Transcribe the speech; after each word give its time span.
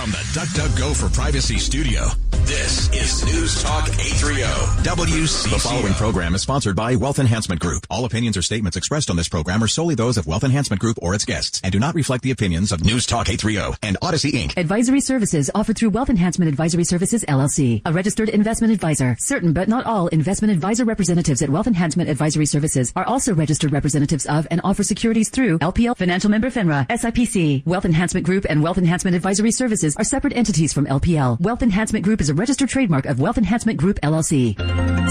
From 0.00 0.12
the 0.12 0.24
DuckDuckGo 0.32 0.96
for 0.96 1.10
Privacy 1.10 1.58
studio, 1.58 2.08
this 2.50 2.88
is 2.92 3.24
News 3.26 3.62
Talk 3.62 3.88
830 3.88 4.42
WCCO. 4.82 5.50
The 5.50 5.58
following 5.60 5.92
program 5.92 6.34
is 6.34 6.42
sponsored 6.42 6.74
by 6.74 6.96
Wealth 6.96 7.20
Enhancement 7.20 7.60
Group. 7.60 7.86
All 7.88 8.04
opinions 8.04 8.36
or 8.36 8.42
statements 8.42 8.76
expressed 8.76 9.08
on 9.08 9.14
this 9.14 9.28
program 9.28 9.62
are 9.62 9.68
solely 9.68 9.94
those 9.94 10.18
of 10.18 10.26
Wealth 10.26 10.42
Enhancement 10.42 10.80
Group 10.80 10.98
or 11.00 11.14
its 11.14 11.24
guests 11.24 11.60
and 11.62 11.70
do 11.70 11.78
not 11.78 11.94
reflect 11.94 12.24
the 12.24 12.32
opinions 12.32 12.72
of 12.72 12.84
News 12.84 13.06
Talk 13.06 13.28
830 13.28 13.78
and 13.86 13.96
Audacy 14.00 14.32
Inc. 14.32 14.56
Advisory 14.56 15.00
services 15.00 15.48
offered 15.54 15.78
through 15.78 15.90
Wealth 15.90 16.10
Enhancement 16.10 16.48
Advisory 16.48 16.82
Services 16.82 17.24
LLC, 17.28 17.82
a 17.84 17.92
registered 17.92 18.28
investment 18.28 18.72
advisor. 18.72 19.16
Certain 19.20 19.52
but 19.52 19.68
not 19.68 19.86
all 19.86 20.08
investment 20.08 20.52
advisor 20.52 20.84
representatives 20.84 21.42
at 21.42 21.50
Wealth 21.50 21.68
Enhancement 21.68 22.10
Advisory 22.10 22.46
Services 22.46 22.92
are 22.96 23.06
also 23.06 23.32
registered 23.32 23.70
representatives 23.72 24.26
of 24.26 24.48
and 24.50 24.60
offer 24.64 24.82
securities 24.82 25.28
through 25.28 25.60
LPL 25.60 25.96
Financial 25.96 26.28
Member 26.28 26.50
FINRA, 26.50 26.88
SIPC, 26.88 27.64
Wealth 27.64 27.84
Enhancement 27.84 28.26
Group, 28.26 28.44
and 28.50 28.60
Wealth 28.60 28.78
Enhancement 28.78 29.14
Advisory 29.14 29.52
Services 29.52 29.94
are 29.94 30.04
separate 30.04 30.36
entities 30.36 30.72
from 30.72 30.86
LPL. 30.86 31.38
Wealth 31.38 31.62
Enhancement 31.62 32.04
Group 32.04 32.20
is 32.20 32.28
a 32.28 32.39
registered 32.40 32.70
trademark 32.70 33.04
of 33.04 33.20
Wealth 33.20 33.36
Enhancement 33.36 33.78
Group 33.78 34.00
LLC. 34.00 34.56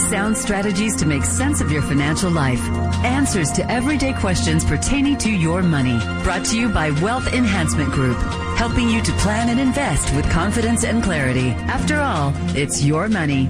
Sound 0.09 0.35
strategies 0.35 0.95
to 0.95 1.05
make 1.05 1.23
sense 1.23 1.61
of 1.61 1.71
your 1.71 1.83
financial 1.83 2.31
life. 2.31 2.59
Answers 3.05 3.51
to 3.51 3.71
everyday 3.71 4.13
questions 4.13 4.65
pertaining 4.65 5.15
to 5.19 5.29
your 5.29 5.61
money. 5.61 5.99
Brought 6.23 6.43
to 6.45 6.59
you 6.59 6.69
by 6.69 6.89
Wealth 6.89 7.31
Enhancement 7.31 7.91
Group, 7.91 8.17
helping 8.57 8.89
you 8.89 9.03
to 9.03 9.11
plan 9.23 9.49
and 9.49 9.59
invest 9.59 10.11
with 10.15 10.27
confidence 10.31 10.83
and 10.83 11.03
clarity. 11.03 11.49
After 11.69 11.99
all, 11.99 12.33
it's 12.57 12.83
your 12.83 13.07
money. 13.07 13.45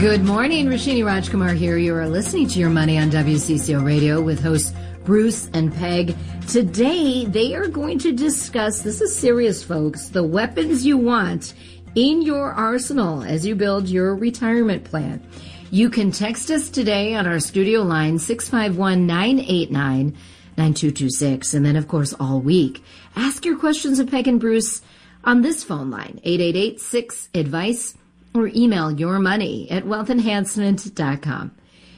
Good 0.00 0.24
morning, 0.24 0.68
Roshini 0.68 1.04
Rajkumar 1.04 1.54
here. 1.54 1.76
You 1.76 1.94
are 1.96 2.08
listening 2.08 2.48
to 2.48 2.58
Your 2.58 2.70
Money 2.70 2.96
on 2.96 3.10
WCCO 3.10 3.84
Radio 3.84 4.22
with 4.22 4.42
hosts 4.42 4.72
Bruce 5.04 5.50
and 5.52 5.74
Peg. 5.74 6.16
Today, 6.48 7.26
they 7.26 7.54
are 7.54 7.68
going 7.68 7.98
to 7.98 8.12
discuss 8.12 8.80
this 8.80 9.02
is 9.02 9.14
serious, 9.14 9.62
folks 9.62 10.08
the 10.08 10.24
weapons 10.24 10.86
you 10.86 10.96
want 10.96 11.52
in 11.94 12.22
your 12.22 12.52
arsenal 12.52 13.22
as 13.22 13.44
you 13.44 13.54
build 13.54 13.88
your 13.88 14.14
retirement 14.14 14.84
plan. 14.84 15.22
You 15.70 15.90
can 15.90 16.12
text 16.12 16.50
us 16.50 16.68
today 16.68 17.14
on 17.14 17.26
our 17.26 17.40
studio 17.40 17.82
line 17.82 18.18
651 18.18 19.06
989 19.06 20.16
9226. 20.56 21.54
And 21.54 21.64
then, 21.64 21.76
of 21.76 21.88
course, 21.88 22.12
all 22.18 22.40
week, 22.40 22.82
ask 23.16 23.44
your 23.44 23.58
questions 23.58 23.98
of 23.98 24.10
Peg 24.10 24.28
and 24.28 24.40
Bruce 24.40 24.82
on 25.24 25.42
this 25.42 25.64
phone 25.64 25.90
line 25.90 26.20
888 26.24 26.80
6 26.80 27.28
Advice 27.34 27.96
or 28.34 28.50
email 28.54 28.90
your 28.92 29.18
money 29.18 29.70
at 29.70 29.84
wealthenhancement.com. 29.84 31.52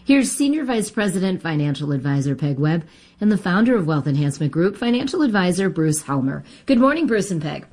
Here's 0.05 0.33
Senior 0.33 0.65
Vice 0.65 0.91
President 0.91 1.43
Financial 1.43 1.93
Advisor 1.93 2.35
Peg 2.35 2.59
Webb 2.59 2.85
and 3.21 3.31
the 3.31 3.39
founder 3.39 3.77
of 3.77 3.87
Wealth 3.87 4.07
Enhancement 4.07 4.51
Group, 4.51 4.77
Financial 4.77 5.23
Advisor 5.23 5.71
Bruce 5.71 6.03
Helmer. 6.03 6.43
Good 6.67 6.79
morning, 6.79 7.07
Bruce 7.07 7.31
and 7.31 7.41
Peg. 7.41 7.67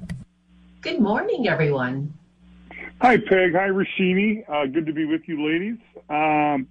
Good 0.81 0.99
morning, 0.99 1.47
everyone. 1.47 2.13
Hi, 3.01 3.15
Peg. 3.15 3.53
Hi, 3.53 3.69
Roshini. 3.69 4.43
Uh, 4.49 4.65
good 4.65 4.85
to 4.85 4.91
be 4.91 5.05
with 5.05 5.21
you, 5.25 5.47
ladies. 5.47 5.77
Um, 6.09 6.67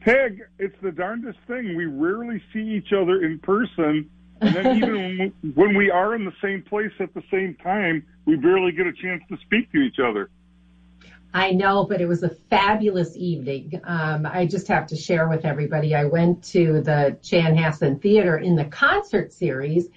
Peg, 0.00 0.40
it's 0.60 0.76
the 0.80 0.92
darndest 0.92 1.40
thing. 1.48 1.74
We 1.74 1.86
rarely 1.86 2.40
see 2.52 2.60
each 2.60 2.92
other 2.92 3.24
in 3.24 3.40
person. 3.40 4.08
And 4.40 4.54
then 4.54 4.76
even 4.76 5.32
when 5.54 5.76
we 5.76 5.90
are 5.90 6.14
in 6.14 6.24
the 6.24 6.32
same 6.40 6.62
place 6.62 6.92
at 7.00 7.12
the 7.14 7.22
same 7.32 7.56
time, 7.56 8.06
we 8.26 8.36
barely 8.36 8.70
get 8.70 8.86
a 8.86 8.92
chance 8.92 9.24
to 9.28 9.36
speak 9.38 9.72
to 9.72 9.78
each 9.78 9.98
other. 9.98 10.30
I 11.34 11.50
know, 11.50 11.84
but 11.84 12.00
it 12.00 12.06
was 12.06 12.22
a 12.22 12.28
fabulous 12.28 13.16
evening. 13.16 13.80
Um, 13.82 14.24
I 14.24 14.46
just 14.46 14.68
have 14.68 14.86
to 14.88 14.96
share 14.96 15.28
with 15.28 15.44
everybody. 15.44 15.96
I 15.96 16.04
went 16.04 16.44
to 16.52 16.80
the 16.82 17.18
Chanhassen 17.22 18.00
Theater 18.00 18.38
in 18.38 18.54
the 18.54 18.66
concert 18.66 19.32
series, 19.32 19.88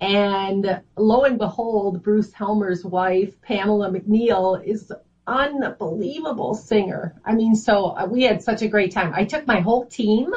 and 0.00 0.82
lo 0.96 1.24
and 1.24 1.38
behold, 1.38 2.02
Bruce 2.02 2.32
Helmer's 2.32 2.84
wife, 2.84 3.40
Pamela 3.40 3.90
McNeil, 3.90 4.62
is 4.64 4.92
unbelievable 5.26 6.54
singer. 6.54 7.14
I 7.24 7.34
mean, 7.34 7.54
so 7.54 7.96
uh, 7.96 8.06
we 8.06 8.22
had 8.22 8.42
such 8.42 8.62
a 8.62 8.68
great 8.68 8.92
time. 8.92 9.12
I 9.14 9.24
took 9.24 9.46
my 9.46 9.60
whole 9.60 9.86
team 9.86 10.32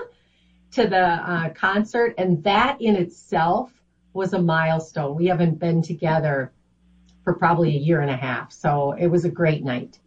to 0.71 0.87
the 0.87 1.05
uh, 1.05 1.49
concert, 1.49 2.15
and 2.17 2.43
that 2.43 2.81
in 2.81 2.95
itself 2.95 3.71
was 4.13 4.33
a 4.33 4.41
milestone. 4.41 5.15
We 5.15 5.27
haven't 5.27 5.59
been 5.59 5.81
together 5.81 6.51
for 7.23 7.33
probably 7.33 7.75
a 7.75 7.79
year 7.79 8.01
and 8.01 8.11
a 8.11 8.15
half, 8.15 8.51
so 8.51 8.93
it 8.93 9.07
was 9.07 9.25
a 9.25 9.29
great 9.29 9.63
night. 9.63 9.99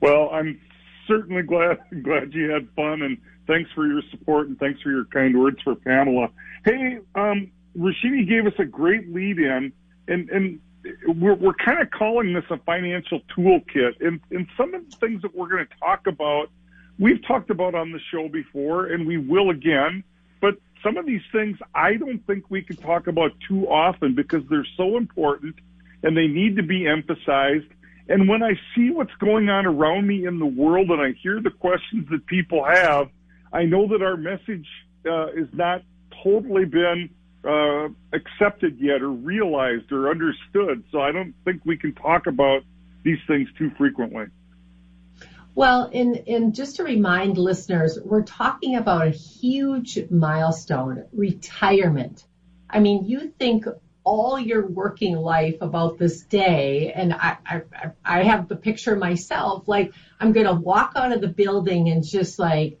Well, 0.00 0.30
I'm 0.32 0.60
certainly 1.08 1.42
glad 1.42 1.78
glad 2.02 2.32
you 2.32 2.50
had 2.50 2.68
fun, 2.76 3.02
and 3.02 3.18
thanks 3.46 3.70
for 3.74 3.86
your 3.86 4.02
support 4.10 4.48
and 4.48 4.58
thanks 4.58 4.80
for 4.82 4.90
your 4.90 5.06
kind 5.06 5.38
words 5.38 5.60
for 5.62 5.74
Pamela. 5.74 6.28
Hey, 6.64 6.98
um, 7.14 7.50
Roshini 7.76 8.28
gave 8.28 8.46
us 8.46 8.52
a 8.58 8.64
great 8.64 9.12
lead 9.12 9.38
in, 9.38 9.72
and 10.08 10.30
and 10.30 10.60
we're 11.06 11.34
we're 11.34 11.54
kind 11.54 11.80
of 11.80 11.90
calling 11.90 12.32
this 12.32 12.44
a 12.50 12.58
financial 12.58 13.20
toolkit, 13.36 14.00
and 14.00 14.20
and 14.30 14.46
some 14.56 14.74
of 14.74 14.88
the 14.90 14.96
things 14.96 15.22
that 15.22 15.34
we're 15.34 15.48
going 15.48 15.66
to 15.66 15.78
talk 15.78 16.06
about, 16.06 16.50
we've 16.98 17.24
talked 17.26 17.50
about 17.50 17.74
on 17.74 17.92
the 17.92 18.00
show 18.10 18.28
before, 18.28 18.86
and 18.86 19.06
we 19.06 19.16
will 19.16 19.50
again. 19.50 20.04
But 20.40 20.58
some 20.82 20.96
of 20.96 21.06
these 21.06 21.22
things 21.32 21.58
I 21.74 21.94
don't 21.94 22.24
think 22.26 22.50
we 22.50 22.62
can 22.62 22.76
talk 22.76 23.06
about 23.06 23.32
too 23.48 23.66
often 23.68 24.14
because 24.14 24.42
they're 24.50 24.66
so 24.76 24.96
important 24.96 25.56
and 26.02 26.16
they 26.16 26.26
need 26.26 26.56
to 26.56 26.62
be 26.62 26.86
emphasized 26.86 27.66
and 28.08 28.28
when 28.28 28.42
I 28.42 28.52
see 28.74 28.90
what's 28.90 29.14
going 29.18 29.48
on 29.48 29.66
around 29.66 30.06
me 30.06 30.26
in 30.26 30.38
the 30.38 30.46
world 30.46 30.90
and 30.90 31.00
I 31.00 31.12
hear 31.22 31.40
the 31.40 31.50
questions 31.50 32.06
that 32.10 32.26
people 32.26 32.64
have, 32.64 33.08
I 33.52 33.64
know 33.64 33.88
that 33.88 34.02
our 34.02 34.16
message 34.16 34.66
uh, 35.06 35.28
is 35.28 35.48
not 35.52 35.82
totally 36.22 36.66
been 36.66 37.10
uh, 37.46 37.88
accepted 38.12 38.78
yet 38.78 39.02
or 39.02 39.10
realized 39.10 39.92
or 39.92 40.10
understood. 40.10 40.84
So 40.90 41.00
I 41.00 41.12
don't 41.12 41.34
think 41.44 41.62
we 41.64 41.76
can 41.76 41.94
talk 41.94 42.26
about 42.26 42.62
these 43.02 43.18
things 43.26 43.48
too 43.58 43.70
frequently. 43.76 44.26
Well, 45.54 45.88
and, 45.92 46.16
and 46.26 46.54
just 46.54 46.76
to 46.76 46.84
remind 46.84 47.38
listeners, 47.38 47.98
we're 48.02 48.24
talking 48.24 48.76
about 48.76 49.06
a 49.06 49.10
huge 49.10 49.98
milestone, 50.10 51.04
retirement. 51.12 52.24
I 52.68 52.80
mean, 52.80 53.04
you 53.04 53.32
think 53.38 53.66
all 54.04 54.38
your 54.38 54.66
working 54.66 55.16
life 55.16 55.56
about 55.62 55.98
this 55.98 56.22
day. 56.22 56.92
And 56.92 57.12
I, 57.14 57.38
I, 57.46 57.62
I 58.04 58.22
have 58.22 58.48
the 58.48 58.56
picture 58.56 58.96
myself, 58.96 59.66
like 59.66 59.92
I'm 60.20 60.32
going 60.32 60.46
to 60.46 60.54
walk 60.54 60.92
out 60.94 61.12
of 61.12 61.20
the 61.20 61.28
building 61.28 61.88
and 61.88 62.04
just 62.04 62.38
like, 62.38 62.78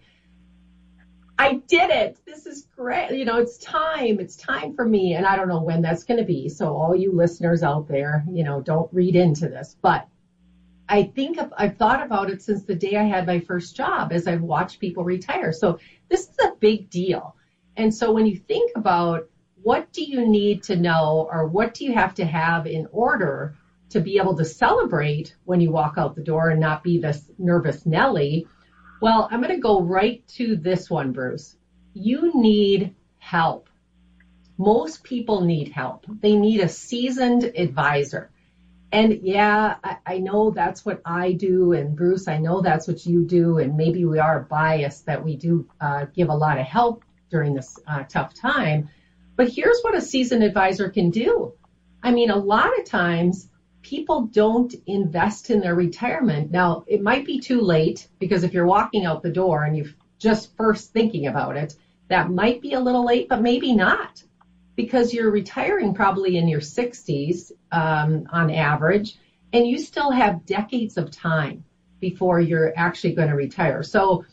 I 1.38 1.54
did 1.54 1.90
it. 1.90 2.16
This 2.24 2.46
is 2.46 2.68
great. 2.76 3.10
You 3.12 3.24
know, 3.24 3.38
it's 3.38 3.58
time. 3.58 4.20
It's 4.20 4.36
time 4.36 4.74
for 4.74 4.84
me. 4.84 5.14
And 5.14 5.26
I 5.26 5.36
don't 5.36 5.48
know 5.48 5.62
when 5.62 5.82
that's 5.82 6.04
going 6.04 6.20
to 6.20 6.24
be. 6.24 6.48
So 6.48 6.74
all 6.74 6.94
you 6.94 7.12
listeners 7.12 7.62
out 7.62 7.88
there, 7.88 8.24
you 8.30 8.44
know, 8.44 8.60
don't 8.60 8.92
read 8.92 9.16
into 9.16 9.48
this, 9.48 9.76
but 9.82 10.06
I 10.88 11.04
think 11.04 11.38
I've 11.56 11.76
thought 11.76 12.04
about 12.04 12.30
it 12.30 12.42
since 12.42 12.64
the 12.64 12.74
day 12.74 12.96
I 12.96 13.04
had 13.04 13.26
my 13.26 13.40
first 13.40 13.74
job 13.74 14.12
as 14.12 14.26
I've 14.26 14.42
watched 14.42 14.80
people 14.80 15.02
retire. 15.02 15.52
So 15.52 15.78
this 16.08 16.28
is 16.28 16.36
a 16.44 16.52
big 16.60 16.90
deal. 16.90 17.36
And 17.76 17.92
so 17.92 18.12
when 18.12 18.26
you 18.26 18.36
think 18.36 18.72
about 18.76 19.28
what 19.62 19.92
do 19.92 20.04
you 20.04 20.28
need 20.28 20.62
to 20.64 20.76
know 20.76 21.28
or 21.32 21.46
what 21.46 21.74
do 21.74 21.84
you 21.84 21.94
have 21.94 22.14
to 22.16 22.24
have 22.24 22.66
in 22.66 22.86
order 22.92 23.56
to 23.90 24.00
be 24.00 24.18
able 24.18 24.36
to 24.36 24.44
celebrate 24.44 25.34
when 25.44 25.60
you 25.60 25.70
walk 25.70 25.94
out 25.96 26.14
the 26.14 26.22
door 26.22 26.50
and 26.50 26.60
not 26.60 26.84
be 26.84 26.98
this 26.98 27.30
nervous 27.38 27.86
Nelly? 27.86 28.46
Well, 29.00 29.28
I'm 29.30 29.40
going 29.40 29.54
to 29.54 29.60
go 29.60 29.80
right 29.80 30.26
to 30.36 30.56
this 30.56 30.88
one, 30.88 31.12
Bruce. 31.12 31.56
You 31.92 32.32
need 32.34 32.94
help. 33.18 33.68
Most 34.56 35.02
people 35.02 35.40
need 35.42 35.68
help. 35.68 36.06
They 36.20 36.36
need 36.36 36.60
a 36.60 36.68
seasoned 36.68 37.44
advisor. 37.44 38.30
And 38.92 39.22
yeah, 39.22 39.76
I, 39.82 39.96
I, 40.06 40.18
know 40.18 40.50
that's 40.50 40.84
what 40.84 41.02
I 41.04 41.32
do. 41.32 41.72
And 41.72 41.96
Bruce, 41.96 42.28
I 42.28 42.38
know 42.38 42.60
that's 42.60 42.86
what 42.86 43.04
you 43.04 43.24
do. 43.24 43.58
And 43.58 43.76
maybe 43.76 44.04
we 44.04 44.20
are 44.20 44.40
biased 44.40 45.06
that 45.06 45.24
we 45.24 45.34
do 45.34 45.68
uh, 45.80 46.06
give 46.14 46.28
a 46.28 46.34
lot 46.34 46.60
of 46.60 46.66
help 46.66 47.02
during 47.28 47.54
this 47.54 47.76
uh, 47.88 48.04
tough 48.04 48.34
time. 48.34 48.88
But 49.34 49.48
here's 49.48 49.80
what 49.82 49.96
a 49.96 50.00
seasoned 50.00 50.44
advisor 50.44 50.90
can 50.90 51.10
do. 51.10 51.54
I 52.04 52.12
mean, 52.12 52.30
a 52.30 52.36
lot 52.36 52.78
of 52.78 52.84
times 52.84 53.48
people 53.84 54.22
don't 54.22 54.74
invest 54.86 55.50
in 55.50 55.60
their 55.60 55.74
retirement. 55.74 56.50
Now, 56.50 56.84
it 56.88 57.02
might 57.02 57.24
be 57.24 57.38
too 57.38 57.60
late 57.60 58.08
because 58.18 58.42
if 58.42 58.52
you're 58.52 58.66
walking 58.66 59.04
out 59.04 59.22
the 59.22 59.30
door 59.30 59.64
and 59.64 59.76
you're 59.76 59.92
just 60.18 60.56
first 60.56 60.92
thinking 60.92 61.26
about 61.26 61.56
it, 61.56 61.76
that 62.08 62.30
might 62.30 62.60
be 62.60 62.72
a 62.72 62.80
little 62.80 63.04
late, 63.04 63.28
but 63.28 63.42
maybe 63.42 63.74
not 63.74 64.22
because 64.74 65.14
you're 65.14 65.30
retiring 65.30 65.94
probably 65.94 66.36
in 66.36 66.48
your 66.48 66.60
60s 66.60 67.52
um, 67.70 68.26
on 68.32 68.50
average, 68.50 69.18
and 69.52 69.66
you 69.66 69.78
still 69.78 70.10
have 70.10 70.46
decades 70.46 70.96
of 70.96 71.10
time 71.10 71.62
before 72.00 72.40
you're 72.40 72.72
actually 72.76 73.14
going 73.14 73.28
to 73.28 73.36
retire. 73.36 73.82
So, 73.82 74.24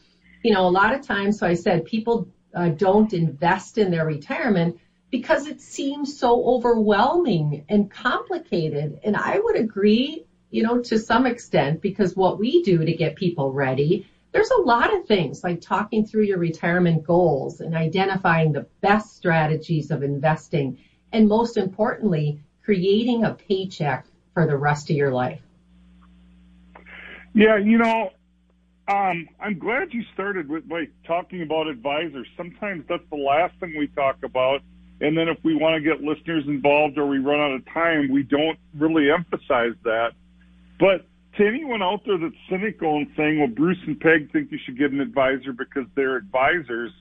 you 0.44 0.54
know, 0.54 0.66
a 0.66 0.70
lot 0.70 0.94
of 0.94 1.06
times, 1.06 1.40
so 1.40 1.46
I 1.46 1.54
said 1.54 1.86
people 1.86 2.28
uh, 2.56 2.70
don't 2.70 3.14
invest 3.14 3.78
in 3.78 3.92
their 3.92 4.06
retirement 4.06 4.80
because 5.12 5.46
it 5.46 5.62
seems 5.62 6.18
so 6.18 6.44
overwhelming 6.46 7.66
and 7.70 7.92
complicated. 7.92 9.00
And 9.04 9.16
I 9.16 9.40
would 9.40 9.58
agree, 9.58 10.26
you 10.50 10.64
know, 10.64 10.82
to 10.84 10.98
some 10.98 11.26
extent, 11.26 11.82
because 11.82 12.16
what 12.16 12.40
we 12.40 12.64
do 12.64 12.84
to 12.84 12.94
get 12.94 13.16
people 13.18 13.52
ready, 13.52 14.08
there's 14.32 14.50
a 14.52 14.62
lot 14.62 14.94
of 14.96 15.06
things 15.06 15.44
like 15.44 15.60
talking 15.60 16.06
through 16.06 16.24
your 16.24 16.38
retirement 16.38 17.04
goals 17.04 17.60
and 17.60 17.76
identifying 17.76 18.54
the 18.54 18.66
best 18.80 19.18
strategies 19.18 19.92
of 19.92 20.02
investing. 20.02 20.80
And 21.12 21.28
most 21.28 21.58
importantly, 21.58 22.40
creating 22.64 23.26
a 23.26 23.34
paycheck 23.34 24.06
for 24.34 24.48
the 24.48 24.56
rest 24.56 24.90
of 24.90 24.96
your 24.96 25.12
life? 25.12 25.42
Yeah, 27.34 27.58
you 27.58 27.78
know, 27.78 28.12
um, 28.88 29.28
I'm 29.42 29.60
glad 29.60 29.94
you 29.94 30.04
started 30.14 30.50
with 30.50 30.64
like 30.70 30.92
talking 31.06 31.42
about 31.42 31.68
advisors. 31.68 32.28
Sometimes 32.38 32.86
that's 32.88 33.04
the 33.10 33.18
last 33.18 33.54
thing 33.60 33.76
we 33.78 33.88
talk 33.88 34.18
about. 34.24 34.62
And 35.02 35.18
then 35.18 35.28
if 35.28 35.38
we 35.44 35.56
want 35.56 35.76
to 35.76 35.82
get 35.82 36.02
listeners 36.04 36.44
involved 36.48 36.98
or 36.98 37.08
we 37.08 37.18
run 37.18 37.40
out 37.40 37.54
of 37.56 37.66
time, 37.74 38.12
we 38.12 38.24
don't 38.24 38.58
really 38.78 39.10
emphasize 39.12 39.74
that. 39.84 40.12
But 40.80 41.08
to 41.38 41.48
anyone 41.48 41.82
out 41.82 42.02
there 42.06 42.18
that's 42.18 42.36
cynical 42.50 42.98
and 42.98 43.08
saying, 43.18 43.40
well, 43.40 43.48
Bruce 43.48 43.80
and 43.88 44.00
Peg 44.00 44.32
think 44.32 44.52
you 44.52 44.60
should 44.64 44.78
get 44.78 44.92
an 44.92 45.02
advisor 45.02 45.54
because 45.54 45.86
they're 45.96 46.18
advisors, 46.18 46.92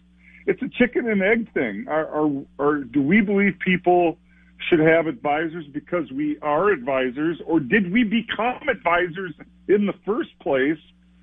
it's 0.47 0.63
a 0.63 0.69
chicken 0.79 1.09
and 1.09 1.23
egg 1.23 1.53
thing. 1.53 1.87
Or 1.89 2.79
do 2.79 3.03
we 3.03 3.21
believe 3.21 3.59
people 3.65 4.17
should 4.69 4.81
have 4.81 5.07
advisors 5.07 5.67
because 5.73 6.11
we 6.13 6.39
are 6.41 6.71
advisors, 6.71 7.41
or 7.47 7.61
did 7.61 7.93
we 7.93 8.05
become 8.05 8.69
advisors 8.69 9.35
in 9.69 9.87
the 9.87 9.95
first 10.07 10.31
place 10.41 10.79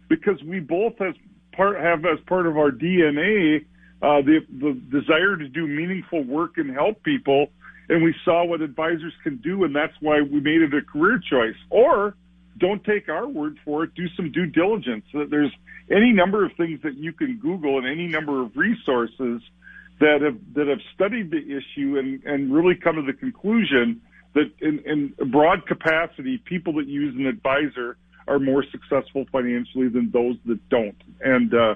because 0.09 0.41
we 0.43 0.59
both 0.59 0.99
as 1.01 1.13
part 1.53 1.79
have 1.79 2.05
as 2.05 2.19
part 2.27 2.45
of 2.45 2.57
our 2.57 2.71
DNA 2.71 3.65
uh, 4.01 4.21
the 4.21 4.39
the 4.49 4.73
desire 4.91 5.35
to 5.35 5.47
do 5.47 5.67
meaningful 5.67 6.23
work 6.23 6.57
and 6.57 6.69
help 6.71 7.03
people, 7.03 7.47
and 7.89 8.03
we 8.03 8.13
saw 8.23 8.45
what 8.45 8.61
advisors 8.61 9.13
can 9.23 9.37
do, 9.37 9.63
and 9.63 9.75
that's 9.75 9.93
why 10.01 10.21
we 10.21 10.39
made 10.39 10.61
it 10.61 10.73
a 10.73 10.81
career 10.81 11.19
choice. 11.19 11.55
Or 11.69 12.15
don't 12.57 12.83
take 12.83 13.09
our 13.09 13.27
word 13.27 13.57
for 13.65 13.83
it. 13.83 13.95
Do 13.95 14.07
some 14.15 14.31
due 14.31 14.45
diligence. 14.45 15.05
There's 15.13 15.51
any 15.89 16.11
number 16.11 16.45
of 16.45 16.51
things 16.57 16.81
that 16.83 16.95
you 16.95 17.13
can 17.13 17.37
Google 17.37 17.77
and 17.77 17.87
any 17.87 18.07
number 18.07 18.41
of 18.41 18.55
resources 18.55 19.41
that 19.99 20.21
have 20.21 20.37
that 20.53 20.67
have 20.67 20.79
studied 20.93 21.31
the 21.31 21.37
issue 21.37 21.97
and 21.97 22.23
and 22.23 22.53
really 22.53 22.75
come 22.75 22.95
to 22.95 23.01
the 23.01 23.17
conclusion 23.17 24.01
that 24.33 24.51
in, 24.61 24.79
in 24.85 25.31
broad 25.31 25.65
capacity, 25.65 26.37
people 26.45 26.73
that 26.73 26.87
use 26.87 27.15
an 27.15 27.25
advisor 27.25 27.97
are 28.27 28.39
more 28.39 28.63
successful 28.71 29.25
financially 29.31 29.87
than 29.87 30.11
those 30.11 30.35
that 30.45 30.59
don't. 30.69 31.01
And 31.21 31.53
uh, 31.53 31.75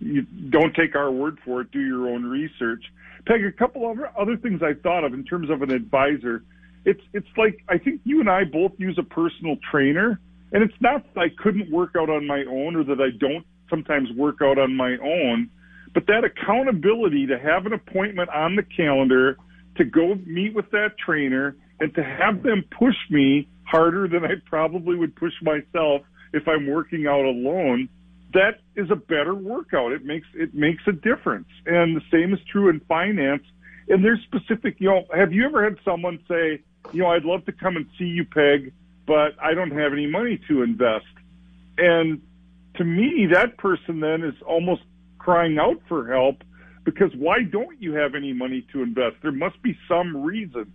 you 0.00 0.22
don't 0.22 0.74
take 0.74 0.94
our 0.94 1.10
word 1.10 1.38
for 1.44 1.62
it. 1.62 1.70
Do 1.70 1.80
your 1.80 2.08
own 2.08 2.24
research. 2.24 2.84
Peg, 3.26 3.44
a 3.44 3.52
couple 3.52 3.90
of 3.90 3.98
other 4.18 4.36
things 4.36 4.60
I 4.62 4.74
thought 4.82 5.04
of 5.04 5.14
in 5.14 5.24
terms 5.24 5.50
of 5.50 5.62
an 5.62 5.70
advisor. 5.70 6.42
It's 6.84 7.00
it's 7.12 7.28
like 7.36 7.64
I 7.68 7.78
think 7.78 8.02
you 8.04 8.20
and 8.20 8.28
I 8.28 8.44
both 8.44 8.72
use 8.76 8.98
a 8.98 9.02
personal 9.02 9.56
trainer, 9.70 10.20
and 10.52 10.62
it's 10.62 10.80
not 10.80 11.02
that 11.14 11.20
I 11.20 11.28
couldn't 11.42 11.70
work 11.70 11.92
out 11.96 12.10
on 12.10 12.26
my 12.26 12.44
own 12.44 12.76
or 12.76 12.84
that 12.84 13.00
I 13.00 13.16
don't 13.18 13.46
sometimes 13.70 14.10
work 14.12 14.36
out 14.42 14.58
on 14.58 14.76
my 14.76 14.96
own, 15.02 15.48
but 15.94 16.06
that 16.06 16.24
accountability 16.24 17.26
to 17.28 17.38
have 17.38 17.64
an 17.64 17.72
appointment 17.72 18.28
on 18.28 18.56
the 18.56 18.62
calendar 18.62 19.38
to 19.76 19.84
go 19.84 20.16
meet 20.26 20.54
with 20.54 20.70
that 20.72 20.98
trainer 20.98 21.56
and 21.80 21.94
to 21.94 22.04
have 22.04 22.42
them 22.42 22.62
push 22.78 22.94
me 23.10 23.48
harder 23.64 24.06
than 24.06 24.24
I 24.24 24.34
probably 24.44 24.96
would 24.96 25.16
push 25.16 25.32
myself 25.42 26.02
if 26.32 26.46
I'm 26.46 26.66
working 26.66 27.06
out 27.06 27.24
alone 27.24 27.88
that 28.34 28.60
is 28.76 28.90
a 28.90 28.96
better 28.96 29.34
workout. 29.34 29.92
It 29.92 30.04
makes 30.04 30.26
it 30.34 30.54
makes 30.54 30.82
a 30.86 30.92
difference. 30.92 31.48
And 31.66 31.96
the 31.96 32.02
same 32.10 32.34
is 32.34 32.40
true 32.50 32.68
in 32.68 32.80
finance. 32.80 33.44
And 33.88 34.04
there's 34.04 34.20
specific, 34.22 34.76
you 34.78 34.88
know, 34.88 35.04
have 35.14 35.32
you 35.32 35.44
ever 35.44 35.62
had 35.62 35.78
someone 35.84 36.18
say, 36.28 36.60
you 36.92 37.02
know, 37.02 37.08
I'd 37.08 37.24
love 37.24 37.44
to 37.46 37.52
come 37.52 37.76
and 37.76 37.86
see 37.98 38.04
you, 38.04 38.24
Peg, 38.24 38.72
but 39.06 39.36
I 39.42 39.54
don't 39.54 39.72
have 39.72 39.92
any 39.92 40.06
money 40.06 40.40
to 40.48 40.62
invest. 40.62 41.06
And 41.76 42.22
to 42.76 42.84
me, 42.84 43.26
that 43.32 43.56
person 43.58 44.00
then 44.00 44.22
is 44.22 44.34
almost 44.46 44.82
crying 45.18 45.58
out 45.58 45.80
for 45.88 46.12
help 46.12 46.42
because 46.84 47.14
why 47.16 47.42
don't 47.42 47.80
you 47.80 47.94
have 47.94 48.14
any 48.14 48.32
money 48.32 48.66
to 48.72 48.82
invest? 48.82 49.16
There 49.22 49.32
must 49.32 49.60
be 49.62 49.76
some 49.88 50.22
reason. 50.22 50.72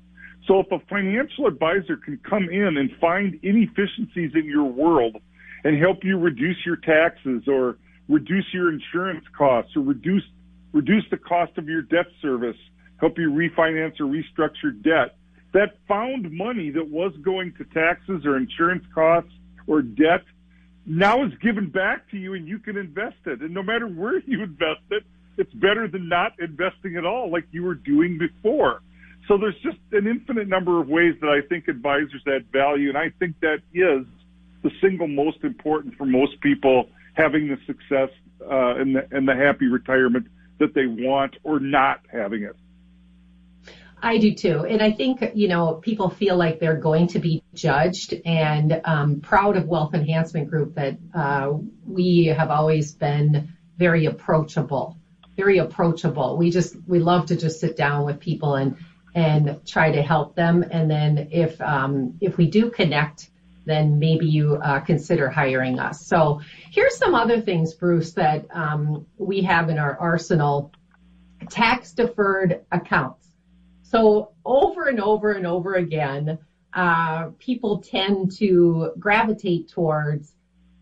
So 0.48 0.60
if 0.60 0.72
a 0.72 0.80
financial 0.88 1.48
advisor 1.48 1.98
can 1.98 2.18
come 2.18 2.50
in 2.50 2.78
and 2.78 2.92
find 3.00 3.40
inefficiencies 3.44 4.32
in 4.36 4.46
your 4.46 4.66
world 4.66 5.18
and 5.64 5.80
help 5.80 6.04
you 6.04 6.18
reduce 6.18 6.58
your 6.66 6.78
taxes 6.78 7.44
or 7.48 7.78
reduce 8.08 8.46
your 8.54 8.72
insurance 8.72 9.26
costs 9.38 9.76
or 9.76 9.82
reduce 9.82 10.24
reduce 10.72 11.04
the 11.10 11.18
cost 11.18 11.58
of 11.58 11.68
your 11.68 11.82
debt 11.82 12.06
service, 12.22 12.58
help 12.98 13.18
you 13.18 13.32
refinance 13.32 14.00
or 14.00 14.06
restructure 14.06 14.72
debt. 14.84 15.16
That 15.54 15.78
found 15.88 16.32
money 16.32 16.70
that 16.72 16.88
was 16.90 17.12
going 17.24 17.54
to 17.58 17.64
taxes 17.66 18.24
or 18.26 18.38
insurance 18.38 18.84
costs 18.94 19.32
or 19.66 19.82
debt 19.82 20.24
now 20.86 21.24
is 21.26 21.32
given 21.42 21.70
back 21.70 22.10
to 22.12 22.18
you 22.18 22.36
and 22.36 22.48
you 22.48 22.60
can 22.60 22.78
invest 22.78 23.18
it. 23.26 23.42
And 23.42 23.54
no 23.54 23.64
matter 23.64 23.88
where 23.88 24.20
you 24.26 24.44
invest 24.44 24.82
it, 24.92 25.04
it's 25.38 25.54
better 25.54 25.88
than 25.88 26.10
not 26.10 26.34
investing 26.40 26.98
at 26.98 27.06
all 27.06 27.32
like 27.32 27.46
you 27.52 27.64
were 27.64 27.76
doing 27.76 28.18
before. 28.18 28.82
So 29.28 29.38
there's 29.38 29.60
just 29.64 29.78
an 29.92 30.08
infinite 30.08 30.48
number 30.48 30.82
of 30.82 30.90
ways 30.90 31.16
that 31.22 31.30
I 31.30 31.48
think 31.48 31.68
advisors 31.68 32.24
add 32.28 32.52
value, 32.52 32.90
and 32.90 32.98
I 32.98 33.12
think 33.20 33.40
that 33.42 33.60
is 33.74 34.06
the 34.64 34.72
single 34.82 35.08
most 35.08 35.44
important 35.44 35.96
for 35.96 36.06
most 36.06 36.40
people 36.42 36.90
having 37.14 37.48
the 37.48 37.58
success 37.66 38.10
uh, 38.42 38.76
and, 38.76 38.96
the, 38.96 39.08
and 39.12 39.28
the 39.28 39.36
happy 39.36 39.68
retirement 39.68 40.28
that 40.60 40.74
they 40.74 40.86
want 40.86 41.36
or 41.44 41.60
not 41.60 42.02
having 42.12 42.44
it. 42.44 42.56
I 44.02 44.18
do 44.18 44.34
too. 44.34 44.66
And 44.66 44.82
I 44.82 44.92
think, 44.92 45.32
you 45.36 45.48
know, 45.50 45.74
people 45.76 46.10
feel 46.10 46.38
like 46.38 46.60
they're 46.60 46.78
going 46.78 47.08
to 47.08 47.20
be 47.20 47.44
judged 47.54 48.14
and 48.26 48.82
um, 48.86 49.20
proud 49.20 49.58
of 49.58 49.66
Wealth 49.68 49.94
Enhancement 49.94 50.50
Group 50.50 50.76
that 50.76 50.98
uh, 51.14 51.54
we 51.86 52.28
have 52.28 52.50
always 52.50 52.94
been 52.94 53.54
very 53.78 54.06
approachable, 54.06 54.98
very 55.36 55.58
approachable. 55.58 56.38
We 56.38 56.50
just, 56.50 56.76
we 56.88 57.00
love 57.00 57.28
to 57.28 57.36
just 57.36 57.60
sit 57.60 57.76
down 57.76 58.06
with 58.06 58.20
people 58.20 58.56
and, 58.56 58.78
and 59.14 59.66
try 59.66 59.92
to 59.92 60.02
help 60.02 60.36
them. 60.36 60.64
And 60.70 60.90
then 60.90 61.30
if, 61.32 61.60
um, 61.60 62.18
if 62.22 62.38
we 62.38 62.48
do 62.48 62.70
connect, 62.72 63.30
then 63.66 64.00
maybe 64.00 64.26
you 64.26 64.56
uh, 64.56 64.80
consider 64.80 65.30
hiring 65.30 65.80
us. 65.80 66.06
So 66.06 66.42
here's 66.72 66.98
some 66.98 67.14
other 67.14 67.42
things, 67.42 67.74
Bruce, 67.74 68.14
that 68.14 68.46
um, 68.52 69.06
we 69.18 69.42
have 69.42 69.70
in 69.70 69.78
our 69.78 69.98
arsenal. 70.00 70.72
Tax 71.50 71.94
deferred 71.94 72.66
accounts. 72.72 73.28
So 73.84 74.32
over 74.46 74.88
and 74.88 75.00
over 75.00 75.32
and 75.32 75.48
over 75.48 75.76
again, 75.76 76.38
uh, 76.74 77.30
people 77.40 77.80
tend 77.80 78.32
to 78.38 78.92
gravitate 79.00 79.70
towards 79.70 80.34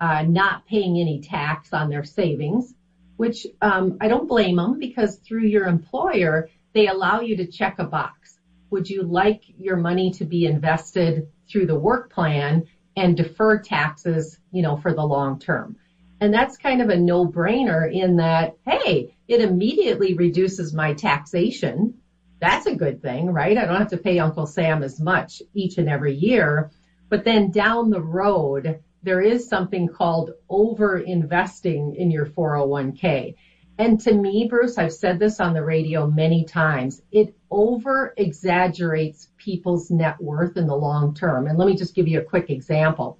uh, 0.01 0.23
not 0.23 0.65
paying 0.67 0.99
any 0.99 1.21
tax 1.21 1.73
on 1.73 1.89
their 1.89 2.03
savings, 2.03 2.73
which 3.15 3.47
um, 3.61 3.97
I 4.01 4.07
don't 4.07 4.27
blame 4.27 4.57
them 4.57 4.77
because 4.77 5.17
through 5.17 5.45
your 5.45 5.65
employer, 5.65 6.49
they 6.73 6.87
allow 6.87 7.21
you 7.21 7.37
to 7.37 7.47
check 7.47 7.79
a 7.79 7.85
box. 7.85 8.36
Would 8.69 8.89
you 8.89 9.03
like 9.03 9.43
your 9.57 9.77
money 9.77 10.11
to 10.11 10.25
be 10.25 10.45
invested 10.45 11.27
through 11.49 11.67
the 11.67 11.79
work 11.79 12.11
plan 12.11 12.67
and 12.97 13.15
defer 13.15 13.59
taxes, 13.59 14.39
you 14.51 14.63
know, 14.63 14.75
for 14.75 14.93
the 14.93 15.05
long 15.05 15.39
term. 15.39 15.77
And 16.19 16.33
that's 16.33 16.57
kind 16.57 16.81
of 16.81 16.89
a 16.89 16.97
no-brainer 16.97 17.93
in 17.93 18.17
that, 18.17 18.57
hey, 18.65 19.15
it 19.27 19.39
immediately 19.39 20.15
reduces 20.15 20.73
my 20.73 20.95
taxation. 20.95 21.93
That's 22.39 22.65
a 22.65 22.75
good 22.75 23.03
thing, 23.03 23.27
right? 23.27 23.55
I 23.55 23.65
don't 23.65 23.77
have 23.77 23.91
to 23.91 23.97
pay 23.97 24.17
Uncle 24.17 24.47
Sam 24.47 24.81
as 24.81 24.99
much 24.99 25.43
each 25.53 25.77
and 25.77 25.87
every 25.87 26.15
year. 26.15 26.71
But 27.09 27.23
then 27.23 27.51
down 27.51 27.91
the 27.91 28.01
road, 28.01 28.79
there 29.03 29.21
is 29.21 29.47
something 29.47 29.87
called 29.87 30.31
over 30.49 30.97
investing 30.97 31.95
in 31.95 32.09
your 32.09 32.25
401k. 32.25 33.35
And 33.77 33.99
to 34.01 34.13
me, 34.13 34.47
Bruce, 34.49 34.79
I've 34.79 34.91
said 34.91 35.19
this 35.19 35.39
on 35.39 35.53
the 35.53 35.63
radio 35.63 36.07
many 36.07 36.45
times, 36.45 37.03
it 37.11 37.35
over 37.49 38.13
exaggerates 38.17 39.27
people's 39.37 39.89
net 39.89 40.15
worth 40.19 40.57
in 40.57 40.67
the 40.67 40.75
long 40.75 41.13
term. 41.13 41.47
And 41.47 41.57
let 41.57 41.67
me 41.67 41.75
just 41.75 41.93
give 41.95 42.07
you 42.07 42.17
a 42.17 42.21
quick 42.21 42.49
example. 42.49 43.15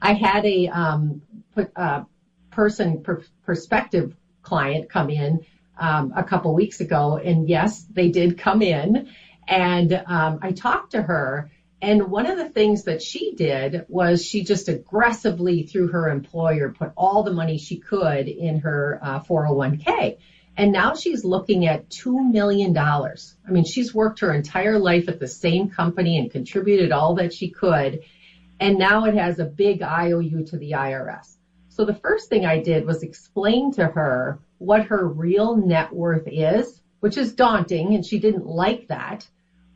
I 0.00 0.14
had 0.14 0.44
a 0.44 0.66
um, 0.68 1.20
uh, 1.76 2.00
person 2.50 2.98
per- 2.98 3.20
perspective 3.44 4.12
client 4.42 4.88
come 4.88 5.10
in 5.10 5.38
um, 5.78 6.12
a 6.14 6.22
couple 6.22 6.52
weeks 6.54 6.80
ago, 6.80 7.16
and 7.16 7.48
yes, 7.48 7.84
they 7.92 8.08
did 8.08 8.36
come 8.36 8.62
in, 8.62 9.06
and 9.48 10.00
um, 10.06 10.38
I 10.42 10.50
talked 10.50 10.90
to 10.92 11.02
her, 11.02 11.46
and 11.80 12.10
one 12.10 12.26
of 12.26 12.36
the 12.36 12.44
things 12.44 12.82
that 12.84 13.00
she 13.02 13.32
did 13.32 13.82
was 13.88 14.22
she 14.22 14.42
just 14.42 14.68
aggressively, 14.68 15.62
through 15.62 15.88
her 15.88 16.08
employer, 16.08 16.68
put 16.68 16.90
all 16.96 17.22
the 17.22 17.30
money 17.30 17.58
she 17.58 17.76
could 17.76 18.28
in 18.28 18.58
her 18.58 18.98
uh, 19.00 19.18
401k. 19.18 20.14
And 20.56 20.70
now 20.70 20.94
she's 20.94 21.24
looking 21.24 21.66
at 21.66 21.88
$2 21.88 22.30
million. 22.30 22.76
I 22.76 23.50
mean, 23.50 23.64
she's 23.64 23.94
worked 23.94 24.20
her 24.20 24.34
entire 24.34 24.78
life 24.78 25.08
at 25.08 25.18
the 25.18 25.28
same 25.28 25.70
company 25.70 26.18
and 26.18 26.30
contributed 26.30 26.92
all 26.92 27.14
that 27.14 27.32
she 27.32 27.48
could. 27.48 28.00
And 28.60 28.78
now 28.78 29.06
it 29.06 29.14
has 29.14 29.38
a 29.38 29.44
big 29.44 29.82
IOU 29.82 30.44
to 30.48 30.58
the 30.58 30.72
IRS. 30.72 31.36
So 31.68 31.86
the 31.86 31.94
first 31.94 32.28
thing 32.28 32.44
I 32.44 32.62
did 32.62 32.84
was 32.84 33.02
explain 33.02 33.72
to 33.72 33.86
her 33.86 34.40
what 34.58 34.86
her 34.86 35.08
real 35.08 35.56
net 35.56 35.92
worth 35.92 36.28
is, 36.28 36.80
which 37.00 37.16
is 37.16 37.32
daunting 37.32 37.94
and 37.94 38.04
she 38.04 38.18
didn't 38.18 38.46
like 38.46 38.88
that. 38.88 39.26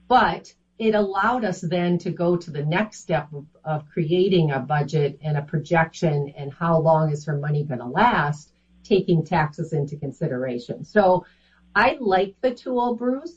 But 0.08 0.52
it 0.78 0.94
allowed 0.94 1.44
us 1.44 1.62
then 1.62 1.96
to 1.98 2.10
go 2.10 2.36
to 2.36 2.50
the 2.50 2.64
next 2.64 3.00
step 3.00 3.32
of, 3.32 3.46
of 3.64 3.88
creating 3.88 4.50
a 4.50 4.60
budget 4.60 5.18
and 5.22 5.38
a 5.38 5.42
projection 5.42 6.34
and 6.36 6.52
how 6.52 6.78
long 6.78 7.10
is 7.10 7.24
her 7.24 7.38
money 7.38 7.64
going 7.64 7.80
to 7.80 7.86
last, 7.86 8.52
taking 8.86 9.24
taxes 9.24 9.72
into 9.72 9.96
consideration. 9.96 10.84
So 10.84 11.26
I 11.74 11.96
like 12.00 12.34
the 12.40 12.52
tool, 12.52 12.94
Bruce. 12.94 13.36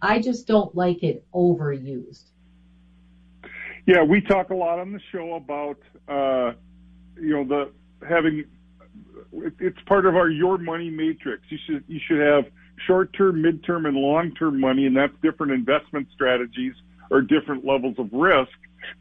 I 0.00 0.20
just 0.20 0.46
don't 0.46 0.74
like 0.74 1.02
it 1.02 1.24
overused. 1.34 2.30
Yeah, 3.86 4.02
we 4.02 4.20
talk 4.20 4.50
a 4.50 4.54
lot 4.54 4.78
on 4.78 4.92
the 4.92 5.00
show 5.10 5.34
about 5.34 5.78
uh, 6.08 6.52
you 7.20 7.30
know 7.30 7.44
the 7.44 7.72
having 8.06 8.44
it's 9.32 9.78
part 9.86 10.06
of 10.06 10.14
our 10.14 10.28
your 10.28 10.58
money 10.58 10.90
matrix. 10.90 11.42
You 11.48 11.58
should 11.66 11.84
you 11.88 12.00
should 12.06 12.20
have 12.20 12.44
short 12.86 13.12
term, 13.14 13.42
mid 13.42 13.64
term, 13.64 13.86
and 13.86 13.96
long 13.96 14.34
term 14.34 14.60
money, 14.60 14.86
and 14.86 14.96
that's 14.96 15.14
different 15.22 15.52
investment 15.52 16.08
strategies 16.12 16.74
or 17.10 17.22
different 17.22 17.64
levels 17.64 17.94
of 17.98 18.10
risk. 18.12 18.52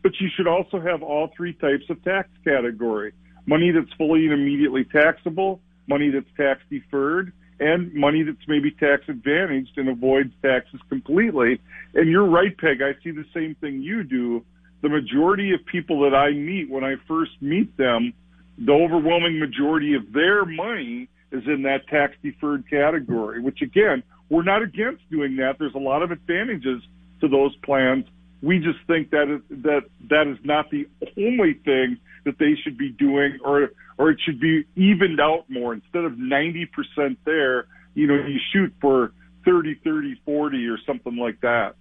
But 0.01 0.13
you 0.19 0.29
should 0.35 0.47
also 0.47 0.79
have 0.79 1.03
all 1.03 1.29
three 1.35 1.53
types 1.53 1.83
of 1.89 2.03
tax 2.03 2.29
category: 2.43 3.13
money 3.45 3.71
that's 3.71 3.91
fully 3.97 4.25
and 4.25 4.33
immediately 4.33 4.85
taxable, 4.85 5.61
money 5.87 6.09
that's 6.09 6.29
tax 6.35 6.61
deferred, 6.69 7.33
and 7.59 7.93
money 7.93 8.23
that's 8.23 8.47
maybe 8.47 8.71
tax 8.71 9.03
advantaged 9.07 9.77
and 9.77 9.89
avoids 9.89 10.33
taxes 10.41 10.79
completely. 10.89 11.59
And 11.95 12.09
you're 12.09 12.27
right, 12.27 12.55
Peg. 12.57 12.81
I 12.81 12.93
see 13.03 13.11
the 13.11 13.25
same 13.33 13.55
thing 13.55 13.81
you 13.81 14.03
do. 14.03 14.43
The 14.81 14.89
majority 14.89 15.53
of 15.53 15.65
people 15.65 16.01
that 16.01 16.15
I 16.15 16.31
meet 16.31 16.69
when 16.69 16.83
I 16.83 16.95
first 17.07 17.31
meet 17.41 17.75
them 17.77 18.13
the 18.57 18.71
overwhelming 18.71 19.39
majority 19.39 19.93
of 19.93 20.11
their 20.13 20.43
money 20.45 21.09
is 21.31 21.43
in 21.45 21.63
that 21.63 21.87
tax 21.87 22.15
deferred 22.23 22.67
category, 22.69 23.41
which 23.41 23.61
again, 23.61 24.01
we're 24.29 24.43
not 24.43 24.63
against 24.63 25.07
doing 25.09 25.35
that. 25.37 25.57
There's 25.59 25.75
a 25.75 25.79
lot 25.79 26.01
of 26.01 26.11
advantages 26.11 26.81
to 27.21 27.27
those 27.27 27.55
plans. 27.57 28.05
We 28.41 28.59
just 28.59 28.79
think 28.87 29.11
that 29.11 29.29
is, 29.29 29.41
that 29.63 29.83
that 30.09 30.27
is 30.27 30.37
not 30.43 30.69
the 30.71 30.87
only 31.17 31.53
thing 31.53 31.97
that 32.27 32.37
they 32.37 32.55
should 32.63 32.77
be 32.77 32.89
doing 32.89 33.39
or 33.43 33.71
or 33.97 34.11
it 34.11 34.19
should 34.23 34.39
be 34.39 34.65
evened 34.75 35.19
out 35.19 35.49
more 35.49 35.73
instead 35.73 36.03
of 36.03 36.13
90% 36.13 37.17
there, 37.25 37.65
you 37.95 38.05
know, 38.05 38.13
you 38.13 38.39
shoot 38.53 38.71
for 38.79 39.11
30, 39.43 39.79
30, 39.83 40.21
40 40.23 40.67
or 40.67 40.77
something 40.85 41.15
like 41.15 41.41
that. 41.41 41.75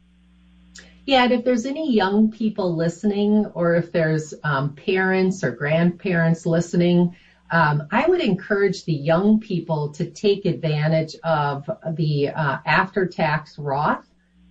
Yeah, 1.05 1.25
and 1.25 1.33
if 1.33 1.45
there's 1.45 1.67
any 1.67 1.93
young 1.93 2.33
people 2.33 2.75
listening, 2.75 3.47
or 3.55 3.75
if 3.75 3.93
there's 3.93 4.35
um, 4.43 4.75
parents 4.75 5.45
or 5.45 5.53
grandparents 5.53 6.47
listening, 6.47 7.15
um, 7.51 7.87
I 7.93 8.07
would 8.09 8.21
encourage 8.21 8.85
the 8.85 8.93
young 8.95 9.39
people 9.39 9.91
to 9.91 10.11
take 10.11 10.47
advantage 10.47 11.15
of 11.23 11.71
the 11.93 12.31
uh, 12.31 12.59
after-tax 12.67 13.59
Roth 13.59 14.05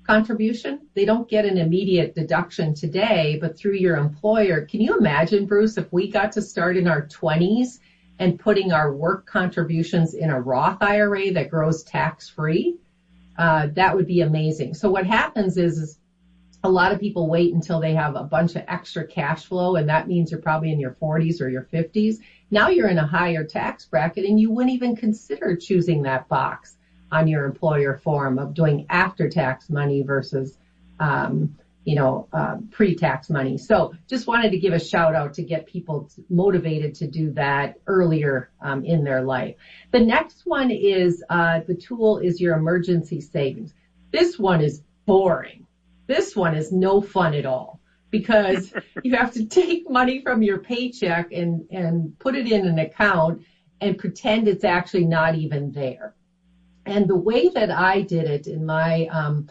contribution. 0.06 0.88
They 0.94 1.06
don't 1.06 1.30
get 1.30 1.46
an 1.46 1.58
immediate 1.58 2.16
deduction 2.16 2.74
today, 2.74 3.38
but 3.42 3.58
through 3.58 3.76
your 3.76 3.98
employer. 3.98 4.66
Can 4.66 4.82
you 4.82 4.98
imagine, 4.98 5.46
Bruce, 5.46 5.78
if 5.78 5.92
we 5.92 6.12
got 6.12 6.32
to 6.34 6.42
start 6.42 6.78
in 6.78 6.88
our 6.88 7.08
20s 7.08 7.80
and 8.20 8.40
putting 8.40 8.72
our 8.72 8.94
work 8.94 9.26
contributions 9.26 10.14
in 10.14 10.30
a 10.30 10.40
Roth 10.40 10.82
IRA 10.82 11.32
that 11.32 11.50
grows 11.50 11.84
tax-free? 11.84 12.76
Uh, 13.38 13.68
that 13.74 13.96
would 13.96 14.08
be 14.08 14.22
amazing. 14.22 14.74
So 14.74 14.90
what 14.90 15.06
happens 15.06 15.58
is, 15.58 15.78
is 15.78 15.98
a 16.64 16.70
lot 16.70 16.92
of 16.92 17.00
people 17.00 17.28
wait 17.28 17.54
until 17.54 17.80
they 17.80 17.94
have 17.94 18.16
a 18.16 18.24
bunch 18.24 18.56
of 18.56 18.64
extra 18.68 19.06
cash 19.06 19.46
flow, 19.46 19.76
and 19.76 19.90
that 19.90 20.08
means 20.08 20.32
you're 20.32 20.40
probably 20.40 20.72
in 20.72 20.80
your 20.80 20.96
40s 21.02 21.42
or 21.42 21.50
your 21.50 21.64
50s. 21.74 22.16
Now 22.50 22.70
you're 22.70 22.88
in 22.88 22.98
a 22.98 23.06
higher 23.06 23.44
tax 23.44 23.86
bracket, 23.86 24.26
and 24.26 24.40
you 24.40 24.50
wouldn't 24.50 24.74
even 24.74 24.96
consider 24.96 25.56
choosing 25.56 26.04
that 26.04 26.28
box 26.28 26.78
on 27.12 27.28
your 27.28 27.46
employer 27.46 27.98
form 27.98 28.40
of 28.40 28.54
doing 28.54 28.86
after-tax 28.90 29.70
money 29.70 30.04
versus, 30.04 30.58
um, 31.00 31.56
you 31.84 31.96
know, 31.96 32.28
uh, 32.34 32.58
pre-tax 32.72 33.30
money. 33.30 33.58
So 33.58 33.94
just 34.08 34.28
wanted 34.28 34.52
to 34.52 34.58
give 34.58 34.74
a 34.74 34.80
shout 34.80 35.16
out 35.16 35.36
to 35.36 35.44
get 35.44 35.68
people 35.68 36.10
motivated 36.30 36.96
to 36.96 37.08
do 37.08 37.32
that 37.34 37.80
earlier 37.88 38.50
um, 38.62 38.84
in 38.84 39.04
their 39.04 39.22
life. 39.22 39.56
The 39.92 40.00
next 40.00 40.42
one 40.46 40.72
is 40.72 41.24
uh, 41.30 41.62
the 41.68 41.76
tool 41.76 42.18
is 42.18 42.42
your 42.42 42.56
emergency 42.58 43.22
savings. 43.22 43.74
This 44.12 44.40
one 44.40 44.62
is 44.62 44.82
boring 45.06 45.66
this 46.08 46.36
one 46.36 46.56
is 46.56 46.72
no 46.72 47.02
fun 47.02 47.34
at 47.34 47.46
all 47.46 47.80
because 48.12 48.74
you 49.04 49.16
have 49.16 49.34
to 49.34 49.46
take 49.46 49.90
money 49.90 50.22
from 50.22 50.42
your 50.42 50.60
paycheck 50.60 51.32
and, 51.32 51.68
and 51.72 52.18
put 52.20 52.36
it 52.36 52.52
in 52.52 52.68
an 52.68 52.80
account 52.80 53.44
and 53.82 53.98
pretend 53.98 54.48
it's 54.48 54.64
actually 54.64 55.06
not 55.06 55.36
even 55.36 55.72
there. 55.72 56.16
And 56.86 57.08
the 57.08 57.16
way 57.18 57.50
that 57.50 57.72
I 57.72 58.02
did 58.02 58.28
it 58.28 58.48
in 58.48 58.66
my 58.66 59.06
um, 59.12 59.46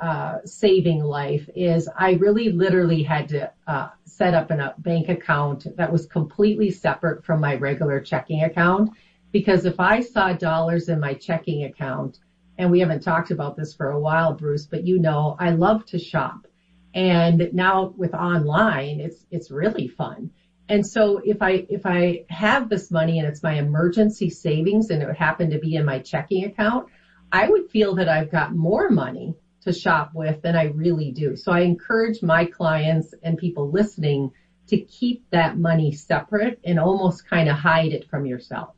uh, 0.00 0.38
saving 0.44 1.00
life 1.00 1.48
is 1.54 1.88
I 1.96 2.12
really 2.12 2.50
literally 2.50 3.02
had 3.02 3.28
to 3.30 3.50
uh, 3.66 3.88
set 4.04 4.34
up 4.34 4.50
a 4.50 4.72
bank 4.78 5.08
account 5.08 5.66
that 5.76 5.90
was 5.90 6.06
completely 6.06 6.70
separate 6.70 7.24
from 7.24 7.40
my 7.40 7.54
regular 7.54 8.00
checking 8.00 8.42
account 8.42 8.90
because 9.32 9.64
if 9.64 9.80
I 9.80 10.00
saw 10.00 10.32
dollars 10.32 10.88
in 10.88 11.00
my 11.00 11.14
checking 11.14 11.64
account, 11.64 12.18
and 12.58 12.70
we 12.70 12.80
haven't 12.80 13.02
talked 13.02 13.30
about 13.30 13.56
this 13.56 13.72
for 13.74 13.90
a 13.90 13.98
while, 13.98 14.32
Bruce, 14.32 14.66
but 14.66 14.82
you 14.82 14.98
know, 14.98 15.34
I 15.38 15.50
love 15.50 15.84
to 15.86 15.98
shop. 15.98 16.46
And 16.94 17.48
now 17.52 17.90
with 17.96 18.14
online, 18.14 19.00
it's, 19.00 19.26
it's 19.30 19.50
really 19.50 19.86
fun. 19.86 20.30
And 20.68 20.86
so 20.86 21.20
if 21.24 21.40
I, 21.40 21.66
if 21.68 21.86
I 21.86 22.24
have 22.28 22.68
this 22.68 22.90
money 22.90 23.18
and 23.18 23.26
it's 23.26 23.42
my 23.42 23.54
emergency 23.54 24.30
savings 24.30 24.90
and 24.90 25.02
it 25.02 25.06
would 25.06 25.16
happen 25.16 25.50
to 25.50 25.58
be 25.58 25.76
in 25.76 25.84
my 25.84 26.00
checking 26.00 26.44
account, 26.44 26.88
I 27.32 27.48
would 27.48 27.70
feel 27.70 27.94
that 27.96 28.08
I've 28.08 28.30
got 28.30 28.54
more 28.54 28.90
money 28.90 29.34
to 29.62 29.72
shop 29.72 30.10
with 30.14 30.42
than 30.42 30.56
I 30.56 30.64
really 30.64 31.10
do. 31.10 31.36
So 31.36 31.52
I 31.52 31.60
encourage 31.60 32.22
my 32.22 32.44
clients 32.44 33.14
and 33.22 33.38
people 33.38 33.70
listening 33.70 34.32
to 34.68 34.78
keep 34.78 35.24
that 35.30 35.58
money 35.58 35.92
separate 35.92 36.60
and 36.64 36.78
almost 36.78 37.28
kind 37.28 37.48
of 37.48 37.56
hide 37.56 37.92
it 37.92 38.08
from 38.08 38.26
yourself. 38.26 38.74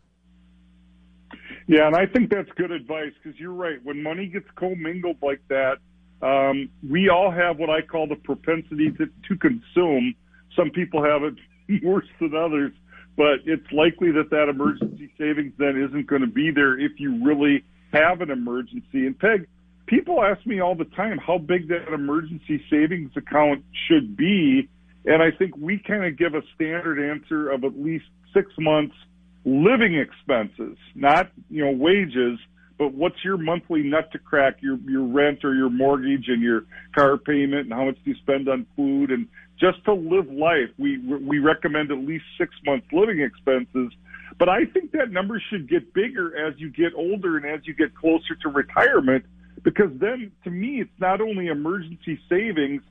Yeah, 1.67 1.87
and 1.87 1.97
I 1.97 2.07
think 2.07 2.31
that's 2.31 2.51
good 2.57 2.71
advice 2.71 3.13
because 3.23 3.39
you're 3.39 3.53
right. 3.53 3.79
When 3.83 4.03
money 4.03 4.27
gets 4.27 4.49
commingled 4.57 5.19
like 5.23 5.41
that, 5.49 5.79
um, 6.23 6.69
we 6.89 7.09
all 7.09 7.31
have 7.31 7.59
what 7.59 7.71
I 7.71 7.83
call 7.83 8.07
the 8.07 8.17
propensity 8.17 8.91
to, 8.93 9.07
to 9.07 9.37
consume. 9.37 10.15
Some 10.57 10.71
people 10.71 11.03
have 11.05 11.23
it 11.23 11.35
worse 11.83 12.07
than 12.21 12.35
others, 12.35 12.73
but 13.17 13.41
it's 13.45 13.71
likely 13.73 14.11
that 14.12 14.31
that 14.31 14.49
emergency 14.49 15.12
savings 15.19 15.53
then 15.59 15.81
isn't 15.81 16.07
going 16.07 16.23
to 16.23 16.29
be 16.29 16.50
there 16.50 16.79
if 16.79 16.93
you 16.99 17.25
really 17.25 17.65
have 17.93 18.21
an 18.21 18.31
emergency. 18.31 19.07
And 19.07 19.19
Peg, 19.19 19.47
people 19.87 20.23
ask 20.23 20.45
me 20.47 20.61
all 20.61 20.75
the 20.75 20.85
time 20.85 21.19
how 21.19 21.39
big 21.39 21.69
that 21.69 21.93
emergency 21.93 22.65
savings 22.71 23.11
account 23.17 23.65
should 23.89 24.17
be. 24.17 24.69
And 25.05 25.23
I 25.23 25.31
think 25.37 25.57
we 25.57 25.79
kind 25.79 26.05
of 26.05 26.17
give 26.17 26.35
a 26.35 26.43
standard 26.55 26.99
answer 27.11 27.50
of 27.50 27.65
at 27.65 27.79
least 27.79 28.05
six 28.33 28.50
months 28.59 28.95
living 29.45 29.95
expenses, 29.99 30.77
not, 30.95 31.31
you 31.49 31.65
know, 31.65 31.73
wages, 31.73 32.39
but 32.79 32.95
what's 32.95 33.23
your 33.25 33.37
monthly 33.37 33.83
nut 33.83 34.11
to 34.12 34.19
crack, 34.19 34.59
your, 34.61 34.79
your 34.89 35.03
rent 35.03 35.45
or 35.45 35.55
your 35.55 35.71
mortgage 35.71 36.29
and 36.29 36.43
your 36.43 36.65
car 36.95 37.17
payment 37.19 37.62
and 37.62 37.73
how 37.73 37.85
much 37.85 37.97
do 38.05 38.11
you 38.11 38.17
spend 38.17 38.49
on 38.49 38.67
food 38.77 39.11
and 39.11 39.29
just 39.61 39.85
to 39.85 39.93
live 39.93 40.31
life. 40.31 40.71
We, 40.79 40.99
we 40.99 41.38
recommend 41.38 41.90
at 41.90 41.99
least 41.99 42.25
six 42.38 42.55
months 42.64 42.87
living 42.93 43.21
expenses. 43.21 43.93
But 44.38 44.49
I 44.49 44.64
think 44.64 44.93
that 44.93 45.11
number 45.11 45.43
should 45.50 45.69
get 45.69 45.93
bigger 45.93 46.47
as 46.47 46.55
you 46.59 46.71
get 46.71 46.93
older 46.97 47.37
and 47.37 47.45
as 47.45 47.67
you 47.67 47.75
get 47.75 47.95
closer 47.95 48.35
to 48.43 48.49
retirement, 48.49 49.25
because 49.62 49.90
then 50.00 50.33
to 50.45 50.50
me, 50.50 50.81
it's 50.81 50.99
not 50.99 51.21
only 51.21 51.49
emergency 51.49 52.19
savings, 52.29 52.83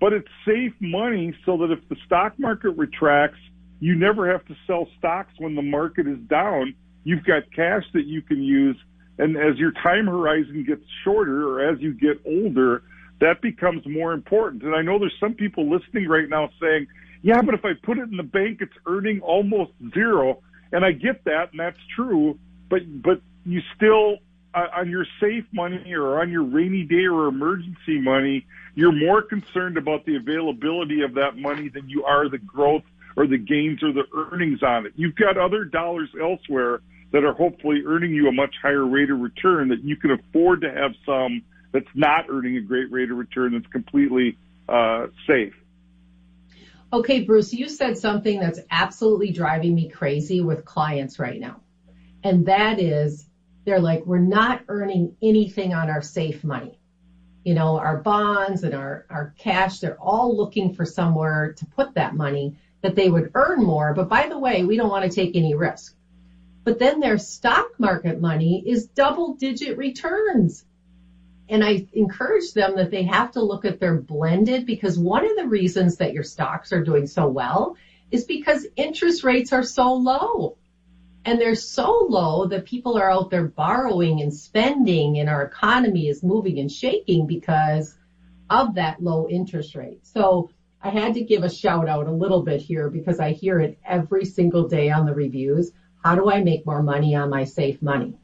but 0.00 0.12
it's 0.12 0.28
safe 0.46 0.74
money 0.80 1.34
so 1.46 1.56
that 1.58 1.70
if 1.70 1.88
the 1.88 1.96
stock 2.04 2.38
market 2.38 2.70
retracts, 2.70 3.40
you 3.80 3.94
never 3.94 4.30
have 4.30 4.44
to 4.46 4.56
sell 4.66 4.88
stocks 4.98 5.32
when 5.38 5.54
the 5.54 5.62
market 5.62 6.06
is 6.06 6.18
down. 6.28 6.74
You've 7.04 7.24
got 7.24 7.50
cash 7.54 7.84
that 7.94 8.04
you 8.04 8.20
can 8.22 8.42
use. 8.42 8.76
And 9.18 9.36
as 9.36 9.56
your 9.56 9.72
time 9.72 10.06
horizon 10.06 10.64
gets 10.66 10.84
shorter 11.04 11.48
or 11.48 11.68
as 11.68 11.80
you 11.80 11.94
get 11.94 12.20
older, 12.26 12.82
that 13.20 13.40
becomes 13.42 13.86
more 13.86 14.12
important. 14.12 14.62
And 14.62 14.74
I 14.74 14.82
know 14.82 14.98
there's 14.98 15.16
some 15.18 15.34
people 15.34 15.68
listening 15.68 16.08
right 16.08 16.28
now 16.28 16.50
saying, 16.60 16.86
yeah, 17.22 17.42
but 17.42 17.54
if 17.54 17.64
I 17.64 17.72
put 17.82 17.98
it 17.98 18.08
in 18.08 18.16
the 18.16 18.22
bank, 18.22 18.58
it's 18.60 18.72
earning 18.86 19.20
almost 19.20 19.72
zero. 19.92 20.40
And 20.72 20.84
I 20.84 20.92
get 20.92 21.24
that, 21.24 21.50
and 21.50 21.60
that's 21.60 21.78
true. 21.94 22.38
But, 22.68 23.02
but 23.02 23.20
you 23.44 23.60
still, 23.74 24.18
uh, 24.54 24.66
on 24.76 24.90
your 24.90 25.06
safe 25.20 25.44
money 25.52 25.92
or 25.92 26.20
on 26.20 26.30
your 26.30 26.44
rainy 26.44 26.84
day 26.84 27.06
or 27.06 27.26
emergency 27.26 28.00
money, 28.00 28.46
you're 28.74 28.92
more 28.92 29.22
concerned 29.22 29.76
about 29.76 30.04
the 30.04 30.16
availability 30.16 31.02
of 31.02 31.14
that 31.14 31.36
money 31.36 31.68
than 31.68 31.88
you 31.88 32.04
are 32.04 32.28
the 32.28 32.38
growth 32.38 32.84
or 33.16 33.26
the 33.26 33.38
gains 33.38 33.82
or 33.82 33.92
the 33.92 34.04
earnings 34.14 34.62
on 34.62 34.86
it. 34.86 34.92
You've 34.94 35.16
got 35.16 35.36
other 35.36 35.64
dollars 35.64 36.10
elsewhere 36.20 36.80
that 37.10 37.24
are 37.24 37.32
hopefully 37.32 37.82
earning 37.84 38.12
you 38.12 38.28
a 38.28 38.32
much 38.32 38.54
higher 38.62 38.84
rate 38.86 39.10
of 39.10 39.18
return 39.18 39.68
that 39.68 39.82
you 39.82 39.96
can 39.96 40.12
afford 40.12 40.60
to 40.60 40.70
have 40.70 40.92
some 41.04 41.42
that's 41.72 41.88
not 41.94 42.26
earning 42.28 42.56
a 42.56 42.60
great 42.60 42.90
rate 42.90 43.10
of 43.10 43.16
return 43.16 43.52
that's 43.52 43.70
completely 43.72 44.36
uh, 44.68 45.06
safe. 45.26 45.54
Okay, 46.92 47.22
Bruce, 47.24 47.52
you 47.52 47.68
said 47.68 47.98
something 47.98 48.40
that's 48.40 48.60
absolutely 48.70 49.30
driving 49.30 49.74
me 49.74 49.90
crazy 49.90 50.40
with 50.40 50.64
clients 50.64 51.18
right 51.18 51.38
now. 51.38 51.60
And 52.24 52.46
that 52.46 52.80
is 52.80 53.28
they're 53.64 53.80
like, 53.80 54.06
we're 54.06 54.18
not 54.18 54.62
earning 54.68 55.16
anything 55.22 55.74
on 55.74 55.90
our 55.90 56.00
safe 56.00 56.42
money. 56.42 56.78
You 57.44 57.52
know, 57.54 57.78
our 57.78 57.98
bonds 57.98 58.62
and 58.62 58.74
our, 58.74 59.06
our 59.10 59.34
cash, 59.38 59.80
they're 59.80 60.00
all 60.00 60.34
looking 60.36 60.74
for 60.74 60.86
somewhere 60.86 61.52
to 61.58 61.66
put 61.66 61.94
that 61.94 62.14
money 62.14 62.56
that 62.80 62.94
they 62.94 63.10
would 63.10 63.32
earn 63.34 63.62
more. 63.62 63.92
But 63.92 64.08
by 64.08 64.28
the 64.28 64.38
way, 64.38 64.64
we 64.64 64.76
don't 64.76 64.88
want 64.88 65.04
to 65.04 65.14
take 65.14 65.36
any 65.36 65.54
risk. 65.54 65.94
But 66.64 66.78
then 66.78 67.00
their 67.00 67.18
stock 67.18 67.78
market 67.78 68.20
money 68.20 68.62
is 68.66 68.86
double 68.86 69.34
digit 69.34 69.76
returns. 69.76 70.64
And 71.48 71.64
I 71.64 71.86
encourage 71.94 72.52
them 72.52 72.76
that 72.76 72.90
they 72.90 73.04
have 73.04 73.32
to 73.32 73.42
look 73.42 73.64
at 73.64 73.80
their 73.80 73.96
blended 73.96 74.66
because 74.66 74.98
one 74.98 75.24
of 75.24 75.36
the 75.36 75.46
reasons 75.46 75.96
that 75.96 76.12
your 76.12 76.24
stocks 76.24 76.72
are 76.72 76.84
doing 76.84 77.06
so 77.06 77.26
well 77.26 77.76
is 78.10 78.24
because 78.24 78.66
interest 78.76 79.24
rates 79.24 79.52
are 79.52 79.62
so 79.62 79.94
low. 79.94 80.56
And 81.24 81.40
they're 81.40 81.54
so 81.54 82.06
low 82.08 82.46
that 82.46 82.64
people 82.64 82.96
are 82.96 83.10
out 83.10 83.30
there 83.30 83.44
borrowing 83.44 84.20
and 84.20 84.32
spending 84.32 85.18
and 85.18 85.28
our 85.28 85.42
economy 85.42 86.08
is 86.08 86.22
moving 86.22 86.58
and 86.58 86.70
shaking 86.70 87.26
because 87.26 87.94
of 88.48 88.74
that 88.76 89.02
low 89.02 89.28
interest 89.28 89.74
rate. 89.74 90.06
So 90.06 90.50
I 90.82 90.90
had 90.90 91.14
to 91.14 91.24
give 91.24 91.42
a 91.44 91.50
shout 91.50 91.88
out 91.88 92.06
a 92.06 92.12
little 92.12 92.42
bit 92.42 92.60
here 92.60 92.88
because 92.88 93.20
I 93.20 93.32
hear 93.32 93.58
it 93.60 93.78
every 93.84 94.24
single 94.24 94.68
day 94.68 94.90
on 94.90 95.06
the 95.06 95.14
reviews. 95.14 95.72
How 96.02 96.14
do 96.14 96.30
I 96.30 96.42
make 96.42 96.64
more 96.64 96.82
money 96.82 97.14
on 97.14 97.30
my 97.30 97.44
safe 97.44 97.82
money? 97.82 98.16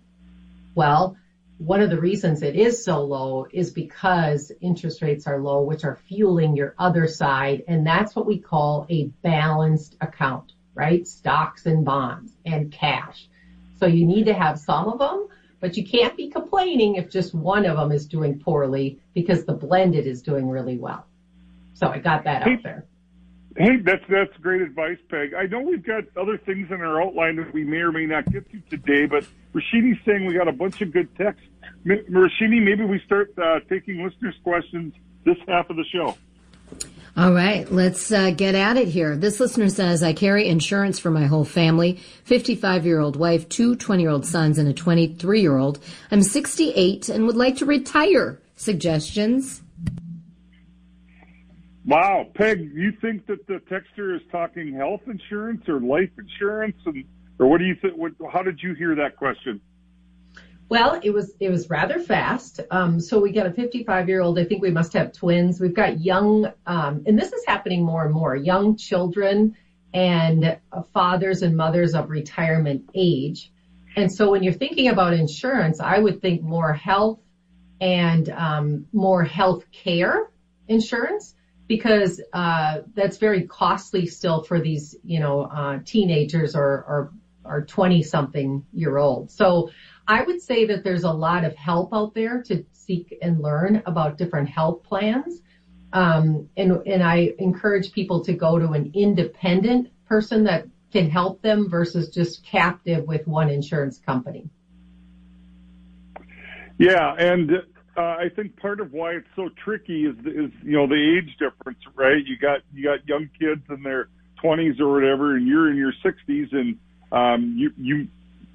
Well, 0.75 1.17
one 1.65 1.81
of 1.81 1.89
the 1.89 1.99
reasons 1.99 2.43
it 2.43 2.57
is 2.57 2.85
so 2.85 3.03
low 3.03 3.47
is 3.51 3.71
because 3.71 4.53
interest 4.61 5.01
rates 5.01 5.27
are 5.27 5.39
low, 5.39 5.63
which 5.63 5.83
are 5.83 5.99
fueling 6.09 6.55
your 6.55 6.75
other 6.79 7.09
side. 7.09 7.65
And 7.67 7.87
that's 7.87 8.15
what 8.15 8.27
we 8.27 8.39
call 8.39 8.87
a 8.91 9.05
balanced 9.23 9.97
account, 10.03 10.53
right? 10.75 11.09
Stocks 11.09 11.65
and 11.65 11.83
bonds 11.83 12.33
and 12.45 12.71
cash. 12.71 13.29
So 13.81 13.87
you 13.87 14.07
need 14.07 14.27
to 14.27 14.35
have 14.35 14.59
some 14.59 14.89
of 14.89 14.99
them, 14.99 15.29
but 15.61 15.79
you 15.79 15.87
can't 15.87 16.15
be 16.17 16.29
complaining 16.29 16.97
if 16.97 17.09
just 17.11 17.35
one 17.35 17.65
of 17.65 17.79
them 17.79 17.93
is 17.93 18.07
doing 18.07 18.41
poorly 18.41 19.01
because 19.15 19.47
the 19.47 19.55
blended 19.55 20.07
is 20.07 20.21
doing 20.21 20.51
really 20.51 20.77
well. 20.77 21.07
So 21.73 21.89
I 21.89 21.99
got 21.99 22.25
that 22.25 22.43
out 22.43 22.63
there. 22.63 22.85
Hey, 23.57 23.77
that's 23.85 24.03
that's 24.09 24.37
great 24.39 24.63
advice, 24.63 24.99
Peg. 25.09 25.33
I 25.33 25.47
know 25.47 25.61
we've 25.61 25.85
got 25.85 26.05
other 26.17 26.37
things 26.37 26.73
in 26.73 26.81
our 26.81 27.01
outline 27.01 27.37
that 27.37 27.55
we 27.55 27.65
may 27.65 27.79
or 27.79 27.93
may 27.93 28.05
not 28.05 28.31
get 28.31 28.51
to 28.51 28.61
today, 28.69 29.07
but 29.07 29.25
Roshini's 29.55 29.99
saying 30.05 30.27
we 30.27 30.35
got 30.35 30.49
a 30.49 30.53
bunch 30.53 30.83
of 30.83 30.93
good 30.93 31.15
texts. 31.17 31.47
Roshini, 31.87 32.63
maybe 32.63 32.85
we 32.85 33.01
start 33.07 33.33
uh, 33.39 33.61
taking 33.69 34.05
listeners' 34.05 34.35
questions 34.43 34.95
this 35.25 35.37
half 35.49 35.71
of 35.71 35.77
the 35.77 35.85
show. 35.85 36.17
All 37.17 37.33
right, 37.33 37.71
let's 37.71 38.11
uh, 38.11 38.31
get 38.31 38.57
at 38.57 38.77
it 38.77 38.89
here. 38.89 39.17
This 39.17 39.39
listener 39.39 39.69
says, 39.69 40.03
I 40.03 40.13
carry 40.13 40.49
insurance 40.49 40.99
for 40.99 41.11
my 41.11 41.27
whole 41.27 41.45
family 41.45 42.01
55 42.25 42.85
year 42.85 42.99
old 42.99 43.15
wife, 43.15 43.49
two 43.49 43.77
20 43.77 44.03
year 44.03 44.11
old 44.11 44.27
sons, 44.27 44.59
and 44.59 44.69
a 44.69 44.73
23 44.73 45.41
year 45.41 45.57
old. 45.57 45.79
I'm 46.11 46.23
68 46.23 47.09
and 47.09 47.27
would 47.27 47.37
like 47.37 47.57
to 47.59 47.67
retire. 47.67 48.41
Suggestions? 48.57 49.63
Wow, 51.87 52.27
Peg, 52.35 52.73
you 52.75 52.93
think 53.01 53.27
that 53.27 53.47
the 53.47 53.61
texter 53.71 54.17
is 54.17 54.23
talking 54.33 54.73
health 54.73 55.03
insurance 55.07 55.69
or 55.69 55.81
life 55.81 56.11
insurance, 56.19 56.77
and 56.87 57.05
or 57.39 57.47
what 57.47 57.59
do 57.59 57.65
you 57.65 57.77
think? 57.77 57.95
What, 57.97 58.13
how 58.33 58.43
did 58.43 58.61
you 58.63 58.75
hear 58.75 58.95
that 58.97 59.17
question? 59.17 59.61
Well, 60.75 60.99
it 61.05 61.11
was 61.11 61.33
it 61.39 61.51
was 61.51 61.71
rather 61.71 62.01
fast. 62.01 62.59
Um, 62.69 62.99
so 62.99 63.21
we 63.21 63.31
got 63.31 63.47
a 63.47 63.53
55 63.53 64.09
year 64.09 64.21
old. 64.21 64.41
I 64.41 64.45
think 64.45 64.61
we 64.61 64.73
must 64.73 64.93
have 64.95 65.13
twins. 65.13 65.61
We've 65.61 65.73
got 65.73 66.01
young, 66.01 66.53
um, 66.67 67.05
and 67.07 67.17
this 67.17 67.33
is 67.33 67.45
happening 67.47 67.85
more 67.85 68.05
and 68.05 68.13
more. 68.13 68.35
Young 68.35 68.77
children 68.77 69.57
and 69.93 70.59
uh, 70.73 70.83
fathers 70.93 71.43
and 71.43 71.57
mothers 71.57 71.95
of 71.95 72.11
retirement 72.11 72.91
age. 72.93 73.53
And 73.95 74.13
so 74.13 74.33
when 74.33 74.43
you're 74.43 74.53
thinking 74.53 74.89
about 74.89 75.13
insurance, 75.13 75.79
I 75.79 76.01
would 76.01 76.21
think 76.21 76.43
more 76.43 76.73
health 76.73 77.21
and 77.81 78.29
um, 78.31 78.87
more 78.93 79.23
health 79.23 79.71
care 79.71 80.29
insurance 80.67 81.37
because 81.69 82.21
uh, 82.33 82.81
that's 82.95 83.19
very 83.19 83.47
costly 83.47 84.07
still 84.09 84.43
for 84.43 84.61
these, 84.61 84.97
you 85.05 85.21
know, 85.21 85.43
uh, 85.43 85.79
teenagers 85.85 86.57
or, 86.57 86.65
or 86.65 87.13
or 87.45 87.63
20 87.63 88.03
something 88.03 88.65
year 88.73 88.97
old. 88.99 89.31
So 89.31 89.71
I 90.07 90.23
would 90.23 90.43
say 90.43 90.67
that 90.67 90.85
there's 90.85 91.05
a 91.05 91.13
lot 91.13 91.45
of 91.45 91.55
help 91.57 91.95
out 91.95 92.15
there 92.15 92.43
to 92.45 92.65
seek 92.73 93.17
and 93.23 93.41
learn 93.41 93.83
about 93.87 94.19
different 94.19 94.49
health 94.49 94.83
plans. 94.83 95.41
Um, 95.93 96.49
and, 96.57 96.83
and 96.87 97.03
I 97.03 97.33
encourage 97.39 97.93
people 97.93 98.25
to 98.25 98.33
go 98.33 98.59
to 98.59 98.73
an 98.73 98.91
independent 98.95 99.91
person 100.07 100.45
that 100.45 100.67
can 100.93 101.09
help 101.11 101.41
them 101.43 101.69
versus 101.69 102.11
just 102.11 102.45
captive 102.45 103.07
with 103.07 103.27
one 103.27 103.49
insurance 103.49 103.99
company. 103.99 104.49
Yeah, 106.79 107.15
and 107.17 107.53
uh, 107.97 108.01
I 108.01 108.29
think 108.35 108.57
part 108.57 108.81
of 108.81 108.93
why 108.93 109.13
it's 109.13 109.29
so 109.37 109.49
tricky 109.65 110.07
is 110.07 110.17
is 110.19 110.51
you 110.63 110.73
know 110.73 110.87
the 110.87 111.19
age 111.19 111.37
difference, 111.39 111.79
right? 111.95 112.25
You 112.25 112.37
got 112.37 112.61
you 112.73 112.85
got 112.85 113.07
young 113.07 113.29
kids 113.39 113.63
in 113.71 113.83
their 113.83 114.09
20s 114.43 114.81
or 114.81 114.93
whatever, 114.93 115.37
and 115.37 115.47
you're 115.47 115.71
in 115.71 115.77
your 115.77 115.93
60s, 116.05 116.53
and 116.53 116.79
um, 117.13 117.55
you 117.57 117.73
you 117.77 118.09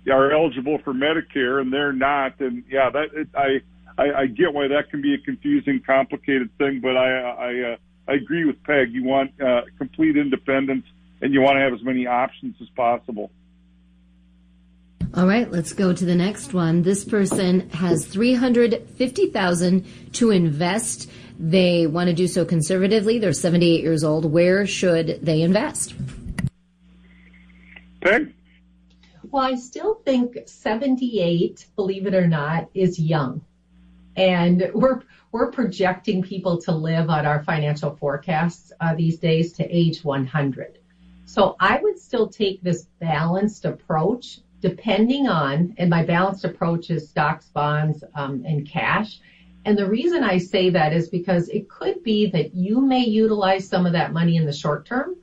are 0.07 0.31
eligible 0.31 0.79
for 0.83 0.93
Medicare, 0.93 1.61
and 1.61 1.71
they're 1.71 1.93
not. 1.93 2.39
And 2.39 2.63
yeah, 2.69 2.89
that 2.89 3.13
it, 3.13 3.27
I, 3.35 3.61
I 3.97 4.21
I 4.21 4.25
get 4.27 4.53
why 4.53 4.67
that 4.67 4.89
can 4.89 5.01
be 5.01 5.13
a 5.13 5.17
confusing, 5.17 5.81
complicated 5.85 6.49
thing. 6.57 6.79
But 6.81 6.97
I 6.97 7.19
I 7.19 7.71
uh, 7.73 7.77
I 8.07 8.13
agree 8.13 8.45
with 8.45 8.61
Peg. 8.63 8.91
You 8.91 9.03
want 9.03 9.31
uh, 9.41 9.61
complete 9.77 10.17
independence, 10.17 10.85
and 11.21 11.33
you 11.33 11.41
want 11.41 11.57
to 11.57 11.61
have 11.61 11.73
as 11.73 11.83
many 11.83 12.07
options 12.07 12.55
as 12.61 12.69
possible. 12.69 13.31
All 15.15 15.25
right, 15.25 15.49
let's 15.51 15.73
go 15.73 15.91
to 15.91 16.05
the 16.05 16.15
next 16.15 16.53
one. 16.53 16.83
This 16.83 17.03
person 17.03 17.69
has 17.71 18.05
350,000 18.05 19.85
to 20.13 20.29
invest. 20.29 21.09
They 21.39 21.87
want 21.87 22.09
to 22.09 22.13
do 22.13 22.27
so 22.27 22.45
conservatively. 22.45 23.17
They're 23.17 23.33
78 23.33 23.81
years 23.81 24.03
old. 24.03 24.31
Where 24.31 24.67
should 24.67 25.19
they 25.23 25.41
invest? 25.41 25.95
Peg? 28.01 28.33
Well, 29.31 29.43
I 29.43 29.55
still 29.55 29.95
think 30.05 30.37
78, 30.45 31.67
believe 31.75 32.07
it 32.07 32.15
or 32.15 32.27
not, 32.27 32.69
is 32.73 32.99
young. 32.99 33.41
And 34.15 34.71
we're 34.73 35.01
we're 35.31 35.51
projecting 35.51 36.23
people 36.23 36.59
to 36.63 36.71
live 36.71 37.11
on 37.11 37.27
our 37.27 37.43
financial 37.43 37.95
forecasts 37.95 38.71
uh, 38.81 38.95
these 38.95 39.19
days 39.19 39.53
to 39.53 39.63
age 39.65 40.03
100. 40.03 40.79
So 41.25 41.55
I 41.59 41.79
would 41.79 41.99
still 41.99 42.27
take 42.27 42.63
this 42.63 42.87
balanced 42.99 43.65
approach 43.65 44.39
depending 44.61 45.27
on, 45.27 45.75
and 45.77 45.89
my 45.89 46.03
balanced 46.03 46.43
approach 46.43 46.89
is 46.89 47.07
stocks, 47.07 47.45
bonds, 47.49 48.03
um, 48.15 48.43
and 48.45 48.67
cash. 48.67 49.19
And 49.63 49.77
the 49.77 49.87
reason 49.87 50.23
I 50.23 50.39
say 50.39 50.71
that 50.71 50.91
is 50.91 51.07
because 51.07 51.47
it 51.49 51.69
could 51.69 52.03
be 52.03 52.29
that 52.31 52.55
you 52.55 52.81
may 52.81 53.05
utilize 53.05 53.69
some 53.69 53.85
of 53.85 53.93
that 53.93 54.11
money 54.11 54.37
in 54.37 54.45
the 54.45 54.51
short 54.51 54.85
term, 54.85 55.15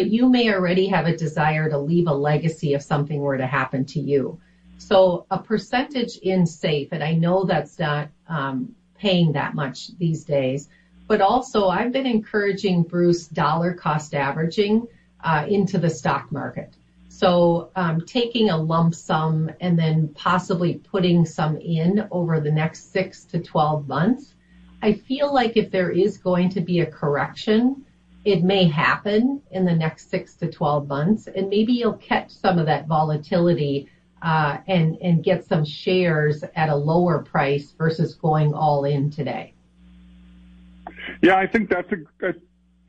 but 0.00 0.10
you 0.10 0.30
may 0.30 0.50
already 0.50 0.86
have 0.86 1.04
a 1.04 1.14
desire 1.14 1.68
to 1.68 1.76
leave 1.76 2.06
a 2.06 2.14
legacy 2.14 2.72
if 2.72 2.80
something 2.80 3.20
were 3.20 3.36
to 3.36 3.46
happen 3.46 3.84
to 3.84 4.00
you. 4.00 4.40
So 4.78 5.26
a 5.30 5.38
percentage 5.38 6.16
in 6.16 6.46
safe, 6.46 6.88
and 6.92 7.04
I 7.04 7.12
know 7.12 7.44
that's 7.44 7.78
not 7.78 8.08
um, 8.26 8.74
paying 8.96 9.32
that 9.32 9.54
much 9.54 9.94
these 9.98 10.24
days, 10.24 10.70
but 11.06 11.20
also 11.20 11.68
I've 11.68 11.92
been 11.92 12.06
encouraging 12.06 12.84
Bruce 12.84 13.26
dollar 13.26 13.74
cost 13.74 14.14
averaging 14.14 14.88
uh, 15.22 15.44
into 15.46 15.76
the 15.76 15.90
stock 15.90 16.32
market. 16.32 16.72
So 17.10 17.70
um, 17.76 18.00
taking 18.06 18.48
a 18.48 18.56
lump 18.56 18.94
sum 18.94 19.50
and 19.60 19.78
then 19.78 20.14
possibly 20.14 20.76
putting 20.76 21.26
some 21.26 21.58
in 21.58 22.08
over 22.10 22.40
the 22.40 22.50
next 22.50 22.90
six 22.90 23.24
to 23.24 23.38
12 23.38 23.86
months. 23.86 24.34
I 24.80 24.94
feel 24.94 25.30
like 25.30 25.58
if 25.58 25.70
there 25.70 25.90
is 25.90 26.16
going 26.16 26.48
to 26.52 26.62
be 26.62 26.80
a 26.80 26.86
correction, 26.86 27.84
it 28.24 28.42
may 28.42 28.68
happen 28.68 29.42
in 29.50 29.64
the 29.64 29.74
next 29.74 30.10
six 30.10 30.34
to 30.36 30.50
12 30.50 30.88
months, 30.88 31.26
and 31.26 31.48
maybe 31.48 31.72
you'll 31.72 31.94
catch 31.94 32.30
some 32.30 32.58
of 32.58 32.66
that 32.66 32.86
volatility 32.86 33.88
uh, 34.22 34.58
and 34.68 34.98
and 35.00 35.24
get 35.24 35.46
some 35.46 35.64
shares 35.64 36.44
at 36.54 36.68
a 36.68 36.76
lower 36.76 37.20
price 37.20 37.72
versus 37.78 38.14
going 38.14 38.52
all 38.52 38.84
in 38.84 39.10
today. 39.10 39.54
Yeah, 41.22 41.36
I 41.36 41.46
think 41.46 41.70
that's 41.70 41.90
a, 41.92 42.28
a 42.28 42.34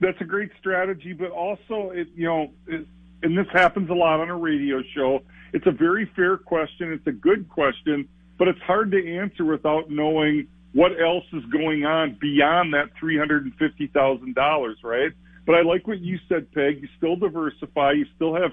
that's 0.02 0.20
a 0.20 0.26
great 0.26 0.52
strategy, 0.60 1.14
but 1.14 1.32
also 1.32 1.92
it 1.92 2.10
you 2.16 2.26
know 2.26 2.52
it, 2.68 2.86
and 3.24 3.38
this 3.38 3.48
happens 3.54 3.90
a 3.90 3.94
lot 3.94 4.20
on 4.20 4.30
a 4.30 4.38
radio 4.38 4.82
show. 4.94 5.22
It's 5.54 5.68
a 5.68 5.72
very 5.72 6.12
fair 6.16 6.38
question. 6.38 6.92
It's 6.92 7.08
a 7.08 7.12
good 7.12 7.48
question, 7.48 8.10
but 8.38 8.48
it's 8.48 8.62
hard 8.62 8.92
to 8.92 9.18
answer 9.18 9.46
without 9.46 9.90
knowing 9.90 10.48
what 10.74 10.92
else 11.02 11.26
is 11.34 11.44
going 11.52 11.86
on 11.86 12.18
beyond 12.20 12.74
that 12.74 12.90
$350,000, 13.02 14.76
right? 14.84 15.12
But 15.46 15.56
I 15.56 15.62
like 15.62 15.88
what 15.88 16.00
you 16.00 16.18
said, 16.30 16.52
Peg. 16.54 16.82
You 16.82 16.88
still 16.98 17.16
diversify. 17.16 17.94
You 17.94 18.06
still 18.16 18.36
have, 18.36 18.52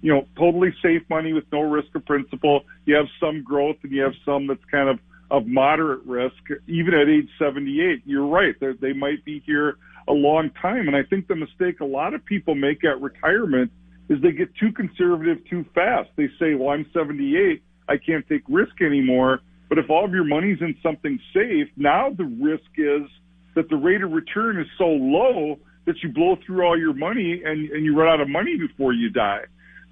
you 0.00 0.12
know, 0.12 0.26
totally 0.36 0.74
safe 0.82 1.02
money 1.08 1.32
with 1.32 1.44
no 1.52 1.60
risk 1.60 1.94
of 1.94 2.04
principal. 2.04 2.62
You 2.84 2.96
have 2.96 3.06
some 3.20 3.42
growth 3.42 3.76
and 3.82 3.92
you 3.92 4.02
have 4.02 4.14
some 4.24 4.46
that's 4.46 4.64
kind 4.70 4.88
of 4.88 4.98
of 5.32 5.46
moderate 5.46 6.04
risk, 6.04 6.36
even 6.68 6.92
at 6.92 7.08
age 7.08 7.28
78. 7.38 8.02
You're 8.04 8.26
right. 8.26 8.54
They're, 8.60 8.74
they 8.74 8.92
might 8.92 9.24
be 9.24 9.42
here 9.46 9.78
a 10.06 10.12
long 10.12 10.50
time. 10.60 10.88
And 10.88 10.94
I 10.94 11.04
think 11.04 11.26
the 11.26 11.34
mistake 11.34 11.80
a 11.80 11.86
lot 11.86 12.12
of 12.12 12.22
people 12.22 12.54
make 12.54 12.84
at 12.84 13.00
retirement 13.00 13.72
is 14.10 14.20
they 14.20 14.32
get 14.32 14.54
too 14.56 14.70
conservative 14.72 15.38
too 15.48 15.64
fast. 15.74 16.10
They 16.16 16.28
say, 16.38 16.54
well, 16.54 16.68
I'm 16.68 16.84
78. 16.92 17.62
I 17.88 17.96
can't 17.96 18.28
take 18.28 18.42
risk 18.46 18.82
anymore. 18.82 19.40
But 19.72 19.78
if 19.78 19.88
all 19.88 20.04
of 20.04 20.12
your 20.12 20.26
money's 20.26 20.58
in 20.60 20.76
something 20.82 21.18
safe, 21.32 21.66
now 21.78 22.10
the 22.10 22.26
risk 22.26 22.68
is 22.76 23.08
that 23.54 23.70
the 23.70 23.76
rate 23.76 24.02
of 24.02 24.12
return 24.12 24.60
is 24.60 24.66
so 24.76 24.84
low 24.84 25.58
that 25.86 25.94
you 26.02 26.10
blow 26.10 26.36
through 26.44 26.66
all 26.66 26.78
your 26.78 26.92
money 26.92 27.40
and, 27.42 27.70
and 27.70 27.82
you 27.82 27.98
run 27.98 28.06
out 28.06 28.20
of 28.20 28.28
money 28.28 28.58
before 28.58 28.92
you 28.92 29.08
die. 29.08 29.44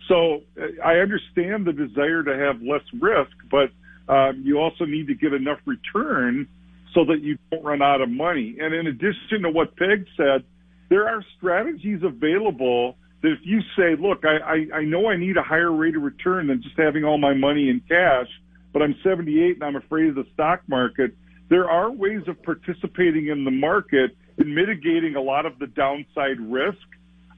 So 0.07 0.43
uh, 0.61 0.85
I 0.85 0.97
understand 0.97 1.67
the 1.67 1.73
desire 1.73 2.23
to 2.23 2.37
have 2.37 2.61
less 2.61 2.83
risk, 3.01 3.33
but 3.51 3.71
um, 4.13 4.43
you 4.45 4.59
also 4.59 4.85
need 4.85 5.07
to 5.07 5.15
get 5.15 5.33
enough 5.33 5.61
return 5.65 6.47
so 6.93 7.07
that 7.07 7.23
you 7.23 7.39
don't 7.51 7.65
run 7.65 7.81
out 7.81 8.03
of 8.03 8.11
money. 8.11 8.59
And 8.61 8.75
in 8.75 8.87
addition 8.87 9.45
to 9.45 9.51
what 9.51 9.75
Peg 9.79 10.05
said, 10.15 10.45
there 10.91 11.09
are 11.09 11.25
strategies 11.39 12.03
available 12.03 12.97
that 13.23 13.33
if 13.33 13.39
you 13.45 13.61
say, 13.79 13.97
look, 13.99 14.25
I, 14.27 14.75
I, 14.75 14.81
I 14.81 14.85
know 14.85 15.09
I 15.09 15.17
need 15.17 15.39
a 15.39 15.43
higher 15.43 15.73
rate 15.73 15.97
of 15.97 16.03
return 16.03 16.49
than 16.49 16.63
just 16.63 16.77
having 16.77 17.03
all 17.03 17.17
my 17.17 17.33
money 17.33 17.71
in 17.71 17.81
cash, 17.89 18.29
but 18.73 18.83
I'm 18.83 18.95
78 19.03 19.57
and 19.57 19.65
I'm 19.65 19.77
afraid 19.77 20.09
of 20.09 20.15
the 20.15 20.27
stock 20.35 20.63
market. 20.69 21.15
There 21.49 21.69
are 21.69 21.91
ways 21.91 22.23
of 22.29 22.43
participating 22.43 23.29
in 23.29 23.45
the 23.45 23.51
market 23.51 24.17
and 24.39 24.55
mitigating 24.55 25.17
a 25.17 25.21
lot 25.21 25.47
of 25.47 25.59
the 25.59 25.67
downside 25.67 26.41
risk. 26.41 26.79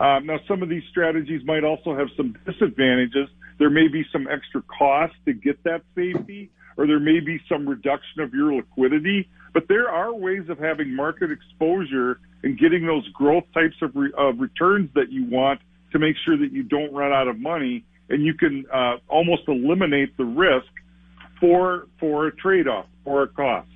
Um, 0.01 0.27
now, 0.27 0.39
some 0.47 0.63
of 0.63 0.69
these 0.69 0.83
strategies 0.91 1.43
might 1.45 1.65
also 1.65 1.97
have 1.97 2.09
some 2.17 2.37
disadvantages. 2.45 3.29
There 3.59 3.71
may 3.71 3.89
be 3.89 4.05
some 4.13 4.29
extra 4.29 4.63
cost 4.63 5.15
to 5.27 5.33
get 5.33 5.63
that 5.65 5.83
safety, 5.95 6.51
or 6.77 6.87
there 6.87 7.01
may 7.01 7.21
be 7.21 7.41
some 7.49 7.69
reduction 7.69 8.21
of 8.21 8.35
your 8.35 8.53
liquidity. 8.55 9.29
But 9.55 9.69
there 9.69 9.89
are 9.89 10.13
ways 10.13 10.49
of 10.49 10.59
having 10.59 10.95
market 10.95 11.31
exposure 11.31 12.21
and 12.43 12.59
getting 12.59 12.87
those 12.87 13.07
growth 13.11 13.45
types 13.55 13.77
of, 13.83 13.95
re- 13.95 14.13
of 14.17 14.41
returns 14.41 14.91
that 14.95 15.11
you 15.11 15.25
want 15.27 15.61
to 15.93 15.99
make 15.99 16.17
sure 16.25 16.37
that 16.37 16.53
you 16.53 16.63
don't 16.63 16.93
run 16.93 17.13
out 17.13 17.29
of 17.29 17.39
money 17.39 17.85
and 18.09 18.25
you 18.25 18.35
can 18.35 18.67
uh, 18.73 18.97
almost 19.09 19.43
eliminate 19.47 20.17
the 20.17 20.25
risk 20.25 20.69
for 21.43 21.89
for 21.99 22.29
a 22.29 22.37
trade-off 22.37 22.87
or 23.05 23.25
a 23.25 23.29
cost. 23.29 23.69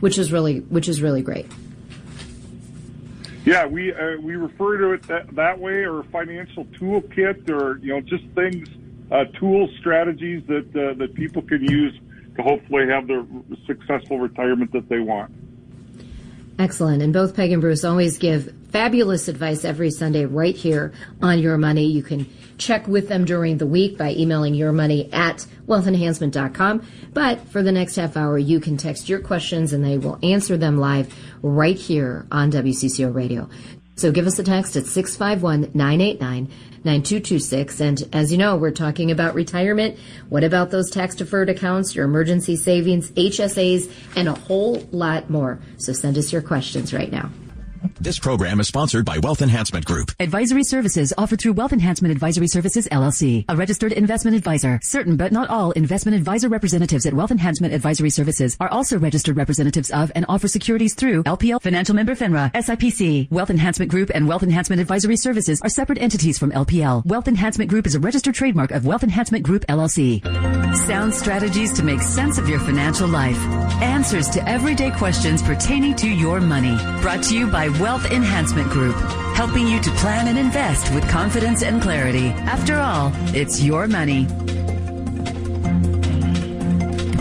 which 0.00 0.16
is 0.16 0.32
really 0.32 0.60
which 0.60 0.88
is 0.88 1.02
really 1.02 1.20
great. 1.20 1.44
Yeah, 3.44 3.66
we 3.66 3.92
uh, 3.92 4.16
we 4.22 4.36
refer 4.36 4.78
to 4.78 4.92
it 4.92 5.02
that, 5.08 5.34
that 5.34 5.58
way, 5.58 5.84
or 5.84 6.04
financial 6.04 6.64
toolkit, 6.64 7.50
or 7.50 7.76
you 7.82 7.92
know, 7.92 8.00
just 8.00 8.24
things, 8.34 8.66
uh, 9.10 9.26
tools, 9.38 9.68
strategies 9.78 10.42
that 10.46 10.74
uh, 10.74 10.94
that 10.94 11.12
people 11.14 11.42
can 11.42 11.62
use 11.70 11.94
to 12.36 12.42
hopefully 12.42 12.86
have 12.86 13.06
the 13.06 13.26
successful 13.66 14.18
retirement 14.18 14.72
that 14.72 14.88
they 14.88 15.00
want. 15.00 15.30
Excellent. 16.60 17.00
And 17.00 17.10
both 17.10 17.34
Peg 17.34 17.52
and 17.52 17.62
Bruce 17.62 17.84
always 17.84 18.18
give 18.18 18.52
fabulous 18.68 19.28
advice 19.28 19.64
every 19.64 19.90
Sunday 19.90 20.26
right 20.26 20.54
here 20.54 20.92
on 21.22 21.38
Your 21.38 21.56
Money. 21.56 21.86
You 21.86 22.02
can 22.02 22.26
check 22.58 22.86
with 22.86 23.08
them 23.08 23.24
during 23.24 23.56
the 23.56 23.66
week 23.66 23.96
by 23.96 24.10
emailing 24.10 24.52
your 24.52 24.70
money 24.70 25.10
at 25.10 25.46
wealthenhancement.com. 25.66 26.86
But 27.14 27.48
for 27.48 27.62
the 27.62 27.72
next 27.72 27.96
half 27.96 28.14
hour, 28.14 28.36
you 28.36 28.60
can 28.60 28.76
text 28.76 29.08
your 29.08 29.20
questions 29.20 29.72
and 29.72 29.82
they 29.82 29.96
will 29.96 30.18
answer 30.22 30.58
them 30.58 30.76
live 30.76 31.14
right 31.40 31.78
here 31.78 32.26
on 32.30 32.52
WCCO 32.52 33.14
Radio. 33.14 33.48
So 33.96 34.12
give 34.12 34.26
us 34.26 34.38
a 34.38 34.44
text 34.44 34.76
at 34.76 34.84
651 34.84 35.70
989 35.72 36.50
9226. 36.84 37.80
And 37.80 38.08
as 38.12 38.32
you 38.32 38.38
know, 38.38 38.56
we're 38.56 38.70
talking 38.70 39.10
about 39.10 39.34
retirement. 39.34 39.98
What 40.28 40.44
about 40.44 40.70
those 40.70 40.90
tax 40.90 41.14
deferred 41.14 41.50
accounts, 41.50 41.94
your 41.94 42.04
emergency 42.04 42.56
savings, 42.56 43.10
HSAs, 43.12 43.92
and 44.16 44.28
a 44.28 44.34
whole 44.34 44.86
lot 44.90 45.28
more? 45.28 45.58
So 45.76 45.92
send 45.92 46.16
us 46.16 46.32
your 46.32 46.42
questions 46.42 46.94
right 46.94 47.10
now. 47.10 47.30
This 48.00 48.18
program 48.18 48.60
is 48.60 48.68
sponsored 48.68 49.04
by 49.04 49.18
Wealth 49.18 49.42
Enhancement 49.42 49.84
Group. 49.84 50.10
Advisory 50.20 50.64
services 50.64 51.14
offered 51.16 51.40
through 51.40 51.52
Wealth 51.54 51.72
Enhancement 51.72 52.12
Advisory 52.12 52.48
Services 52.48 52.86
LLC, 52.88 53.44
a 53.48 53.56
registered 53.56 53.92
investment 53.92 54.36
advisor. 54.36 54.80
Certain 54.82 55.16
but 55.16 55.32
not 55.32 55.48
all 55.48 55.70
investment 55.72 56.16
advisor 56.16 56.48
representatives 56.48 57.06
at 57.06 57.14
Wealth 57.14 57.30
Enhancement 57.30 57.72
Advisory 57.72 58.10
Services 58.10 58.56
are 58.60 58.68
also 58.68 58.98
registered 58.98 59.36
representatives 59.36 59.90
of 59.90 60.12
and 60.14 60.26
offer 60.28 60.48
securities 60.48 60.94
through 60.94 61.22
LPL 61.24 61.62
Financial 61.62 61.94
Member 61.94 62.14
FINRA, 62.14 62.52
SIPC. 62.52 63.30
Wealth 63.30 63.50
Enhancement 63.50 63.90
Group 63.90 64.10
and 64.14 64.28
Wealth 64.28 64.42
Enhancement 64.42 64.80
Advisory 64.80 65.16
Services 65.16 65.60
are 65.62 65.70
separate 65.70 65.98
entities 65.98 66.38
from 66.38 66.52
LPL. 66.52 67.04
Wealth 67.06 67.28
Enhancement 67.28 67.70
Group 67.70 67.86
is 67.86 67.94
a 67.94 68.00
registered 68.00 68.34
trademark 68.34 68.72
of 68.72 68.84
Wealth 68.84 69.04
Enhancement 69.04 69.44
Group 69.44 69.66
LLC. 69.68 70.22
Sound 70.86 71.14
strategies 71.14 71.72
to 71.74 71.82
make 71.82 72.00
sense 72.00 72.38
of 72.38 72.48
your 72.48 72.60
financial 72.60 73.08
life. 73.08 73.38
Answers 73.82 74.28
to 74.30 74.48
everyday 74.48 74.90
questions 74.90 75.42
pertaining 75.42 75.94
to 75.96 76.08
your 76.08 76.40
money. 76.40 76.76
Brought 77.00 77.22
to 77.24 77.36
you 77.36 77.46
by 77.46 77.69
Wealth 77.78 78.10
Enhancement 78.10 78.68
Group, 78.70 78.96
helping 79.34 79.66
you 79.68 79.80
to 79.80 79.90
plan 79.92 80.28
and 80.28 80.38
invest 80.38 80.92
with 80.94 81.08
confidence 81.08 81.62
and 81.62 81.80
clarity. 81.80 82.28
After 82.28 82.78
all, 82.78 83.12
it's 83.34 83.62
your 83.62 83.86
money. 83.86 84.26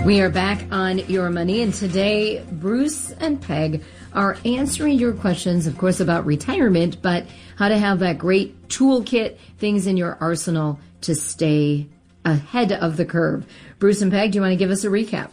We 0.05 0.21
are 0.21 0.29
back 0.29 0.65
on 0.71 0.99
Your 1.09 1.29
Money, 1.29 1.61
and 1.61 1.73
today 1.73 2.43
Bruce 2.51 3.11
and 3.11 3.39
Peg 3.39 3.83
are 4.13 4.37
answering 4.43 4.97
your 4.97 5.13
questions, 5.13 5.67
of 5.67 5.77
course, 5.77 5.99
about 5.99 6.25
retirement, 6.25 7.01
but 7.01 7.25
how 7.57 7.67
to 7.67 7.77
have 7.77 7.99
that 7.99 8.17
great 8.17 8.69
toolkit, 8.69 9.37
things 9.57 9.85
in 9.85 9.97
your 9.97 10.17
arsenal 10.19 10.79
to 11.01 11.13
stay 11.13 11.87
ahead 12.25 12.71
of 12.71 12.97
the 12.97 13.05
curve. 13.05 13.45
Bruce 13.77 14.01
and 14.01 14.11
Peg, 14.11 14.31
do 14.31 14.37
you 14.37 14.41
want 14.41 14.53
to 14.53 14.57
give 14.57 14.71
us 14.71 14.83
a 14.83 14.87
recap? 14.87 15.29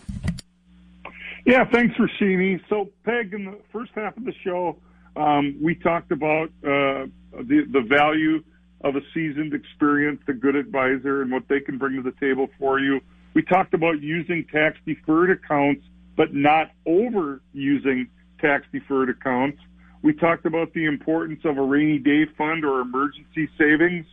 Yeah, 1.46 1.64
thanks, 1.72 1.96
Roshini. 1.96 2.60
So, 2.68 2.90
Peg, 3.04 3.32
in 3.32 3.44
the 3.44 3.58
first 3.72 3.92
half 3.94 4.16
of 4.16 4.24
the 4.24 4.34
show, 4.44 4.76
um, 5.16 5.58
we 5.62 5.74
talked 5.74 6.12
about 6.12 6.48
uh, 6.62 7.06
the 7.32 7.66
the 7.72 7.82
value 7.88 8.42
of 8.82 8.96
a 8.96 9.00
seasoned, 9.14 9.54
experienced, 9.54 10.24
a 10.28 10.32
good 10.32 10.54
advisor, 10.54 11.22
and 11.22 11.32
what 11.32 11.48
they 11.48 11.60
can 11.60 11.78
bring 11.78 11.96
to 11.96 12.02
the 12.02 12.16
table 12.20 12.48
for 12.58 12.78
you. 12.78 13.00
We 13.34 13.42
talked 13.42 13.74
about 13.74 14.00
using 14.00 14.46
tax 14.52 14.78
deferred 14.86 15.30
accounts, 15.30 15.84
but 16.16 16.34
not 16.34 16.70
overusing 16.86 18.08
tax 18.40 18.64
deferred 18.72 19.10
accounts. 19.10 19.58
We 20.02 20.12
talked 20.12 20.46
about 20.46 20.72
the 20.72 20.84
importance 20.84 21.40
of 21.44 21.58
a 21.58 21.62
rainy 21.62 21.98
day 21.98 22.26
fund 22.38 22.64
or 22.64 22.80
emergency 22.80 23.48
savings. 23.58 24.06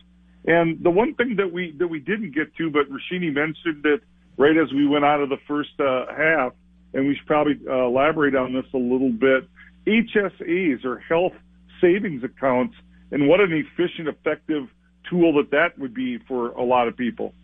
And 0.46 0.82
the 0.82 0.90
one 0.90 1.14
thing 1.14 1.36
that 1.36 1.52
we 1.52 1.74
that 1.78 1.88
we 1.88 2.00
didn't 2.00 2.34
get 2.34 2.54
to, 2.56 2.70
but 2.70 2.90
Roshini 2.90 3.32
mentioned 3.32 3.84
it 3.86 4.02
right 4.36 4.56
as 4.56 4.72
we 4.72 4.86
went 4.86 5.04
out 5.04 5.20
of 5.20 5.28
the 5.28 5.38
first 5.48 5.70
uh, 5.80 6.06
half, 6.14 6.52
and 6.92 7.06
we 7.06 7.16
should 7.16 7.26
probably 7.26 7.58
uh, 7.68 7.86
elaborate 7.86 8.34
on 8.34 8.52
this 8.52 8.66
a 8.74 8.78
little 8.78 9.10
bit. 9.12 9.48
HSAs 9.86 10.84
or 10.84 10.98
health 10.98 11.34
savings 11.80 12.24
accounts, 12.24 12.74
and 13.10 13.28
what 13.28 13.40
an 13.40 13.52
efficient, 13.52 14.08
effective 14.08 14.68
tool 15.08 15.34
that 15.34 15.50
that 15.50 15.78
would 15.78 15.94
be 15.94 16.18
for 16.18 16.50
a 16.52 16.62
lot 16.62 16.88
of 16.88 16.96
people. 16.96 17.34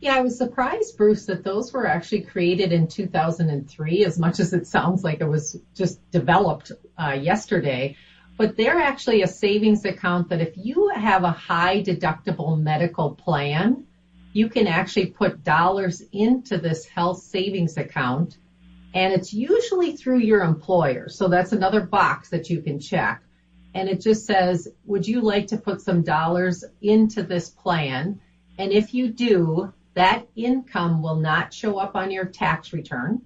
Yeah, 0.00 0.16
I 0.16 0.20
was 0.20 0.36
surprised, 0.36 0.96
Bruce, 0.96 1.26
that 1.26 1.44
those 1.44 1.72
were 1.72 1.86
actually 1.86 2.22
created 2.22 2.72
in 2.72 2.88
2003, 2.88 4.04
as 4.04 4.18
much 4.18 4.40
as 4.40 4.52
it 4.52 4.66
sounds 4.66 5.04
like 5.04 5.20
it 5.20 5.28
was 5.28 5.56
just 5.76 6.10
developed 6.10 6.72
uh, 6.98 7.12
yesterday. 7.12 7.96
But 8.36 8.56
they're 8.56 8.80
actually 8.80 9.22
a 9.22 9.28
savings 9.28 9.84
account 9.84 10.30
that 10.30 10.40
if 10.40 10.54
you 10.56 10.88
have 10.88 11.22
a 11.22 11.30
high 11.30 11.82
deductible 11.82 12.60
medical 12.60 13.14
plan, 13.14 13.86
you 14.32 14.48
can 14.48 14.66
actually 14.66 15.06
put 15.06 15.44
dollars 15.44 16.02
into 16.12 16.58
this 16.58 16.84
health 16.84 17.22
savings 17.22 17.76
account 17.76 18.38
and 18.94 19.12
it's 19.12 19.32
usually 19.32 19.96
through 19.96 20.18
your 20.18 20.42
employer. 20.42 21.08
So 21.08 21.28
that's 21.28 21.52
another 21.52 21.80
box 21.80 22.28
that 22.30 22.50
you 22.50 22.60
can 22.60 22.78
check. 22.78 23.22
And 23.74 23.88
it 23.88 24.02
just 24.02 24.26
says, 24.26 24.68
would 24.84 25.06
you 25.08 25.22
like 25.22 25.46
to 25.48 25.56
put 25.56 25.80
some 25.80 26.02
dollars 26.02 26.62
into 26.82 27.22
this 27.22 27.48
plan? 27.48 28.20
And 28.58 28.70
if 28.70 28.92
you 28.92 29.08
do, 29.08 29.72
that 29.94 30.26
income 30.36 31.02
will 31.02 31.16
not 31.16 31.54
show 31.54 31.78
up 31.78 31.96
on 31.96 32.10
your 32.10 32.26
tax 32.26 32.72
return. 32.72 33.22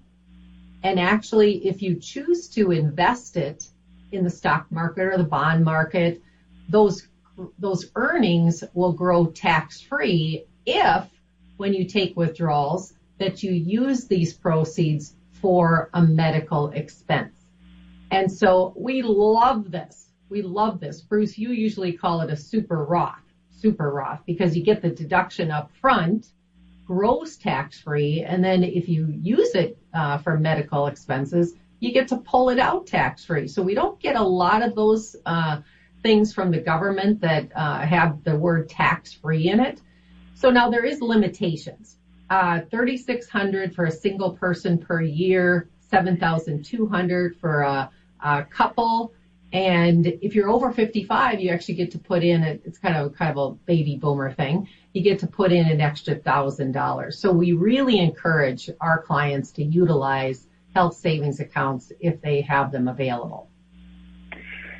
And 0.83 0.99
actually, 0.99 1.67
if 1.67 1.81
you 1.81 1.95
choose 1.95 2.47
to 2.49 2.71
invest 2.71 3.35
it 3.35 3.67
in 4.11 4.23
the 4.23 4.29
stock 4.29 4.71
market 4.71 5.01
or 5.01 5.17
the 5.17 5.23
bond 5.23 5.65
market, 5.65 6.21
those 6.69 7.07
those 7.59 7.91
earnings 7.95 8.63
will 8.73 8.93
grow 8.93 9.27
tax 9.27 9.79
free 9.79 10.45
if 10.65 11.05
when 11.57 11.73
you 11.73 11.85
take 11.85 12.17
withdrawals 12.17 12.93
that 13.19 13.43
you 13.43 13.51
use 13.51 14.07
these 14.07 14.33
proceeds 14.33 15.13
for 15.41 15.89
a 15.93 16.01
medical 16.01 16.69
expense. 16.69 17.33
And 18.11 18.31
so 18.31 18.73
we 18.75 19.01
love 19.01 19.71
this. 19.71 20.11
We 20.29 20.41
love 20.41 20.79
this. 20.79 21.01
Bruce, 21.01 21.37
you 21.37 21.51
usually 21.51 21.93
call 21.93 22.21
it 22.21 22.29
a 22.29 22.35
super 22.35 22.83
Roth, 22.83 23.15
super 23.49 23.91
Roth, 23.91 24.21
because 24.25 24.55
you 24.55 24.63
get 24.63 24.81
the 24.81 24.89
deduction 24.89 25.51
up 25.51 25.71
front, 25.81 26.27
gross 26.85 27.37
tax 27.37 27.79
free, 27.79 28.23
and 28.23 28.43
then 28.43 28.63
if 28.63 28.87
you 28.87 29.07
use 29.07 29.55
it 29.55 29.77
uh, 29.93 30.17
for 30.17 30.39
medical 30.39 30.87
expenses, 30.87 31.55
you 31.79 31.91
get 31.91 32.07
to 32.07 32.17
pull 32.17 32.49
it 32.49 32.59
out 32.59 32.87
tax 32.87 33.25
free. 33.25 33.47
So 33.47 33.61
we 33.61 33.75
don't 33.75 33.99
get 33.99 34.15
a 34.15 34.23
lot 34.23 34.63
of 34.63 34.75
those 34.75 35.15
uh, 35.25 35.61
things 36.01 36.33
from 36.33 36.51
the 36.51 36.59
government 36.59 37.21
that 37.21 37.51
uh, 37.55 37.79
have 37.81 38.23
the 38.23 38.35
word 38.35 38.69
tax 38.69 39.13
free 39.13 39.49
in 39.49 39.59
it. 39.59 39.81
So 40.33 40.49
now 40.49 40.69
there 40.69 40.85
is 40.85 41.01
limitations. 41.01 41.97
Uh, 42.29 42.61
3,600 42.69 43.73
for 43.73 43.85
a 43.85 43.91
single 43.91 44.31
person 44.31 44.77
per 44.77 45.01
year, 45.01 45.69
7,200 45.89 47.37
for 47.39 47.61
a, 47.61 47.89
a 48.21 48.43
couple. 48.43 49.13
And 49.53 50.05
if 50.05 50.35
you're 50.35 50.49
over 50.49 50.73
55, 50.73 51.39
you 51.39 51.51
actually 51.51 51.75
get 51.75 51.91
to 51.91 51.99
put 51.99 52.23
in 52.23 52.43
a, 52.43 52.59
it's 52.65 52.77
kind 52.77 52.97
of 52.97 53.13
kind 53.15 53.31
of 53.31 53.37
a 53.37 53.55
baby 53.65 53.95
boomer 53.95 54.33
thing. 54.33 54.67
You 54.91 55.01
get 55.03 55.19
to 55.19 55.27
put 55.27 55.53
in 55.53 55.67
an 55.67 55.79
extra 55.79 56.15
thousand 56.15 56.73
dollars. 56.73 57.17
So 57.17 57.31
we 57.31 57.53
really 57.53 57.99
encourage 57.99 58.69
our 58.81 59.01
clients 59.01 59.51
to 59.51 59.63
utilize 59.63 60.47
health 60.75 60.97
savings 60.97 61.39
accounts 61.39 61.93
if 62.01 62.21
they 62.21 62.41
have 62.41 62.73
them 62.73 62.89
available. 62.89 63.49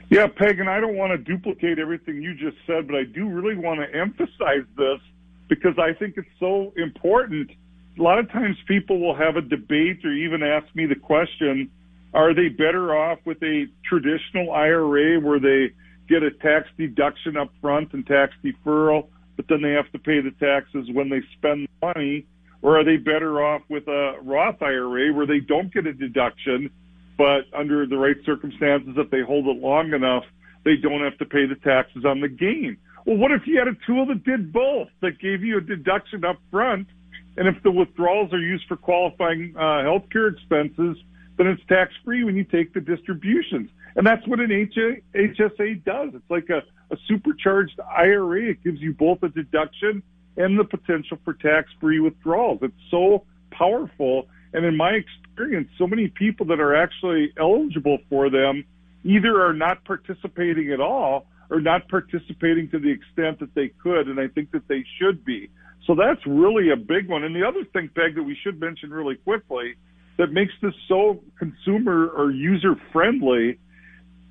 Yeah, 0.09 0.27
Peg, 0.27 0.59
and 0.59 0.69
I 0.69 0.79
don't 0.79 0.95
want 0.95 1.11
to 1.11 1.17
duplicate 1.17 1.79
everything 1.79 2.21
you 2.21 2.33
just 2.33 2.57
said, 2.65 2.87
but 2.87 2.95
I 2.95 3.03
do 3.03 3.27
really 3.27 3.55
want 3.55 3.79
to 3.79 3.97
emphasize 3.97 4.63
this 4.77 4.99
because 5.47 5.77
I 5.77 5.93
think 5.93 6.15
it's 6.17 6.27
so 6.39 6.73
important. 6.75 7.51
A 7.97 8.01
lot 8.01 8.19
of 8.19 8.31
times 8.31 8.57
people 8.67 8.99
will 8.99 9.15
have 9.15 9.35
a 9.35 9.41
debate 9.41 10.03
or 10.03 10.11
even 10.11 10.43
ask 10.43 10.67
me 10.75 10.85
the 10.85 10.95
question, 10.95 11.69
are 12.13 12.33
they 12.33 12.49
better 12.49 12.95
off 12.95 13.19
with 13.25 13.41
a 13.43 13.67
traditional 13.83 14.51
IRA 14.51 15.19
where 15.19 15.39
they 15.39 15.73
get 16.07 16.23
a 16.23 16.31
tax 16.31 16.67
deduction 16.77 17.37
up 17.37 17.51
front 17.61 17.93
and 17.93 18.05
tax 18.05 18.33
deferral, 18.43 19.07
but 19.35 19.47
then 19.49 19.61
they 19.61 19.71
have 19.71 19.91
to 19.91 19.99
pay 19.99 20.21
the 20.21 20.31
taxes 20.39 20.89
when 20.91 21.09
they 21.09 21.21
spend 21.37 21.67
the 21.67 21.93
money? 21.93 22.25
Or 22.61 22.79
are 22.79 22.83
they 22.83 22.97
better 22.97 23.43
off 23.43 23.61
with 23.69 23.87
a 23.87 24.15
Roth 24.21 24.61
IRA 24.61 25.13
where 25.13 25.27
they 25.27 25.39
don't 25.39 25.71
get 25.73 25.85
a 25.85 25.93
deduction, 25.93 26.71
but 27.17 27.45
under 27.53 27.85
the 27.85 27.97
right 27.97 28.17
circumstances, 28.25 28.95
if 28.97 29.09
they 29.11 29.21
hold 29.21 29.47
it 29.47 29.61
long 29.61 29.93
enough, 29.93 30.23
they 30.65 30.75
don't 30.75 31.01
have 31.01 31.17
to 31.19 31.25
pay 31.25 31.45
the 31.45 31.55
taxes 31.55 32.03
on 32.03 32.19
the 32.19 32.27
gain? 32.27 32.77
Well, 33.07 33.15
what 33.15 33.31
if 33.31 33.47
you 33.47 33.57
had 33.57 33.69
a 33.69 33.77
tool 33.85 34.05
that 34.07 34.25
did 34.25 34.51
both, 34.51 34.89
that 34.99 35.17
gave 35.17 35.41
you 35.41 35.59
a 35.59 35.61
deduction 35.61 36.25
up 36.25 36.35
front, 36.51 36.89
and 37.37 37.47
if 37.47 37.63
the 37.63 37.71
withdrawals 37.71 38.33
are 38.33 38.39
used 38.39 38.65
for 38.67 38.75
qualifying 38.75 39.53
uh, 39.55 39.59
healthcare 39.87 40.29
expenses, 40.33 40.97
then 41.37 41.47
it's 41.47 41.61
tax 41.69 41.93
free 42.03 42.25
when 42.25 42.35
you 42.35 42.43
take 42.43 42.73
the 42.73 42.81
distributions. 42.81 43.69
And 43.95 44.05
that's 44.05 44.27
what 44.27 44.41
an 44.41 44.49
HSA 44.49 45.85
does. 45.85 46.09
It's 46.15 46.29
like 46.29 46.49
a, 46.49 46.63
a 46.93 46.97
supercharged 47.07 47.79
IRA. 47.79 48.49
It 48.49 48.61
gives 48.61 48.81
you 48.81 48.91
both 48.91 49.23
a 49.23 49.29
deduction 49.29 50.03
and 50.35 50.59
the 50.59 50.65
potential 50.65 51.17
for 51.23 51.33
tax 51.33 51.69
free 51.79 52.01
withdrawals. 52.01 52.59
It's 52.61 52.73
so 52.91 53.23
powerful. 53.51 54.27
And 54.51 54.65
in 54.65 54.75
my 54.75 54.91
experience, 54.91 55.69
so 55.77 55.87
many 55.87 56.09
people 56.09 56.47
that 56.47 56.59
are 56.59 56.75
actually 56.75 57.31
eligible 57.39 57.99
for 58.09 58.29
them 58.29 58.65
either 59.05 59.41
are 59.45 59.53
not 59.53 59.85
participating 59.85 60.73
at 60.73 60.81
all 60.81 61.25
or 61.49 61.61
not 61.61 61.87
participating 61.87 62.69
to 62.71 62.79
the 62.79 62.91
extent 62.91 63.39
that 63.39 63.53
they 63.55 63.69
could. 63.81 64.07
And 64.07 64.19
I 64.19 64.27
think 64.27 64.51
that 64.51 64.67
they 64.67 64.83
should 64.99 65.23
be. 65.23 65.49
So 65.85 65.95
that's 65.95 66.19
really 66.25 66.71
a 66.71 66.75
big 66.75 67.07
one. 67.07 67.23
And 67.23 67.35
the 67.35 67.47
other 67.47 67.63
thing, 67.71 67.89
Peg, 67.95 68.15
that 68.15 68.23
we 68.23 68.37
should 68.43 68.59
mention 68.59 68.91
really 68.91 69.15
quickly 69.15 69.75
that 70.17 70.31
makes 70.31 70.53
this 70.61 70.73
so 70.87 71.21
consumer 71.39 72.07
or 72.09 72.31
user 72.31 72.75
friendly. 72.91 73.59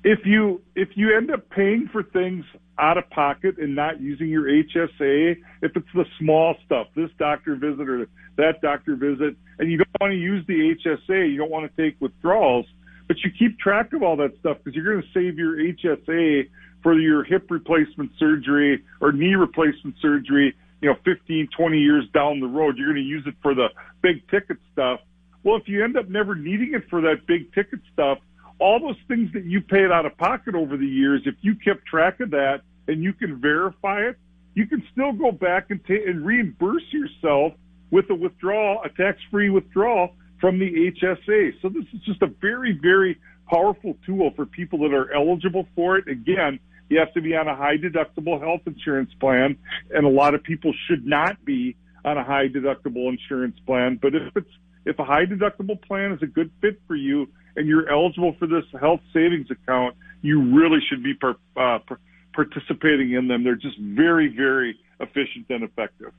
If 0.03 0.19
you 0.25 0.61
if 0.75 0.89
you 0.95 1.15
end 1.15 1.31
up 1.31 1.49
paying 1.49 1.89
for 1.91 2.03
things 2.03 2.45
out 2.79 2.97
of 2.97 3.09
pocket 3.09 3.57
and 3.57 3.75
not 3.75 3.99
using 3.99 4.27
your 4.27 4.43
HSA, 4.43 5.37
if 5.61 5.75
it's 5.75 5.87
the 5.95 6.05
small 6.19 6.55
stuff, 6.65 6.87
this 6.95 7.09
doctor 7.17 7.55
visit 7.55 7.89
or 7.89 8.07
that 8.37 8.61
doctor 8.61 8.95
visit, 8.95 9.35
and 9.57 9.71
you 9.71 9.77
don't 9.77 9.87
want 9.99 10.11
to 10.11 10.17
use 10.17 10.45
the 10.47 10.75
HSA, 10.85 11.31
you 11.31 11.37
don't 11.37 11.49
want 11.49 11.73
to 11.73 11.81
take 11.81 11.99
withdrawals, 11.99 12.67
but 13.07 13.17
you 13.23 13.31
keep 13.37 13.57
track 13.57 13.93
of 13.93 14.03
all 14.03 14.15
that 14.17 14.37
stuff 14.39 14.57
because 14.63 14.75
you're 14.75 14.93
going 14.93 15.01
to 15.01 15.09
save 15.13 15.39
your 15.39 15.55
HSA 15.57 16.49
for 16.83 16.93
your 16.99 17.23
hip 17.23 17.49
replacement 17.49 18.11
surgery 18.17 18.83
or 19.01 19.11
knee 19.11 19.35
replacement 19.35 19.95
surgery, 20.01 20.55
you 20.81 20.89
know, 20.89 20.95
15, 21.03 21.49
20 21.55 21.77
years 21.77 22.05
down 22.13 22.39
the 22.39 22.47
road. 22.47 22.77
You're 22.77 22.93
going 22.93 23.03
to 23.03 23.07
use 23.07 23.23
it 23.25 23.35
for 23.41 23.53
the 23.53 23.69
big 24.01 24.27
ticket 24.29 24.57
stuff. 24.73 24.99
Well, 25.43 25.55
if 25.55 25.67
you 25.67 25.83
end 25.83 25.97
up 25.97 26.09
never 26.09 26.35
needing 26.35 26.73
it 26.73 26.89
for 26.89 27.01
that 27.01 27.25
big 27.27 27.53
ticket 27.53 27.79
stuff, 27.93 28.19
all 28.59 28.79
those 28.79 28.97
things 29.07 29.31
that 29.33 29.45
you 29.45 29.61
paid 29.61 29.91
out 29.91 30.05
of 30.05 30.17
pocket 30.17 30.55
over 30.55 30.77
the 30.77 30.87
years, 30.87 31.21
if 31.25 31.35
you 31.41 31.55
kept 31.55 31.85
track 31.85 32.19
of 32.19 32.31
that 32.31 32.61
and 32.87 33.03
you 33.03 33.13
can 33.13 33.39
verify 33.39 34.01
it, 34.01 34.17
you 34.55 34.65
can 34.65 34.83
still 34.91 35.11
go 35.11 35.31
back 35.31 35.69
and, 35.69 35.79
ta- 35.85 36.05
and 36.05 36.25
reimburse 36.25 36.83
yourself 36.91 37.53
with 37.91 38.09
a 38.09 38.15
withdrawal, 38.15 38.81
a 38.83 38.89
tax-free 38.89 39.49
withdrawal 39.49 40.15
from 40.41 40.59
the 40.59 40.91
HSA. 40.91 41.61
So 41.61 41.69
this 41.69 41.85
is 41.93 42.01
just 42.05 42.21
a 42.21 42.27
very, 42.27 42.77
very 42.81 43.19
powerful 43.49 43.95
tool 44.05 44.31
for 44.35 44.45
people 44.45 44.79
that 44.79 44.93
are 44.93 45.13
eligible 45.13 45.67
for 45.75 45.97
it. 45.97 46.07
Again, 46.07 46.59
you 46.89 46.99
have 46.99 47.13
to 47.13 47.21
be 47.21 47.35
on 47.35 47.47
a 47.47 47.55
high 47.55 47.77
deductible 47.77 48.39
health 48.39 48.61
insurance 48.65 49.13
plan, 49.19 49.57
and 49.91 50.05
a 50.05 50.09
lot 50.09 50.33
of 50.33 50.43
people 50.43 50.73
should 50.87 51.05
not 51.05 51.43
be 51.43 51.75
on 52.05 52.17
a 52.17 52.23
high 52.23 52.47
deductible 52.47 53.09
insurance 53.09 53.59
plan. 53.65 53.99
But 54.01 54.15
if 54.15 54.35
it's 54.35 54.49
if 54.85 54.97
a 54.99 55.03
high 55.03 55.25
deductible 55.25 55.81
plan 55.81 56.13
is 56.13 56.21
a 56.21 56.27
good 56.27 56.49
fit 56.61 56.79
for 56.87 56.95
you 56.95 57.27
and 57.57 57.67
you're 57.67 57.89
eligible 57.89 58.35
for 58.39 58.47
this 58.47 58.63
health 58.79 59.01
savings 59.11 59.51
account, 59.51 59.97
you 60.21 60.55
really 60.57 60.79
should 60.87 61.03
be 61.03 61.13
per, 61.13 61.35
uh, 61.57 61.79
per, 61.79 61.99
participating 62.33 63.11
in 63.11 63.27
them. 63.27 63.43
They're 63.43 63.55
just 63.55 63.77
very, 63.79 64.29
very 64.29 64.79
efficient 65.01 65.47
and 65.49 65.63
effective. 65.63 66.13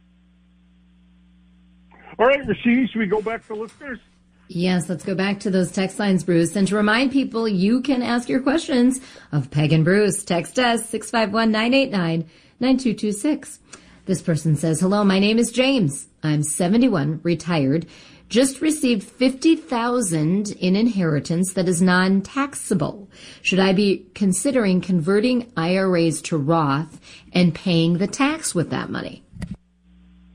All 2.18 2.26
right, 2.26 2.40
Roshini, 2.40 2.90
should 2.90 2.98
we 2.98 3.06
go 3.06 3.22
back 3.22 3.46
to 3.46 3.54
listeners? 3.54 4.00
Yes, 4.48 4.88
let's 4.88 5.04
go 5.04 5.14
back 5.14 5.40
to 5.40 5.50
those 5.50 5.70
text 5.70 5.98
lines, 5.98 6.24
Bruce. 6.24 6.56
And 6.56 6.66
to 6.68 6.76
remind 6.76 7.12
people, 7.12 7.46
you 7.46 7.82
can 7.82 8.02
ask 8.02 8.28
your 8.28 8.40
questions 8.40 9.00
of 9.30 9.50
Peg 9.50 9.72
and 9.72 9.84
Bruce. 9.84 10.24
Text 10.24 10.58
us 10.58 10.88
651 10.88 11.52
989 11.52 12.20
9226. 12.60 13.60
This 14.06 14.22
person 14.22 14.56
says, 14.56 14.80
Hello, 14.80 15.04
my 15.04 15.18
name 15.18 15.38
is 15.38 15.52
James. 15.52 16.08
I'm 16.22 16.42
71, 16.42 17.20
retired 17.22 17.86
just 18.28 18.60
received 18.60 19.02
50,000 19.02 20.50
in 20.52 20.76
inheritance 20.76 21.54
that 21.54 21.68
is 21.68 21.80
non-taxable. 21.80 23.08
Should 23.42 23.58
I 23.58 23.72
be 23.72 24.06
considering 24.14 24.80
converting 24.80 25.50
IRAs 25.56 26.20
to 26.22 26.36
Roth 26.36 27.00
and 27.32 27.54
paying 27.54 27.98
the 27.98 28.06
tax 28.06 28.54
with 28.54 28.70
that 28.70 28.90
money? 28.90 29.24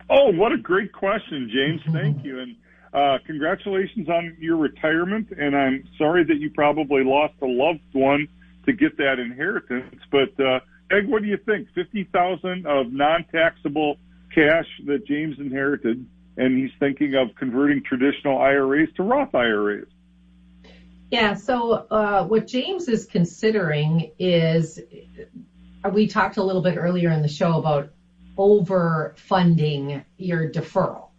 Oh, 0.09 0.31
what 0.31 0.51
a 0.51 0.57
great 0.57 0.91
question, 0.91 1.49
James. 1.53 1.81
Thank 1.93 2.25
you. 2.25 2.39
And 2.39 2.55
uh, 2.93 3.17
congratulations 3.25 4.07
on 4.09 4.37
your 4.39 4.57
retirement. 4.57 5.29
And 5.37 5.55
I'm 5.55 5.83
sorry 5.97 6.23
that 6.25 6.37
you 6.37 6.51
probably 6.51 7.03
lost 7.03 7.33
a 7.41 7.47
loved 7.47 7.79
one 7.93 8.27
to 8.65 8.73
get 8.73 8.97
that 8.97 9.19
inheritance. 9.19 9.95
But, 10.11 10.39
uh, 10.39 10.59
Peg, 10.89 11.07
what 11.07 11.21
do 11.21 11.27
you 11.27 11.37
think? 11.37 11.67
50,000 11.73 12.65
of 12.67 12.91
non-taxable 12.91 13.97
cash 14.33 14.67
that 14.85 15.05
James 15.05 15.37
inherited 15.39 16.05
and 16.37 16.57
he's 16.57 16.71
thinking 16.79 17.15
of 17.15 17.35
converting 17.35 17.83
traditional 17.83 18.39
IRAs 18.39 18.89
to 18.95 19.03
Roth 19.03 19.35
IRAs. 19.35 19.87
Yeah, 21.11 21.35
so 21.35 21.73
uh, 21.73 22.25
what 22.25 22.47
James 22.47 22.87
is 22.87 23.05
considering 23.05 24.11
is 24.17 24.79
we 25.91 26.07
talked 26.07 26.37
a 26.37 26.43
little 26.43 26.63
bit 26.63 26.77
earlier 26.77 27.11
in 27.11 27.21
the 27.21 27.27
show 27.27 27.59
about 27.59 27.91
overfunding 28.35 30.03
your 30.17 30.49
deferral. 30.49 31.09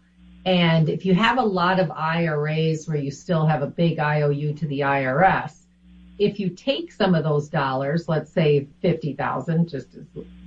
And 0.46 0.88
if 0.88 1.06
you 1.06 1.14
have 1.14 1.38
a 1.38 1.42
lot 1.42 1.80
of 1.80 1.90
IRAs 1.90 2.86
where 2.86 2.98
you 2.98 3.10
still 3.10 3.46
have 3.46 3.62
a 3.62 3.66
big 3.66 3.98
IOU 3.98 4.54
to 4.54 4.66
the 4.66 4.80
IRS, 4.80 5.64
if 6.18 6.38
you 6.38 6.50
take 6.50 6.92
some 6.92 7.14
of 7.14 7.24
those 7.24 7.48
dollars, 7.48 8.08
let's 8.08 8.30
say 8.30 8.68
50,000, 8.82 9.68
just 9.68 9.94
as, 9.94 10.04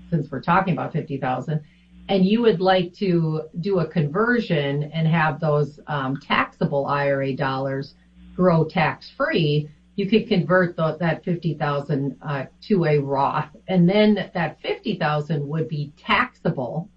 since 0.10 0.32
we're 0.32 0.42
talking 0.42 0.74
about 0.74 0.94
50,000, 0.94 1.62
and 2.10 2.26
you 2.26 2.42
would 2.42 2.62
like 2.62 2.94
to 2.96 3.44
do 3.60 3.80
a 3.80 3.88
conversion 3.88 4.84
and 4.84 5.08
have 5.08 5.40
those 5.40 5.80
um, 5.88 6.18
taxable 6.18 6.86
IRA 6.86 7.36
dollars 7.36 7.96
grow 8.36 8.64
tax 8.64 9.10
free, 9.10 9.70
you 9.96 10.08
could 10.08 10.28
convert 10.28 10.76
the, 10.78 10.96
that 11.00 11.24
50,000 11.26 12.18
uh, 12.22 12.46
to 12.62 12.86
a 12.86 13.00
Roth, 13.00 13.50
and 13.68 13.90
then 13.90 14.30
that 14.34 14.62
50,000 14.62 15.46
would 15.46 15.68
be 15.68 15.92
taxable 15.98 16.88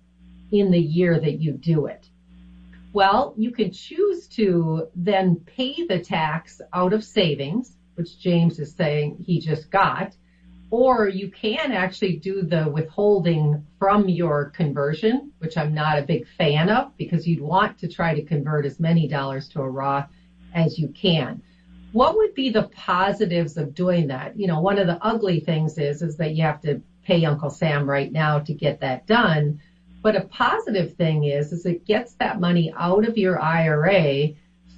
in 0.52 0.70
the 0.70 0.78
year 0.78 1.18
that 1.18 1.40
you 1.40 1.52
do 1.52 1.86
it. 1.86 2.08
Well, 2.92 3.34
you 3.36 3.52
can 3.52 3.70
choose 3.70 4.26
to 4.28 4.88
then 4.96 5.36
pay 5.46 5.86
the 5.86 6.00
tax 6.00 6.60
out 6.72 6.92
of 6.92 7.04
savings, 7.04 7.76
which 7.94 8.18
James 8.18 8.58
is 8.58 8.74
saying 8.74 9.22
he 9.24 9.38
just 9.38 9.70
got, 9.70 10.16
or 10.70 11.08
you 11.08 11.30
can 11.30 11.72
actually 11.72 12.16
do 12.16 12.42
the 12.42 12.68
withholding 12.68 13.64
from 13.78 14.08
your 14.08 14.50
conversion, 14.50 15.32
which 15.38 15.56
I'm 15.56 15.74
not 15.74 15.98
a 15.98 16.02
big 16.02 16.26
fan 16.38 16.68
of 16.68 16.96
because 16.96 17.26
you'd 17.26 17.40
want 17.40 17.78
to 17.78 17.88
try 17.88 18.14
to 18.14 18.22
convert 18.22 18.66
as 18.66 18.80
many 18.80 19.06
dollars 19.06 19.48
to 19.50 19.60
a 19.60 19.68
Roth 19.68 20.08
as 20.54 20.78
you 20.78 20.88
can. 20.88 21.42
What 21.92 22.16
would 22.16 22.34
be 22.34 22.50
the 22.50 22.68
positives 22.68 23.56
of 23.56 23.74
doing 23.74 24.08
that? 24.08 24.38
You 24.38 24.46
know, 24.46 24.60
one 24.60 24.78
of 24.78 24.86
the 24.86 25.04
ugly 25.04 25.40
things 25.40 25.76
is, 25.78 26.02
is 26.02 26.16
that 26.18 26.34
you 26.34 26.44
have 26.44 26.60
to 26.62 26.80
pay 27.04 27.24
Uncle 27.24 27.50
Sam 27.50 27.88
right 27.88 28.10
now 28.10 28.38
to 28.40 28.54
get 28.54 28.80
that 28.80 29.06
done. 29.06 29.60
But 30.02 30.16
a 30.16 30.22
positive 30.22 30.94
thing 30.94 31.24
is, 31.24 31.52
is 31.52 31.66
it 31.66 31.84
gets 31.84 32.14
that 32.14 32.40
money 32.40 32.72
out 32.76 33.06
of 33.06 33.18
your 33.18 33.40
IRA 33.40 34.30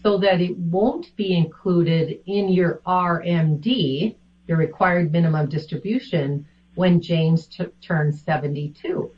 so 0.03 0.19
that 0.19 0.41
it 0.41 0.57
won't 0.59 1.15
be 1.15 1.37
included 1.37 2.19
in 2.27 2.49
your 2.49 2.81
RMD, 2.85 4.17
your 4.49 4.57
required 4.57 5.13
minimum 5.13 5.49
distribution 5.49 6.45
when 6.75 7.01
James 7.01 7.47
t- 7.47 7.67
turns 7.81 8.21
72. 8.23 9.11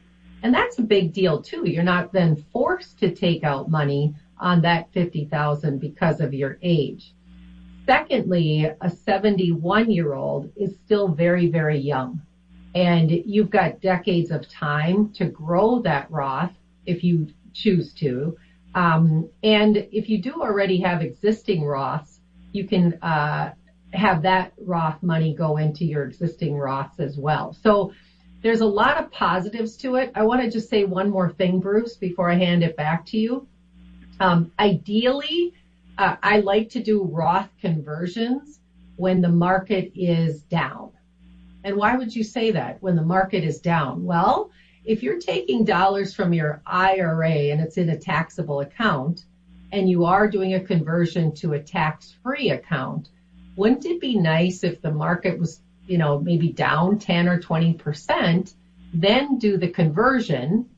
And 0.43 0.53
that's 0.53 0.79
a 0.79 0.83
big 0.83 1.15
deal 1.15 1.41
too. 1.41 1.69
You're 1.69 1.83
not 1.83 2.13
then 2.13 2.37
forced 2.53 2.99
to 2.99 3.15
take 3.15 3.43
out 3.43 3.71
money 3.71 4.15
on 4.39 4.61
that 4.61 4.93
50,000 4.93 5.79
because 5.79 6.21
of 6.21 6.35
your 6.35 6.59
age. 6.61 7.15
Secondly, 7.87 8.71
a 8.79 8.91
71 8.91 9.91
year 9.91 10.13
old 10.13 10.51
is 10.55 10.77
still 10.85 11.09
very, 11.09 11.47
very 11.47 11.79
young 11.79 12.21
and 12.75 13.11
you've 13.11 13.51
got 13.51 13.81
decades 13.81 14.31
of 14.31 14.49
time 14.49 15.13
to 15.13 15.27
grow 15.27 15.81
that 15.83 16.11
Roth 16.11 16.53
if 16.87 17.05
you 17.05 17.29
choose 17.53 17.93
to. 17.95 18.37
Um, 18.75 19.29
and 19.43 19.77
if 19.93 20.09
you 20.09 20.21
do 20.21 20.43
already 20.43 20.81
have 20.81 21.01
existing 21.01 21.63
Roths, 21.63 22.19
you 22.53 22.67
can 22.67 22.95
uh, 23.03 23.53
have 23.93 24.23
that 24.23 24.53
Roth 24.59 25.03
money 25.03 25.35
go 25.35 25.57
into 25.59 25.85
your 25.85 26.05
existing 26.05 26.55
Roths 26.55 26.99
as 26.99 27.17
well. 27.17 27.53
So 27.53 27.93
there's 28.43 28.61
a 28.61 28.67
lot 28.67 28.99
of 29.03 29.11
positives 29.13 29.77
to 29.79 29.97
it. 29.97 30.11
I 30.15 30.25
want 30.25 30.43
to 30.43 30.51
just 30.51 30.69
say 30.69 30.85
one 30.85 31.09
more 31.11 31.31
thing, 31.31 31.61
Bruce, 31.61 31.97
before 31.97 32.31
I 32.31 32.35
hand 32.35 32.65
it 32.65 32.77
back 32.77 33.07
to 33.07 33.19
you. 33.19 33.47
Um, 34.21 34.53
ideally, 34.59 35.55
uh, 35.97 36.17
I 36.23 36.41
like 36.41 36.69
to 36.71 36.83
do 36.83 37.05
Roth 37.05 37.49
conversions 37.61 38.59
when 38.97 39.21
the 39.21 39.29
market 39.29 39.93
is 39.95 40.43
down. 40.43 40.91
And 41.65 41.77
why 41.77 41.97
would 41.97 42.15
you 42.15 42.23
say 42.23 42.51
that 42.53 42.83
when 42.83 42.95
the 42.95 43.03
market 43.03 43.43
is 43.43 43.59
down? 43.59 44.05
Well, 44.05 44.51
if 44.85 45.03
you're 45.03 45.19
taking 45.19 45.65
dollars 45.65 46.15
from 46.15 46.35
your 46.35 46.61
IRA 46.67 47.51
and 47.51 47.61
it's 47.61 47.79
in 47.79 47.89
a 47.89 47.99
taxable 47.99 48.61
account 48.61 49.25
and 49.73 49.89
you 49.89 50.05
are 50.05 50.29
doing 50.29 50.55
a 50.55 50.61
conversion 50.61 51.35
to 51.37 51.55
a 51.55 51.63
tax-free 51.63 52.51
account, 52.51 53.09
wouldn't 53.57 53.87
it 53.87 54.01
be 54.01 54.17
nice 54.17 54.63
if 54.63 54.83
the 54.83 54.93
market 54.93 55.39
was, 55.39 55.61
you 55.87 55.97
know, 55.97 56.21
maybe 56.21 56.53
down 56.53 56.99
10 56.99 57.29
or 57.29 57.41
20%, 57.41 58.55
then 58.93 59.39
do 59.39 59.57
the 59.57 59.69
conversion 59.69 60.69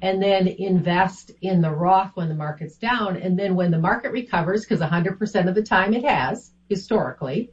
and 0.00 0.22
then 0.22 0.46
invest 0.46 1.32
in 1.40 1.60
the 1.60 1.70
Roth 1.70 2.12
when 2.14 2.28
the 2.28 2.34
market's 2.34 2.76
down. 2.76 3.16
And 3.16 3.38
then 3.38 3.56
when 3.56 3.70
the 3.70 3.78
market 3.78 4.12
recovers, 4.12 4.64
because 4.64 4.80
100% 4.80 5.48
of 5.48 5.54
the 5.54 5.62
time 5.62 5.94
it 5.94 6.04
has 6.04 6.52
historically, 6.68 7.50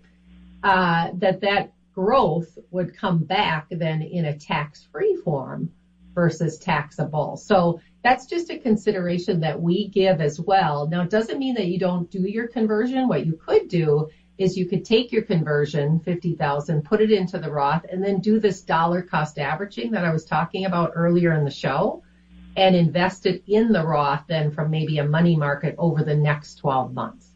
uh, 0.62 1.10
that 1.16 1.42
that 1.42 1.73
growth 1.94 2.58
would 2.72 2.96
come 2.96 3.20
back 3.20 3.68
then 3.70 4.02
in 4.02 4.26
a 4.26 4.38
tax-free 4.38 5.18
form 5.24 5.72
versus 6.14 6.58
taxable. 6.58 7.38
So 7.38 7.80
that's 8.04 8.26
just 8.26 8.50
a 8.50 8.58
consideration 8.58 9.40
that 9.42 9.62
we 9.62 9.88
give 9.88 10.22
as 10.22 10.40
well. 10.40 10.88
Now, 10.88 11.02
it 11.02 11.10
doesn't 11.10 11.40
mean 11.40 11.56
that 11.56 11.68
you 11.68 11.80
don't 11.80 12.10
do 12.12 12.22
your 12.22 12.48
conversion. 12.48 13.08
What 13.08 13.26
you 13.26 13.34
could 13.34 13.68
do 13.68 14.10
is 14.38 14.58
you 14.58 14.68
could 14.68 14.84
take 14.84 15.12
your 15.12 15.22
conversion, 15.22 16.00
50,000, 16.00 16.84
put 16.84 17.02
it 17.02 17.12
into 17.12 17.38
the 17.38 17.52
Roth 17.52 17.86
and 17.90 18.04
then 18.04 18.20
do 18.20 18.40
this 18.40 18.62
dollar 18.62 19.02
cost 19.02 19.38
averaging 19.40 19.92
that 19.92 20.06
I 20.06 20.12
was 20.12 20.26
talking 20.26 20.66
about 20.66 20.92
earlier 20.96 21.34
in 21.34 21.46
the 21.46 21.52
show 21.52 22.04
and 22.56 22.76
invest 22.76 23.26
it 23.26 23.44
in 23.48 23.72
the 23.72 23.86
Roth 23.86 24.24
then 24.28 24.52
from 24.52 24.70
maybe 24.70 24.98
a 25.00 25.06
money 25.06 25.36
market 25.36 25.76
over 25.78 26.04
the 26.04 26.16
next 26.16 26.56
12 26.56 26.94
months. 26.94 27.28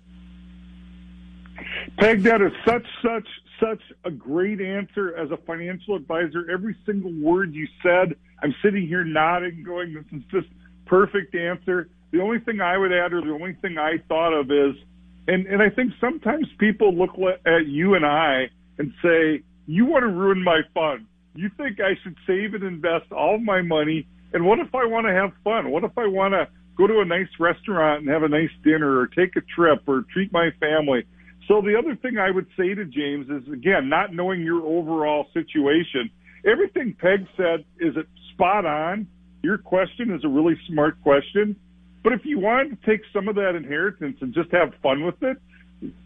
Peg, 1.97 2.23
that 2.23 2.41
is 2.41 2.51
such, 2.65 2.85
such, 3.01 3.27
such 3.59 3.81
a 4.05 4.11
great 4.11 4.61
answer 4.61 5.15
as 5.17 5.31
a 5.31 5.37
financial 5.45 5.95
advisor. 5.95 6.49
Every 6.51 6.75
single 6.85 7.13
word 7.13 7.53
you 7.53 7.67
said, 7.83 8.15
I'm 8.41 8.53
sitting 8.63 8.87
here 8.87 9.03
nodding, 9.03 9.63
going, 9.65 9.93
this 9.93 10.05
is 10.19 10.25
just 10.31 10.47
perfect 10.85 11.35
answer. 11.35 11.89
The 12.11 12.21
only 12.21 12.39
thing 12.39 12.61
I 12.61 12.77
would 12.77 12.91
add, 12.91 13.13
or 13.13 13.21
the 13.21 13.31
only 13.31 13.57
thing 13.61 13.77
I 13.77 13.97
thought 14.07 14.33
of 14.33 14.51
is, 14.51 14.75
and, 15.27 15.45
and 15.47 15.61
I 15.61 15.69
think 15.69 15.91
sometimes 15.99 16.47
people 16.57 16.95
look 16.95 17.11
at 17.45 17.67
you 17.67 17.95
and 17.95 18.05
I 18.05 18.49
and 18.77 18.93
say, 19.01 19.43
you 19.65 19.85
want 19.85 20.03
to 20.03 20.07
ruin 20.07 20.43
my 20.43 20.61
fun. 20.73 21.07
You 21.35 21.49
think 21.57 21.79
I 21.79 21.93
should 22.01 22.15
save 22.25 22.53
and 22.53 22.63
invest 22.63 23.11
all 23.11 23.37
my 23.37 23.61
money. 23.61 24.07
And 24.33 24.45
what 24.45 24.59
if 24.59 24.73
I 24.73 24.85
want 24.85 25.07
to 25.07 25.13
have 25.13 25.31
fun? 25.43 25.71
What 25.71 25.83
if 25.83 25.97
I 25.97 26.07
want 26.07 26.33
to 26.33 26.47
go 26.77 26.87
to 26.87 27.01
a 27.01 27.05
nice 27.05 27.27
restaurant 27.39 28.01
and 28.01 28.09
have 28.09 28.23
a 28.23 28.29
nice 28.29 28.49
dinner 28.63 28.99
or 28.99 29.07
take 29.07 29.35
a 29.35 29.41
trip 29.41 29.83
or 29.87 30.05
treat 30.13 30.31
my 30.31 30.49
family? 30.59 31.05
So 31.47 31.61
the 31.61 31.77
other 31.77 31.95
thing 31.95 32.17
I 32.17 32.29
would 32.29 32.47
say 32.57 32.73
to 32.73 32.85
James 32.85 33.29
is 33.29 33.51
again, 33.51 33.89
not 33.89 34.13
knowing 34.13 34.41
your 34.41 34.65
overall 34.65 35.27
situation. 35.33 36.09
Everything 36.45 36.95
Peg 36.99 37.25
said 37.37 37.65
is 37.79 37.95
it 37.95 38.07
spot 38.33 38.65
on. 38.65 39.07
Your 39.43 39.57
question 39.57 40.13
is 40.13 40.23
a 40.23 40.27
really 40.27 40.59
smart 40.67 41.01
question. 41.01 41.55
But 42.03 42.13
if 42.13 42.21
you 42.25 42.39
wanted 42.39 42.81
to 42.81 42.89
take 42.89 43.01
some 43.13 43.27
of 43.27 43.35
that 43.35 43.55
inheritance 43.55 44.17
and 44.21 44.33
just 44.33 44.51
have 44.51 44.73
fun 44.81 45.05
with 45.05 45.21
it, 45.21 45.37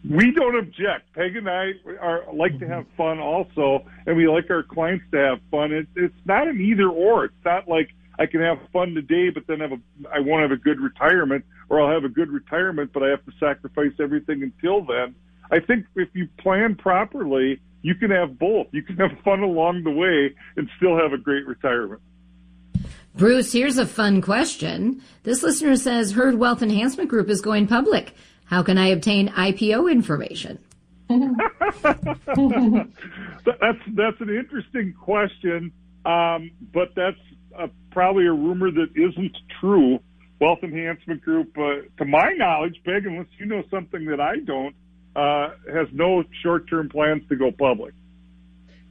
we 0.10 0.32
don't 0.32 0.58
object. 0.58 1.14
Peg 1.14 1.36
and 1.36 1.50
I 1.50 1.72
are 2.00 2.26
like 2.34 2.58
to 2.60 2.66
mm-hmm. 2.66 2.74
have 2.74 2.86
fun 2.98 3.20
also, 3.20 3.86
and 4.06 4.18
we 4.18 4.28
like 4.28 4.50
our 4.50 4.64
clients 4.64 5.06
to 5.12 5.18
have 5.18 5.40
fun. 5.50 5.72
It, 5.72 5.88
it's 5.96 6.14
not 6.26 6.48
an 6.48 6.60
either 6.60 6.90
or. 6.90 7.26
It's 7.26 7.46
not 7.46 7.68
like 7.68 7.90
I 8.20 8.26
can 8.26 8.42
have 8.42 8.58
fun 8.74 8.94
today, 8.94 9.30
but 9.30 9.48
then 9.48 9.60
have 9.62 9.72
a 9.72 9.80
I 10.14 10.20
won't 10.20 10.42
have 10.42 10.52
a 10.52 10.62
good 10.62 10.80
retirement, 10.80 11.46
or 11.70 11.82
I'll 11.82 11.94
have 11.94 12.04
a 12.04 12.14
good 12.14 12.30
retirement, 12.30 12.92
but 12.94 13.04
I 13.04 13.10
have 13.10 13.24
to 13.26 13.32
sacrifice 13.40 13.94
everything 14.00 14.44
until 14.44 14.86
then. 14.86 15.16
I 15.52 15.60
think 15.60 15.86
if 15.96 16.10
you 16.14 16.28
plan 16.40 16.76
properly, 16.76 17.60
you 17.82 17.96
can 17.96 18.12
have 18.12 18.40
both. 18.40 18.68
You 18.72 18.84
can 18.84 18.96
have 18.98 19.12
fun 19.24 19.42
along 19.42 19.84
the 19.84 19.92
way 19.92 20.34
and 20.56 20.70
still 20.78 20.98
have 20.98 21.14
a 21.14 21.18
great 21.18 21.46
retirement. 21.46 22.02
Bruce, 23.16 23.52
here's 23.52 23.78
a 23.78 23.86
fun 23.86 24.22
question. 24.22 25.02
This 25.24 25.44
listener 25.44 25.76
says 25.76 26.14
Herd 26.14 26.36
Wealth 26.36 26.62
Enhancement 26.62 27.10
Group 27.10 27.30
is 27.30 27.42
going 27.42 27.68
public. 27.68 28.16
How 28.46 28.64
can 28.64 28.78
I 28.78 28.88
obtain 28.88 29.28
IPO 29.30 29.92
information? 29.92 30.60
that's 31.10 31.28
that's 33.96 34.22
an 34.22 34.30
interesting 34.30 34.94
question, 34.94 35.74
um, 36.06 36.52
but 36.74 36.96
that's 36.96 37.20
uh, 37.58 37.68
probably 37.92 38.26
a 38.28 38.32
rumor 38.32 38.72
that 38.72 38.88
isn't 38.96 39.36
true. 39.60 40.00
Wealth 40.40 40.60
Enhancement 40.64 41.22
Group, 41.22 41.56
uh, 41.58 41.82
to 41.98 42.06
my 42.06 42.32
knowledge, 42.38 42.82
Peg, 42.86 43.06
unless 43.06 43.28
you 43.38 43.46
know 43.46 43.62
something 43.70 44.06
that 44.06 44.22
I 44.22 44.38
don't, 44.38 44.74
uh, 45.16 45.50
has 45.72 45.88
no 45.92 46.24
short-term 46.42 46.90
plans 46.90 47.24
to 47.30 47.36
go 47.36 47.52
public. 47.52 47.94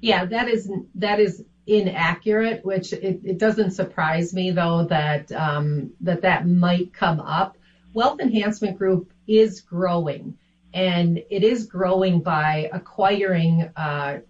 Yeah, 0.00 0.24
that 0.26 0.48
is 0.48 0.70
that 0.96 1.20
is 1.20 1.44
inaccurate. 1.66 2.64
Which 2.64 2.92
it, 2.92 3.20
it 3.24 3.38
doesn't 3.38 3.72
surprise 3.72 4.32
me 4.32 4.50
though 4.50 4.84
that 4.84 5.30
um, 5.32 5.92
that 6.00 6.22
that 6.22 6.46
might 6.46 6.92
come 6.92 7.20
up. 7.20 7.56
Wealth 7.92 8.20
Enhancement 8.20 8.78
Group 8.78 9.12
is 9.26 9.60
growing, 9.60 10.36
and 10.72 11.18
it 11.18 11.42
is 11.42 11.66
growing 11.66 12.20
by 12.20 12.70
acquiring 12.72 13.70
uh, 13.76 14.20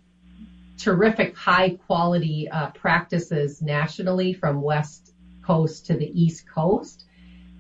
terrific, 0.79 1.37
high-quality 1.37 2.49
uh, 2.49 2.71
practices 2.71 3.61
nationally 3.61 4.33
from 4.33 4.63
West 4.63 5.13
Coast 5.43 5.87
to 5.87 5.95
the 5.95 6.11
East 6.21 6.49
Coast. 6.49 7.05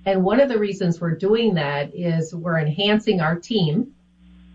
And 0.07 0.25
one 0.25 0.41
of 0.41 0.49
the 0.49 0.59
reasons 0.59 1.01
we're 1.01 1.17
doing 1.17 1.55
that 1.55 1.95
is 1.95 2.35
we're 2.35 2.59
enhancing 2.59 3.21
our 3.21 3.37
team 3.39 3.93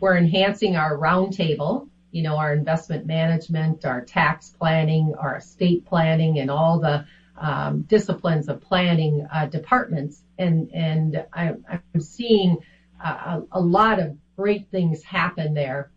we're 0.06 0.18
enhancing 0.18 0.76
our 0.76 0.96
roundtable, 0.96 1.90
you 2.12 2.22
know, 2.22 2.38
our 2.38 2.54
investment 2.54 3.08
management, 3.08 3.86
our 3.86 4.06
tax 4.06 4.52
planning, 4.52 5.16
our 5.18 5.38
estate 5.38 5.84
planning, 5.84 6.38
and 6.38 6.52
all 6.52 6.80
the 6.80 7.08
um, 7.40 7.82
disciplines 7.82 8.48
of 8.48 8.62
planning 8.62 9.26
uh, 9.34 9.48
departments. 9.48 10.22
And 10.38 10.70
and 10.76 11.26
I, 11.34 11.54
am 11.96 12.02
seeing 12.02 12.58
a, 13.04 13.42
a 13.52 13.60
lot 13.60 13.98
of 13.98 14.16
great 14.36 14.70
things 14.70 15.02
happen 15.02 15.56
there. 15.56 15.90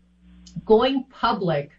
Going 0.65 1.03
public 1.03 1.69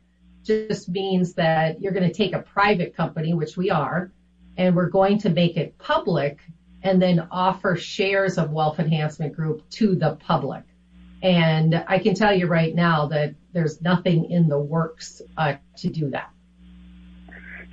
just 0.44 0.88
means 0.88 1.34
that 1.34 1.80
you're 1.80 1.92
going 1.92 2.08
to 2.08 2.14
take 2.14 2.32
a 2.32 2.42
private 2.42 2.94
company, 2.94 3.34
which 3.34 3.56
we 3.56 3.70
are, 3.70 4.12
and 4.56 4.76
we're 4.76 4.88
going 4.88 5.18
to 5.18 5.30
make 5.30 5.56
it 5.56 5.78
public 5.78 6.38
and 6.84 7.02
then 7.02 7.26
offer 7.32 7.74
shares 7.74 8.38
of 8.38 8.52
Wealth 8.52 8.78
Enhancement 8.78 9.34
Group 9.34 9.68
to 9.70 9.96
the 9.96 10.14
public. 10.14 10.62
And 11.22 11.84
I 11.86 11.98
can 11.98 12.14
tell 12.14 12.34
you 12.34 12.46
right 12.46 12.74
now 12.74 13.06
that 13.08 13.34
there's 13.52 13.82
nothing 13.82 14.30
in 14.30 14.48
the 14.48 14.58
works 14.58 15.20
uh, 15.36 15.54
to 15.78 15.88
do 15.88 16.10
that. 16.10 16.30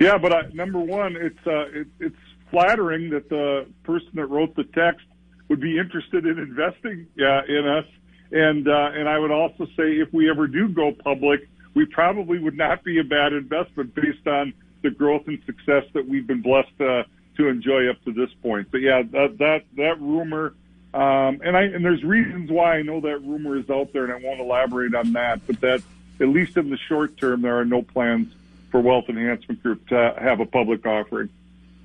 Yeah, 0.00 0.18
but 0.18 0.32
uh, 0.32 0.42
number 0.52 0.78
one, 0.78 1.16
it's 1.16 1.46
uh, 1.46 1.80
it, 1.80 1.86
it's 1.98 2.16
flattering 2.50 3.10
that 3.10 3.28
the 3.28 3.66
person 3.84 4.10
that 4.14 4.26
wrote 4.26 4.54
the 4.54 4.64
text 4.64 5.06
would 5.48 5.60
be 5.60 5.78
interested 5.78 6.26
in 6.26 6.38
investing 6.38 7.06
uh, 7.20 7.42
in 7.48 7.66
us, 7.66 7.86
and 8.30 8.68
uh, 8.68 8.90
and 8.94 9.08
I 9.08 9.18
would 9.18 9.30
also 9.30 9.64
say 9.76 9.96
if 9.96 10.12
we 10.12 10.30
ever 10.30 10.46
do 10.46 10.68
go 10.68 10.92
public, 10.92 11.48
we 11.74 11.86
probably 11.86 12.38
would 12.38 12.56
not 12.56 12.84
be 12.84 13.00
a 13.00 13.04
bad 13.04 13.32
investment 13.32 13.94
based 13.94 14.26
on 14.26 14.52
the 14.82 14.90
growth 14.90 15.26
and 15.26 15.38
success 15.46 15.84
that 15.94 16.06
we've 16.06 16.26
been 16.26 16.42
blessed 16.42 16.80
uh, 16.80 17.02
to 17.36 17.48
enjoy 17.48 17.88
up 17.88 18.02
to 18.04 18.12
this 18.12 18.30
point. 18.42 18.68
But 18.70 18.82
yeah, 18.82 19.02
that 19.12 19.38
that 19.38 19.64
that 19.76 20.00
rumor 20.00 20.54
um, 20.94 21.40
and 21.44 21.56
I 21.56 21.62
and 21.62 21.84
there's 21.84 22.02
reasons 22.02 22.50
why 22.50 22.78
I 22.78 22.82
know 22.82 23.00
that 23.00 23.18
rumor 23.18 23.56
is 23.56 23.68
out 23.68 23.92
there, 23.92 24.04
and 24.04 24.12
I 24.12 24.26
won't 24.26 24.40
elaborate 24.40 24.94
on 24.94 25.12
that. 25.12 25.46
But 25.46 25.60
that 25.60 25.82
at 26.20 26.28
least 26.28 26.56
in 26.56 26.70
the 26.70 26.78
short 26.78 27.16
term, 27.16 27.42
there 27.42 27.58
are 27.58 27.64
no 27.64 27.82
plans 27.82 28.32
for 28.70 28.80
Wealth 28.80 29.08
Enhancement 29.08 29.62
Group 29.62 29.88
to 29.88 30.14
have 30.18 30.40
a 30.40 30.46
public 30.46 30.86
offering. 30.86 31.28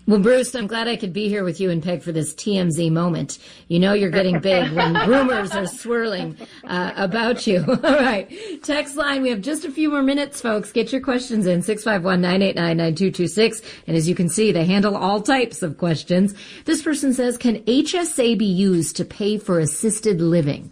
Well, 0.06 0.20
Bruce, 0.20 0.54
I'm 0.54 0.68
glad 0.68 0.90
I 0.90 0.98
could 0.98 1.14
be 1.14 1.30
here 1.30 1.46
with 1.46 1.62
you 1.62 1.70
and 1.70 1.82
Peg 1.82 2.04
for 2.04 2.12
this 2.12 2.34
TMZ 2.34 2.92
moment. 2.92 3.40
You 3.70 3.80
know 3.80 3.94
you're 3.94 4.10
getting 4.10 4.42
big 4.42 4.74
when 4.74 4.96
rumors 5.10 5.52
are 5.52 5.66
swirling 5.66 6.36
uh, 6.66 6.92
about 6.98 7.48
you. 7.48 7.64
All 7.68 7.78
right. 7.78 8.30
Text 8.64 8.98
line, 8.98 9.22
we 9.22 9.30
have 9.30 9.40
just 9.40 9.64
a 9.64 9.72
few 9.72 9.90
more 9.90 10.04
minutes, 10.04 10.42
folks. 10.42 10.74
Get 10.74 10.92
your 10.92 11.00
questions 11.00 11.48
in, 11.48 11.62
651-989-9226. 11.62 13.64
And 13.88 13.96
as 13.96 14.10
you 14.10 14.16
can 14.16 14.28
see, 14.28 14.52
they 14.52 14.66
handle 14.66 14.98
all 14.98 15.22
types 15.22 15.64
of 15.64 15.78
questions. 15.78 16.36
This 16.66 16.82
person 16.82 17.14
says, 17.14 17.38
can 17.38 17.64
HSA 17.64 18.38
be 18.38 18.46
used 18.46 18.98
to 18.98 19.06
pay 19.06 19.38
for 19.38 19.60
assisted 19.60 20.20
living? 20.20 20.70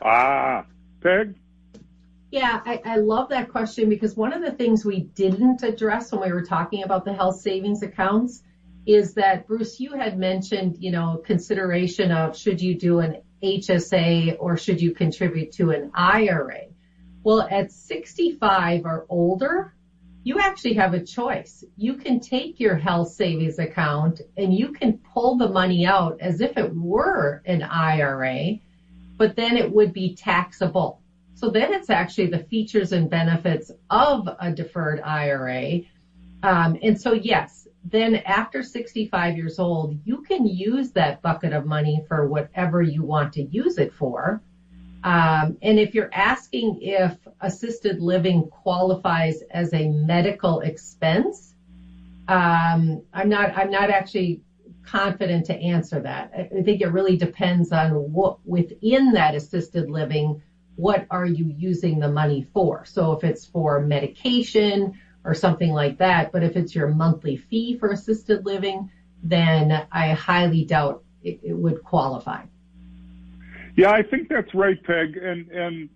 Ah, 0.00 0.64
Peg? 1.02 1.34
Yeah, 2.30 2.60
I, 2.64 2.80
I, 2.84 2.96
love 2.96 3.30
that 3.30 3.48
question 3.48 3.88
because 3.88 4.14
one 4.14 4.32
of 4.32 4.40
the 4.40 4.52
things 4.52 4.84
we 4.84 5.00
didn't 5.00 5.64
address 5.64 6.12
when 6.12 6.20
we 6.20 6.32
were 6.32 6.44
talking 6.44 6.84
about 6.84 7.04
the 7.04 7.12
health 7.12 7.40
savings 7.40 7.82
accounts 7.82 8.44
is 8.86 9.14
that 9.14 9.48
Bruce, 9.48 9.80
you 9.80 9.94
had 9.94 10.16
mentioned, 10.16 10.76
you 10.78 10.92
know, 10.92 11.20
consideration 11.26 12.12
of 12.12 12.36
should 12.36 12.60
you 12.60 12.78
do 12.78 13.00
an 13.00 13.22
HSA 13.42 14.36
or 14.38 14.56
should 14.56 14.80
you 14.80 14.94
contribute 14.94 15.52
to 15.52 15.70
an 15.70 15.90
IRA? 15.92 16.66
Well, 17.24 17.48
at 17.50 17.72
65 17.72 18.84
or 18.84 19.06
older, 19.08 19.74
you 20.22 20.38
actually 20.38 20.74
have 20.74 20.94
a 20.94 21.04
choice. 21.04 21.64
You 21.76 21.94
can 21.94 22.20
take 22.20 22.60
your 22.60 22.76
health 22.76 23.10
savings 23.10 23.58
account 23.58 24.20
and 24.36 24.54
you 24.54 24.72
can 24.72 24.98
pull 24.98 25.36
the 25.36 25.48
money 25.48 25.84
out 25.84 26.20
as 26.20 26.40
if 26.40 26.56
it 26.56 26.74
were 26.74 27.42
an 27.44 27.62
IRA, 27.62 28.60
but 29.16 29.34
then 29.34 29.56
it 29.56 29.72
would 29.72 29.92
be 29.92 30.14
taxable. 30.14 31.00
So 31.40 31.48
then 31.48 31.72
it's 31.72 31.88
actually 31.88 32.26
the 32.26 32.44
features 32.44 32.92
and 32.92 33.08
benefits 33.08 33.70
of 33.88 34.28
a 34.40 34.52
deferred 34.52 35.00
IRA. 35.00 35.80
Um, 36.42 36.76
and 36.82 37.00
so 37.00 37.14
yes, 37.14 37.66
then 37.82 38.16
after 38.26 38.62
65 38.62 39.38
years 39.38 39.58
old, 39.58 39.98
you 40.04 40.20
can 40.20 40.46
use 40.46 40.90
that 40.90 41.22
bucket 41.22 41.54
of 41.54 41.64
money 41.64 42.04
for 42.06 42.28
whatever 42.28 42.82
you 42.82 43.02
want 43.02 43.32
to 43.32 43.42
use 43.44 43.78
it 43.78 43.90
for. 43.94 44.42
Um, 45.02 45.56
and 45.62 45.78
if 45.78 45.94
you're 45.94 46.12
asking 46.12 46.78
if 46.82 47.16
assisted 47.40 48.02
living 48.02 48.46
qualifies 48.50 49.40
as 49.50 49.72
a 49.72 49.88
medical 49.88 50.60
expense, 50.60 51.54
um, 52.28 53.00
I'm 53.14 53.30
not. 53.30 53.56
I'm 53.56 53.70
not 53.70 53.88
actually 53.88 54.42
confident 54.84 55.46
to 55.46 55.54
answer 55.54 56.00
that. 56.00 56.32
I 56.36 56.62
think 56.62 56.82
it 56.82 56.92
really 56.92 57.16
depends 57.16 57.72
on 57.72 57.92
what 58.12 58.46
within 58.46 59.12
that 59.12 59.34
assisted 59.34 59.90
living 59.90 60.42
what 60.80 61.06
are 61.10 61.26
you 61.26 61.44
using 61.58 61.98
the 61.98 62.08
money 62.08 62.46
for? 62.54 62.84
So 62.86 63.12
if 63.12 63.22
it's 63.22 63.44
for 63.44 63.80
medication 63.80 64.98
or 65.24 65.34
something 65.34 65.70
like 65.70 65.98
that, 65.98 66.32
but 66.32 66.42
if 66.42 66.56
it's 66.56 66.74
your 66.74 66.88
monthly 66.88 67.36
fee 67.36 67.78
for 67.78 67.90
assisted 67.90 68.46
living, 68.46 68.90
then 69.22 69.86
I 69.92 70.12
highly 70.12 70.64
doubt 70.64 71.04
it, 71.22 71.40
it 71.42 71.52
would 71.52 71.84
qualify. 71.84 72.44
Yeah, 73.76 73.90
I 73.90 74.02
think 74.02 74.28
that's 74.28 74.54
right, 74.54 74.82
Peg. 74.82 75.18
And, 75.18 75.50
and 75.50 75.90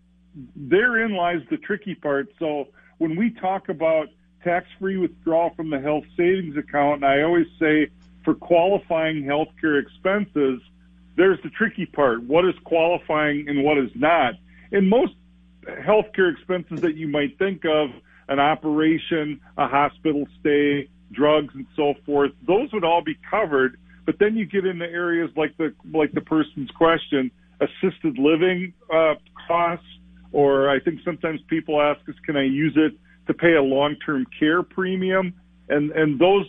therein 0.54 1.14
lies 1.14 1.40
the 1.50 1.56
tricky 1.56 1.94
part. 1.94 2.28
So 2.38 2.68
when 2.98 3.16
we 3.16 3.30
talk 3.30 3.70
about 3.70 4.08
tax-free 4.42 4.98
withdrawal 4.98 5.50
from 5.56 5.70
the 5.70 5.80
health 5.80 6.04
savings 6.14 6.58
account, 6.58 6.96
and 6.96 7.06
I 7.06 7.22
always 7.22 7.46
say 7.58 7.88
for 8.22 8.34
qualifying 8.34 9.22
healthcare 9.24 9.80
expenses, 9.80 10.60
there's 11.16 11.40
the 11.42 11.50
tricky 11.50 11.86
part. 11.86 12.22
What 12.24 12.44
is 12.44 12.54
qualifying 12.64 13.48
and 13.48 13.64
what 13.64 13.78
is 13.78 13.90
not? 13.94 14.34
In 14.74 14.88
most 14.88 15.14
healthcare 15.64 16.30
expenses 16.32 16.80
that 16.82 16.96
you 16.96 17.08
might 17.08 17.38
think 17.38 17.64
of, 17.64 17.88
an 18.28 18.40
operation, 18.40 19.40
a 19.56 19.68
hospital 19.68 20.26
stay, 20.40 20.88
drugs, 21.12 21.54
and 21.54 21.66
so 21.76 21.94
forth, 22.04 22.32
those 22.46 22.72
would 22.72 22.84
all 22.84 23.02
be 23.02 23.16
covered. 23.30 23.78
But 24.04 24.18
then 24.18 24.36
you 24.36 24.46
get 24.46 24.66
into 24.66 24.84
areas 24.84 25.30
like 25.36 25.56
the 25.56 25.74
like 25.92 26.12
the 26.12 26.20
person's 26.20 26.70
question, 26.72 27.30
assisted 27.60 28.18
living 28.18 28.74
uh, 28.92 29.14
costs, 29.46 29.86
or 30.32 30.68
I 30.68 30.80
think 30.80 31.00
sometimes 31.04 31.40
people 31.48 31.80
ask 31.80 32.06
us, 32.08 32.16
can 32.26 32.36
I 32.36 32.44
use 32.44 32.74
it 32.76 32.92
to 33.28 33.34
pay 33.34 33.54
a 33.54 33.62
long-term 33.62 34.26
care 34.38 34.62
premium? 34.62 35.34
And 35.68 35.92
and 35.92 36.18
those 36.18 36.46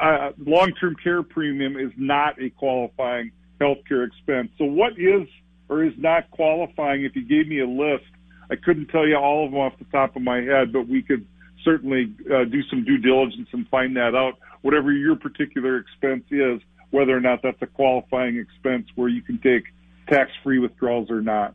uh, 0.00 0.30
long-term 0.38 0.96
care 1.02 1.22
premium 1.22 1.76
is 1.76 1.92
not 1.96 2.40
a 2.40 2.50
qualifying 2.50 3.32
healthcare 3.60 4.06
expense. 4.06 4.50
So 4.58 4.64
what 4.64 4.92
is 4.92 5.26
or 5.68 5.84
is 5.84 5.92
not 5.96 6.30
qualifying, 6.30 7.04
if 7.04 7.16
you 7.16 7.22
gave 7.26 7.48
me 7.48 7.60
a 7.60 7.66
list, 7.66 8.04
I 8.50 8.56
couldn't 8.56 8.88
tell 8.88 9.06
you 9.06 9.16
all 9.16 9.44
of 9.44 9.50
them 9.50 9.60
off 9.60 9.78
the 9.78 9.86
top 9.86 10.16
of 10.16 10.22
my 10.22 10.38
head, 10.42 10.72
but 10.72 10.86
we 10.88 11.02
could 11.02 11.26
certainly 11.64 12.14
uh, 12.30 12.44
do 12.44 12.62
some 12.68 12.84
due 12.84 12.98
diligence 12.98 13.48
and 13.52 13.66
find 13.68 13.96
that 13.96 14.14
out. 14.14 14.34
Whatever 14.62 14.92
your 14.92 15.16
particular 15.16 15.78
expense 15.78 16.24
is, 16.30 16.60
whether 16.90 17.16
or 17.16 17.20
not 17.20 17.40
that's 17.42 17.60
a 17.62 17.66
qualifying 17.66 18.36
expense 18.36 18.86
where 18.94 19.08
you 19.08 19.22
can 19.22 19.38
take 19.38 19.64
tax-free 20.08 20.58
withdrawals 20.58 21.10
or 21.10 21.22
not. 21.22 21.54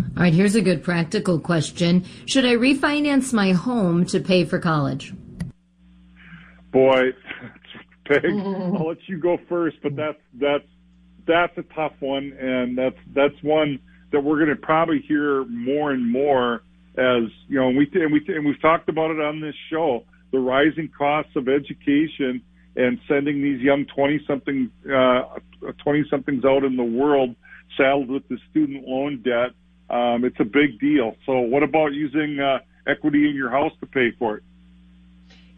All 0.00 0.22
right, 0.22 0.32
here's 0.32 0.54
a 0.54 0.62
good 0.62 0.82
practical 0.82 1.38
question. 1.38 2.04
Should 2.24 2.46
I 2.46 2.54
refinance 2.54 3.32
my 3.32 3.52
home 3.52 4.06
to 4.06 4.20
pay 4.20 4.44
for 4.44 4.58
college? 4.58 5.12
Boy, 6.72 7.12
Peg, 8.06 8.24
I'll 8.24 8.88
let 8.88 8.98
you 9.06 9.18
go 9.18 9.38
first, 9.48 9.76
but 9.82 9.94
that's 9.94 10.18
that's 10.34 10.64
that's 11.26 11.56
a 11.58 11.62
tough 11.74 11.94
one, 12.00 12.32
and 12.38 12.76
that's 12.76 12.98
that's 13.14 13.34
one 13.42 13.78
that 14.12 14.22
we're 14.22 14.36
going 14.36 14.56
to 14.56 14.56
probably 14.56 15.00
hear 15.00 15.44
more 15.46 15.90
and 15.90 16.10
more 16.10 16.62
as 16.96 17.24
you 17.48 17.58
know. 17.58 17.68
And 17.68 17.76
we 17.76 17.90
and 17.94 18.12
we 18.12 18.24
and 18.28 18.46
we've 18.46 18.60
talked 18.60 18.88
about 18.88 19.10
it 19.10 19.20
on 19.20 19.40
this 19.40 19.54
show: 19.70 20.04
the 20.32 20.38
rising 20.38 20.90
costs 20.96 21.36
of 21.36 21.48
education 21.48 22.42
and 22.76 22.98
sending 23.08 23.42
these 23.42 23.60
young 23.60 23.86
twenty 23.86 24.22
something 24.26 24.70
twenty 24.82 26.00
uh, 26.00 26.10
somethings 26.10 26.44
out 26.44 26.64
in 26.64 26.76
the 26.76 26.84
world 26.84 27.34
saddled 27.76 28.10
with 28.10 28.26
the 28.28 28.38
student 28.50 28.86
loan 28.86 29.22
debt. 29.22 29.50
Um, 29.88 30.24
it's 30.24 30.40
a 30.40 30.44
big 30.44 30.80
deal. 30.80 31.16
So, 31.26 31.38
what 31.40 31.62
about 31.62 31.92
using 31.92 32.40
uh, 32.40 32.58
equity 32.86 33.28
in 33.28 33.36
your 33.36 33.50
house 33.50 33.72
to 33.80 33.86
pay 33.86 34.12
for 34.18 34.38
it? 34.38 34.42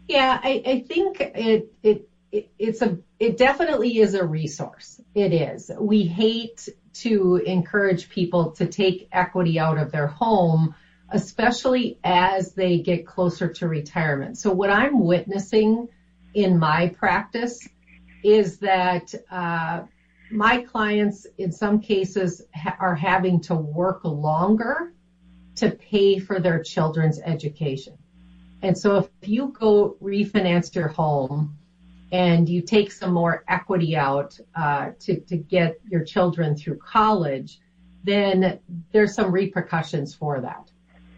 Yeah, 0.07 0.39
I, 0.41 0.63
I 0.65 0.85
think 0.87 1.21
it 1.21 1.33
it 1.35 1.73
it, 1.83 2.08
it's 2.31 2.81
a, 2.81 2.97
it 3.19 3.37
definitely 3.37 3.97
is 3.99 4.13
a 4.13 4.25
resource. 4.25 5.01
It 5.15 5.33
is. 5.33 5.71
We 5.79 6.03
hate 6.03 6.69
to 6.93 7.37
encourage 7.37 8.09
people 8.09 8.51
to 8.53 8.67
take 8.67 9.09
equity 9.11 9.59
out 9.59 9.77
of 9.77 9.91
their 9.91 10.07
home, 10.07 10.75
especially 11.09 11.99
as 12.03 12.53
they 12.53 12.79
get 12.79 13.07
closer 13.07 13.51
to 13.53 13.67
retirement. 13.67 14.37
So 14.37 14.51
what 14.51 14.69
I'm 14.69 14.99
witnessing 14.99 15.87
in 16.33 16.59
my 16.59 16.89
practice 16.89 17.67
is 18.23 18.59
that, 18.59 19.13
uh, 19.31 19.83
my 20.31 20.61
clients 20.61 21.25
in 21.37 21.51
some 21.51 21.79
cases 21.79 22.43
ha- 22.53 22.77
are 22.79 22.95
having 22.95 23.41
to 23.41 23.55
work 23.55 24.01
longer 24.03 24.93
to 25.55 25.71
pay 25.71 26.19
for 26.19 26.39
their 26.39 26.61
children's 26.61 27.19
education. 27.19 27.97
And 28.61 28.77
so 28.77 28.97
if 28.97 29.09
you 29.23 29.55
go 29.59 29.97
refinance 30.01 30.75
your 30.75 30.89
home 30.89 31.57
and 32.11 32.49
you 32.49 32.61
take 32.61 32.91
some 32.91 33.13
more 33.13 33.43
equity 33.47 33.95
out 33.95 34.39
uh, 34.55 34.91
to, 34.99 35.19
to 35.21 35.37
get 35.37 35.79
your 35.89 36.03
children 36.03 36.55
through 36.55 36.77
college, 36.77 37.59
then 38.03 38.59
there's 38.91 39.13
some 39.13 39.31
repercussions 39.31 40.13
for 40.13 40.41
that. 40.41 40.71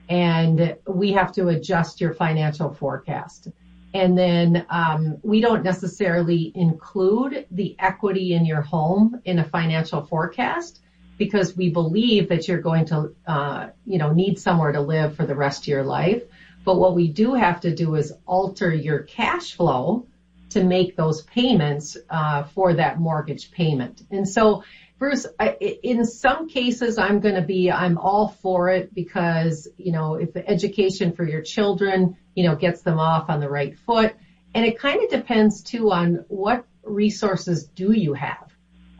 And 0.09 0.75
we 0.85 1.13
have 1.13 1.31
to 1.33 1.47
adjust 1.49 2.01
your 2.01 2.13
financial 2.13 2.73
forecast. 2.73 3.47
And 3.93 4.17
then 4.17 4.65
um, 4.69 5.17
we 5.21 5.41
don't 5.41 5.63
necessarily 5.63 6.51
include 6.55 7.45
the 7.51 7.75
equity 7.79 8.33
in 8.33 8.45
your 8.45 8.61
home 8.61 9.21
in 9.25 9.39
a 9.39 9.43
financial 9.43 10.05
forecast 10.05 10.81
because 11.17 11.55
we 11.55 11.69
believe 11.69 12.29
that 12.29 12.47
you're 12.47 12.61
going 12.61 12.85
to, 12.85 13.13
uh, 13.27 13.67
you 13.85 13.97
know, 13.97 14.11
need 14.11 14.39
somewhere 14.39 14.71
to 14.71 14.81
live 14.81 15.15
for 15.15 15.25
the 15.25 15.35
rest 15.35 15.63
of 15.63 15.67
your 15.67 15.83
life. 15.83 16.23
But 16.63 16.77
what 16.77 16.95
we 16.95 17.09
do 17.09 17.33
have 17.33 17.61
to 17.61 17.73
do 17.73 17.95
is 17.95 18.13
alter 18.25 18.73
your 18.73 18.99
cash 18.99 19.55
flow 19.55 20.07
to 20.51 20.63
make 20.63 20.95
those 20.95 21.21
payments 21.23 21.97
uh, 22.09 22.43
for 22.43 22.73
that 22.75 22.99
mortgage 22.99 23.51
payment. 23.51 24.03
And 24.11 24.27
so, 24.27 24.63
Bruce, 24.99 25.25
I, 25.39 25.49
in 25.83 26.05
some 26.05 26.47
cases, 26.47 26.97
I'm 26.97 27.19
going 27.21 27.35
to 27.35 27.41
be, 27.41 27.71
I'm 27.71 27.97
all 27.97 28.27
for 28.27 28.69
it 28.69 28.93
because, 28.93 29.67
you 29.77 29.91
know, 29.91 30.15
if 30.15 30.35
education 30.35 31.13
for 31.13 31.27
your 31.27 31.41
children, 31.41 32.17
you 32.35 32.43
know, 32.43 32.55
gets 32.55 32.81
them 32.81 32.99
off 32.99 33.29
on 33.29 33.39
the 33.39 33.49
right 33.49 33.77
foot. 33.79 34.15
And 34.53 34.65
it 34.65 34.77
kind 34.77 35.01
of 35.03 35.09
depends 35.09 35.63
too 35.63 35.91
on 35.91 36.25
what 36.27 36.65
resources 36.83 37.63
do 37.63 37.93
you 37.93 38.13
have. 38.13 38.51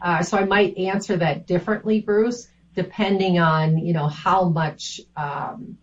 Uh, 0.01 0.23
so 0.23 0.37
I 0.37 0.45
might 0.45 0.77
answer 0.77 1.17
that 1.17 1.45
differently, 1.45 2.01
Bruce, 2.01 2.47
depending 2.73 3.37
on, 3.37 3.77
you 3.77 3.93
know, 3.93 4.07
how 4.07 4.49
much, 4.49 5.01
um, 5.15 5.77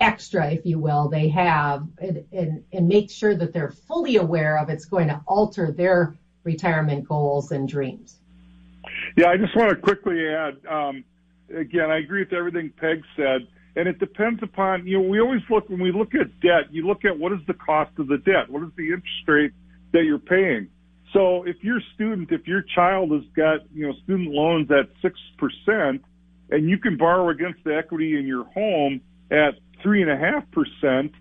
extra, 0.00 0.50
if 0.50 0.64
you 0.64 0.78
will, 0.78 1.08
they 1.08 1.28
have 1.28 1.86
and, 2.00 2.64
make 2.72 3.10
sure 3.10 3.34
that 3.36 3.52
they're 3.52 3.70
fully 3.70 4.16
aware 4.16 4.58
of 4.58 4.68
it's 4.68 4.84
going 4.84 5.08
to 5.08 5.20
alter 5.26 5.70
their 5.70 6.16
retirement 6.44 7.06
goals 7.06 7.52
and 7.52 7.68
dreams. 7.68 8.18
Yeah, 9.16 9.28
I 9.28 9.36
just 9.36 9.54
want 9.54 9.70
to 9.70 9.76
quickly 9.76 10.26
add, 10.26 10.56
um, 10.66 11.04
again, 11.54 11.90
I 11.90 11.98
agree 11.98 12.20
with 12.20 12.32
everything 12.32 12.72
Peg 12.80 13.02
said. 13.16 13.46
And 13.76 13.88
it 13.88 13.98
depends 14.00 14.42
upon, 14.42 14.86
you 14.86 15.00
know, 15.00 15.08
we 15.08 15.20
always 15.20 15.42
look, 15.48 15.68
when 15.68 15.80
we 15.80 15.92
look 15.92 16.14
at 16.14 16.40
debt, 16.40 16.72
you 16.72 16.86
look 16.86 17.04
at 17.04 17.16
what 17.16 17.32
is 17.32 17.38
the 17.46 17.54
cost 17.54 17.92
of 17.98 18.08
the 18.08 18.18
debt? 18.18 18.48
What 18.48 18.62
is 18.64 18.70
the 18.76 18.88
interest 18.88 19.28
rate 19.28 19.52
that 19.92 20.04
you're 20.04 20.18
paying? 20.18 20.68
So 21.12 21.44
if 21.44 21.62
your 21.62 21.80
student, 21.94 22.30
if 22.32 22.46
your 22.46 22.62
child 22.62 23.12
has 23.12 23.22
got, 23.34 23.60
you 23.72 23.86
know, 23.86 23.94
student 24.04 24.30
loans 24.30 24.70
at 24.70 24.88
6% 25.02 26.00
and 26.50 26.68
you 26.68 26.78
can 26.78 26.96
borrow 26.96 27.28
against 27.30 27.62
the 27.64 27.76
equity 27.76 28.16
in 28.16 28.26
your 28.26 28.44
home 28.44 29.00
at 29.30 29.54
three 29.82 30.02
and 30.02 30.10
a 30.10 30.16
half 30.16 30.44
percent, 30.50 31.12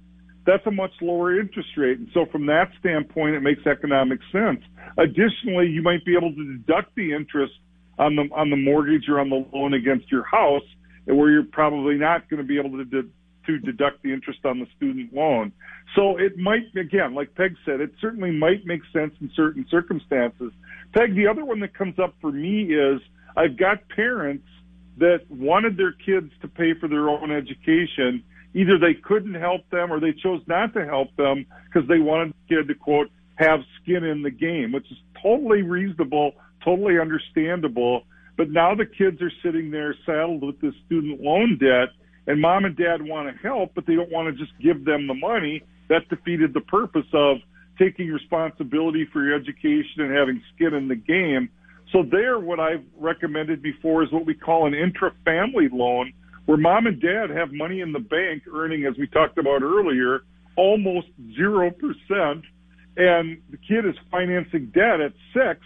that's 0.45 0.65
a 0.65 0.71
much 0.71 0.91
lower 1.01 1.39
interest 1.39 1.69
rate. 1.77 1.99
And 1.99 2.09
so 2.13 2.25
from 2.31 2.45
that 2.47 2.71
standpoint, 2.79 3.35
it 3.35 3.41
makes 3.41 3.65
economic 3.65 4.19
sense. 4.31 4.61
Additionally, 4.97 5.67
you 5.67 5.81
might 5.81 6.03
be 6.05 6.15
able 6.15 6.33
to 6.33 6.57
deduct 6.57 6.95
the 6.95 7.13
interest 7.13 7.53
on 7.97 8.15
the, 8.15 8.29
on 8.33 8.49
the 8.49 8.55
mortgage 8.55 9.09
or 9.09 9.19
on 9.19 9.29
the 9.29 9.45
loan 9.53 9.73
against 9.73 10.11
your 10.11 10.23
house 10.23 10.63
where 11.05 11.31
you're 11.31 11.43
probably 11.43 11.95
not 11.95 12.29
going 12.29 12.41
to 12.41 12.47
be 12.47 12.57
able 12.59 12.71
to, 12.77 12.85
de- 12.85 13.09
to 13.45 13.59
deduct 13.59 14.03
the 14.03 14.13
interest 14.13 14.39
on 14.45 14.59
the 14.59 14.67
student 14.77 15.13
loan. 15.13 15.51
So 15.95 16.17
it 16.17 16.37
might, 16.37 16.63
again, 16.79 17.15
like 17.15 17.33
Peg 17.35 17.55
said, 17.65 17.81
it 17.81 17.91
certainly 17.99 18.31
might 18.31 18.65
make 18.65 18.81
sense 18.93 19.13
in 19.21 19.31
certain 19.35 19.65
circumstances. 19.69 20.51
Peg, 20.93 21.15
the 21.15 21.27
other 21.27 21.43
one 21.43 21.59
that 21.61 21.73
comes 21.73 21.97
up 21.99 22.13
for 22.21 22.31
me 22.31 22.73
is 22.73 23.01
I've 23.35 23.57
got 23.57 23.89
parents 23.89 24.47
that 24.97 25.21
wanted 25.29 25.77
their 25.77 25.93
kids 25.93 26.31
to 26.41 26.47
pay 26.47 26.73
for 26.79 26.87
their 26.87 27.09
own 27.09 27.31
education. 27.31 28.23
Either 28.53 28.79
they 28.79 28.93
couldn't 28.93 29.35
help 29.35 29.61
them 29.69 29.91
or 29.91 29.99
they 29.99 30.11
chose 30.11 30.41
not 30.47 30.73
to 30.73 30.85
help 30.85 31.15
them 31.15 31.45
because 31.65 31.87
they 31.87 31.99
wanted 31.99 32.33
the 32.33 32.55
kid 32.55 32.67
to 32.67 32.75
quote, 32.75 33.09
have 33.35 33.59
skin 33.81 34.03
in 34.03 34.21
the 34.21 34.31
game, 34.31 34.71
which 34.71 34.89
is 34.91 34.97
totally 35.21 35.61
reasonable, 35.61 36.33
totally 36.63 36.99
understandable. 36.99 38.03
But 38.37 38.49
now 38.49 38.73
the 38.75 38.85
kids 38.85 39.21
are 39.21 39.31
sitting 39.43 39.71
there 39.71 39.95
saddled 40.05 40.43
with 40.43 40.59
this 40.61 40.73
student 40.85 41.21
loan 41.21 41.57
debt 41.59 41.89
and 42.27 42.41
mom 42.41 42.65
and 42.65 42.75
dad 42.75 43.01
want 43.01 43.33
to 43.33 43.41
help, 43.41 43.71
but 43.75 43.85
they 43.87 43.95
don't 43.95 44.11
want 44.11 44.27
to 44.27 44.43
just 44.43 44.57
give 44.61 44.85
them 44.85 45.07
the 45.07 45.13
money. 45.13 45.63
That 45.89 46.07
defeated 46.09 46.53
the 46.53 46.61
purpose 46.61 47.07
of 47.13 47.37
taking 47.79 48.09
responsibility 48.09 49.07
for 49.11 49.23
your 49.23 49.35
education 49.35 50.01
and 50.01 50.15
having 50.15 50.41
skin 50.53 50.73
in 50.73 50.87
the 50.87 50.95
game. 50.95 51.49
So 51.91 52.03
there, 52.03 52.39
what 52.39 52.59
I've 52.59 52.83
recommended 52.97 53.63
before 53.63 54.03
is 54.03 54.11
what 54.11 54.25
we 54.25 54.35
call 54.35 54.67
an 54.67 54.75
intra-family 54.75 55.69
loan, 55.71 56.13
where 56.49 56.57
mom 56.57 56.87
and 56.87 56.99
dad 56.99 57.29
have 57.29 57.53
money 57.53 57.79
in 57.79 57.91
the 57.91 57.99
bank 57.99 58.41
earning, 58.51 58.83
as 58.83 58.97
we 58.97 59.05
talked 59.05 59.37
about 59.37 59.61
earlier, 59.61 60.21
almost 60.55 61.05
0%, 61.39 61.71
and 62.97 63.37
the 63.51 63.57
kid 63.67 63.85
is 63.85 63.93
financing 64.09 64.71
debt 64.73 64.99
at 64.99 65.13
six. 65.31 65.59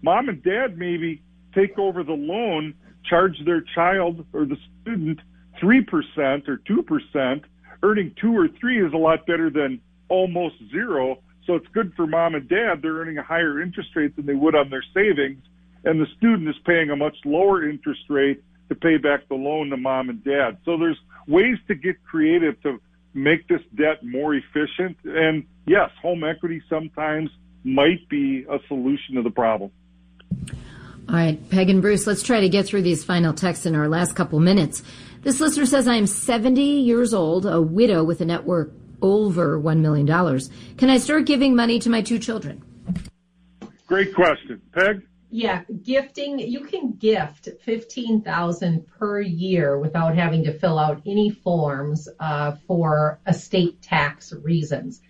Mom 0.00 0.30
and 0.30 0.42
dad 0.42 0.78
maybe 0.78 1.22
take 1.54 1.78
over 1.78 2.02
the 2.02 2.14
loan, 2.14 2.72
charge 3.04 3.36
their 3.44 3.62
child 3.74 4.24
or 4.32 4.46
the 4.46 4.56
student 4.80 5.20
3% 5.62 6.48
or 6.48 6.56
2%. 6.56 7.42
Earning 7.82 8.14
two 8.18 8.34
or 8.34 8.48
three 8.58 8.82
is 8.82 8.94
a 8.94 8.96
lot 8.96 9.26
better 9.26 9.50
than 9.50 9.78
almost 10.08 10.54
zero. 10.70 11.18
So 11.46 11.54
it's 11.54 11.68
good 11.74 11.92
for 11.94 12.06
mom 12.06 12.34
and 12.34 12.48
dad. 12.48 12.80
They're 12.80 12.94
earning 12.94 13.18
a 13.18 13.22
higher 13.22 13.60
interest 13.60 13.90
rate 13.94 14.16
than 14.16 14.24
they 14.24 14.34
would 14.34 14.54
on 14.54 14.70
their 14.70 14.84
savings 14.94 15.42
and 15.84 16.00
the 16.00 16.06
student 16.16 16.48
is 16.48 16.56
paying 16.66 16.90
a 16.90 16.96
much 16.96 17.16
lower 17.24 17.68
interest 17.68 18.02
rate 18.08 18.42
to 18.70 18.74
pay 18.74 18.96
back 18.96 19.28
the 19.28 19.34
loan 19.34 19.68
to 19.70 19.76
mom 19.76 20.08
and 20.08 20.24
dad. 20.24 20.56
So 20.64 20.78
there's 20.78 20.98
ways 21.26 21.58
to 21.68 21.74
get 21.74 22.02
creative 22.04 22.60
to 22.62 22.80
make 23.12 23.46
this 23.48 23.60
debt 23.74 24.02
more 24.02 24.34
efficient. 24.34 24.96
And 25.04 25.44
yes, 25.66 25.90
home 26.00 26.24
equity 26.24 26.62
sometimes 26.70 27.30
might 27.64 28.08
be 28.08 28.46
a 28.48 28.58
solution 28.68 29.16
to 29.16 29.22
the 29.22 29.30
problem. 29.30 29.70
All 31.08 31.16
right, 31.16 31.50
Peg 31.50 31.68
and 31.68 31.82
Bruce, 31.82 32.06
let's 32.06 32.22
try 32.22 32.40
to 32.40 32.48
get 32.48 32.66
through 32.66 32.82
these 32.82 33.04
final 33.04 33.34
texts 33.34 33.66
in 33.66 33.74
our 33.74 33.88
last 33.88 34.14
couple 34.14 34.38
minutes. 34.38 34.84
This 35.22 35.40
listener 35.40 35.66
says, 35.66 35.88
I 35.88 35.96
am 35.96 36.06
70 36.06 36.62
years 36.62 37.12
old, 37.12 37.44
a 37.44 37.60
widow 37.60 38.04
with 38.04 38.20
a 38.20 38.24
net 38.24 38.44
worth 38.44 38.70
over 39.02 39.60
$1 39.60 39.80
million. 39.80 40.06
Can 40.76 40.88
I 40.88 40.98
start 40.98 41.26
giving 41.26 41.56
money 41.56 41.80
to 41.80 41.90
my 41.90 42.00
two 42.00 42.18
children? 42.20 42.62
Great 43.88 44.14
question. 44.14 44.62
Peg? 44.72 45.02
Yeah, 45.32 45.62
gifting, 45.82 46.40
you 46.40 46.64
can 46.64 46.92
gift 46.94 47.48
15,000 47.64 48.86
per 48.98 49.20
year 49.20 49.78
without 49.78 50.16
having 50.16 50.42
to 50.44 50.58
fill 50.58 50.76
out 50.76 51.02
any 51.06 51.30
forms 51.30 52.08
uh, 52.18 52.56
for 52.66 53.20
estate 53.28 53.80
tax 53.80 54.32
reasons. 54.32 55.02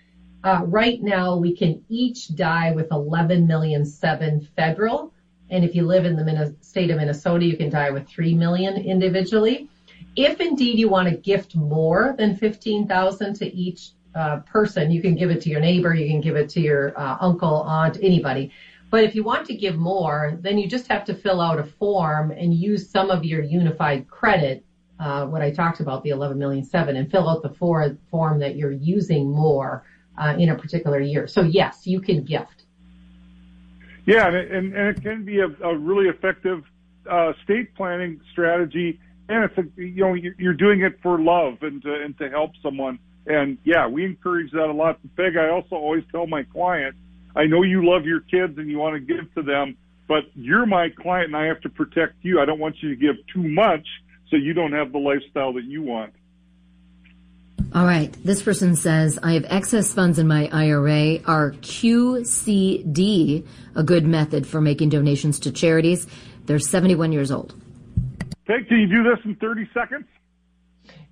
Uh, 0.45 0.63
right 0.67 1.03
now, 1.03 1.37
we 1.37 1.57
can 1.57 1.83
each 1.89 2.35
die 2.35 2.73
with 2.73 2.89
11 2.91 3.47
million 3.47 3.87
seven 3.87 4.47
federal, 4.57 5.13
and 5.49 5.65
if 5.65 5.75
you 5.75 5.87
live 5.87 6.05
in 6.05 6.17
the 6.17 6.55
state 6.61 6.91
of 6.91 6.99
Minnesota, 6.99 7.47
you 7.47 7.57
can 7.57 7.71
die 7.71 7.91
with 7.91 8.07
3 8.07 8.35
million 8.35 8.77
individually. 8.77 9.71
If 10.17 10.41
indeed 10.41 10.79
you 10.79 10.91
want 10.91 11.09
to 11.09 11.17
gift 11.17 11.57
more 11.57 12.15
than 12.19 12.37
15,000 12.37 13.35
to 13.37 13.55
each 13.55 13.93
uh, 14.15 14.41
person, 14.41 14.91
you 14.91 15.01
can 15.01 15.15
give 15.15 15.31
it 15.31 15.41
to 15.43 15.49
your 15.49 15.61
neighbor, 15.61 15.95
you 15.95 16.09
can 16.09 16.21
give 16.21 16.37
it 16.37 16.51
to 16.51 16.61
your 16.61 16.99
uh, 16.99 17.17
uncle, 17.21 17.63
aunt, 17.63 17.97
anybody. 18.03 18.53
But 18.91 19.05
if 19.05 19.15
you 19.15 19.23
want 19.23 19.47
to 19.47 19.55
give 19.55 19.77
more, 19.77 20.37
then 20.41 20.59
you 20.59 20.69
just 20.69 20.89
have 20.89 21.05
to 21.05 21.15
fill 21.15 21.41
out 21.41 21.61
a 21.61 21.65
form 21.65 22.33
and 22.33 22.53
use 22.53 22.91
some 22.91 23.09
of 23.11 23.25
your 23.25 23.41
unified 23.41 24.09
credit, 24.09 24.65
uh, 24.99 25.27
what 25.27 25.43
I 25.43 25.53
talked 25.53 25.79
about, 25.79 26.03
the 26.03 26.11
11 26.11 26.37
million 26.37 26.65
seven, 26.65 26.97
and 26.97 27.09
fill 27.09 27.29
out 27.29 27.43
the 27.43 27.51
for, 27.51 27.97
form 28.11 28.41
that 28.41 28.57
you're 28.57 28.73
using 28.73 29.31
more 29.31 29.85
uh, 30.19 30.35
in 30.37 30.49
a 30.49 30.57
particular 30.57 31.01
year. 31.01 31.29
So 31.29 31.43
yes, 31.43 31.87
you 31.87 32.01
can 32.01 32.25
gift. 32.25 32.65
Yeah, 34.07 34.27
and, 34.27 34.37
and, 34.37 34.75
and 34.75 34.97
it 34.97 35.03
can 35.03 35.25
be 35.25 35.39
a, 35.39 35.47
a 35.63 35.77
really 35.77 36.09
effective 36.09 36.65
uh, 37.09 37.33
state 37.45 37.75
planning 37.77 38.21
strategy, 38.33 38.99
and 39.29 39.45
it's 39.45 39.57
a, 39.57 39.81
you 39.81 40.03
know 40.03 40.15
you're 40.15 40.55
doing 40.55 40.81
it 40.81 40.99
for 41.01 41.21
love 41.21 41.59
and 41.63 41.81
to, 41.83 41.95
and 41.95 42.19
to 42.19 42.29
help 42.29 42.53
someone. 42.61 42.99
And 43.27 43.57
yeah, 43.65 43.87
we 43.87 44.05
encourage 44.05 44.51
that 44.51 44.69
a 44.69 44.73
lot. 44.73 44.99
Peg, 45.17 45.37
I 45.37 45.51
also 45.51 45.77
always 45.77 46.03
tell 46.11 46.27
my 46.27 46.43
clients 46.43 46.99
I 47.37 47.47
know 47.47 47.63
you 47.63 47.89
love 47.89 48.05
your 48.05 48.21
kids 48.21 48.59
and 48.59 48.71
you 48.71 48.79
want 48.79 48.95
to 48.95 49.01
give 49.01 49.33
to 49.35 49.43
them, 49.43 49.77
but 50.09 50.25
you're 50.35 50.67
my 50.67 50.89
client 50.91 51.27
and 51.27 51.37
I 51.37 51.47
have 51.47 51.61
to 51.63 51.69
protect 51.69 52.15
you. 52.23 52.41
I 52.41 52.45
don't 52.45 52.59
want 52.59 52.77
you 52.81 52.89
to 52.91 52.97
give 52.97 53.17
too 53.33 53.43
much 53.43 53.87
so 54.29 54.37
you 54.37 54.53
don't 54.53 54.73
have 54.73 54.93
the 54.93 54.99
lifestyle 54.99 55.53
that 55.55 55.65
you 55.65 55.83
want. 55.83 56.13
All 57.73 57.85
right. 57.85 58.13
This 58.25 58.43
person 58.43 58.75
says, 58.75 59.19
I 59.23 59.35
have 59.35 59.45
excess 59.49 59.95
funds 59.95 60.19
in 60.19 60.27
my 60.27 60.49
IRA. 60.53 61.21
Are 61.25 61.53
QCD 61.53 63.47
a 63.77 63.83
good 63.85 64.05
method 64.05 64.47
for 64.47 64.61
making 64.61 64.89
donations 64.89 65.39
to 65.41 65.53
charities? 65.53 66.09
They're 66.47 66.59
71 66.59 67.13
years 67.13 67.31
old. 67.31 67.55
Okay, 68.49 68.65
can 68.67 68.79
you 68.79 68.89
do 68.89 69.05
this 69.05 69.25
in 69.25 69.37
30 69.37 69.71
seconds? 69.73 70.05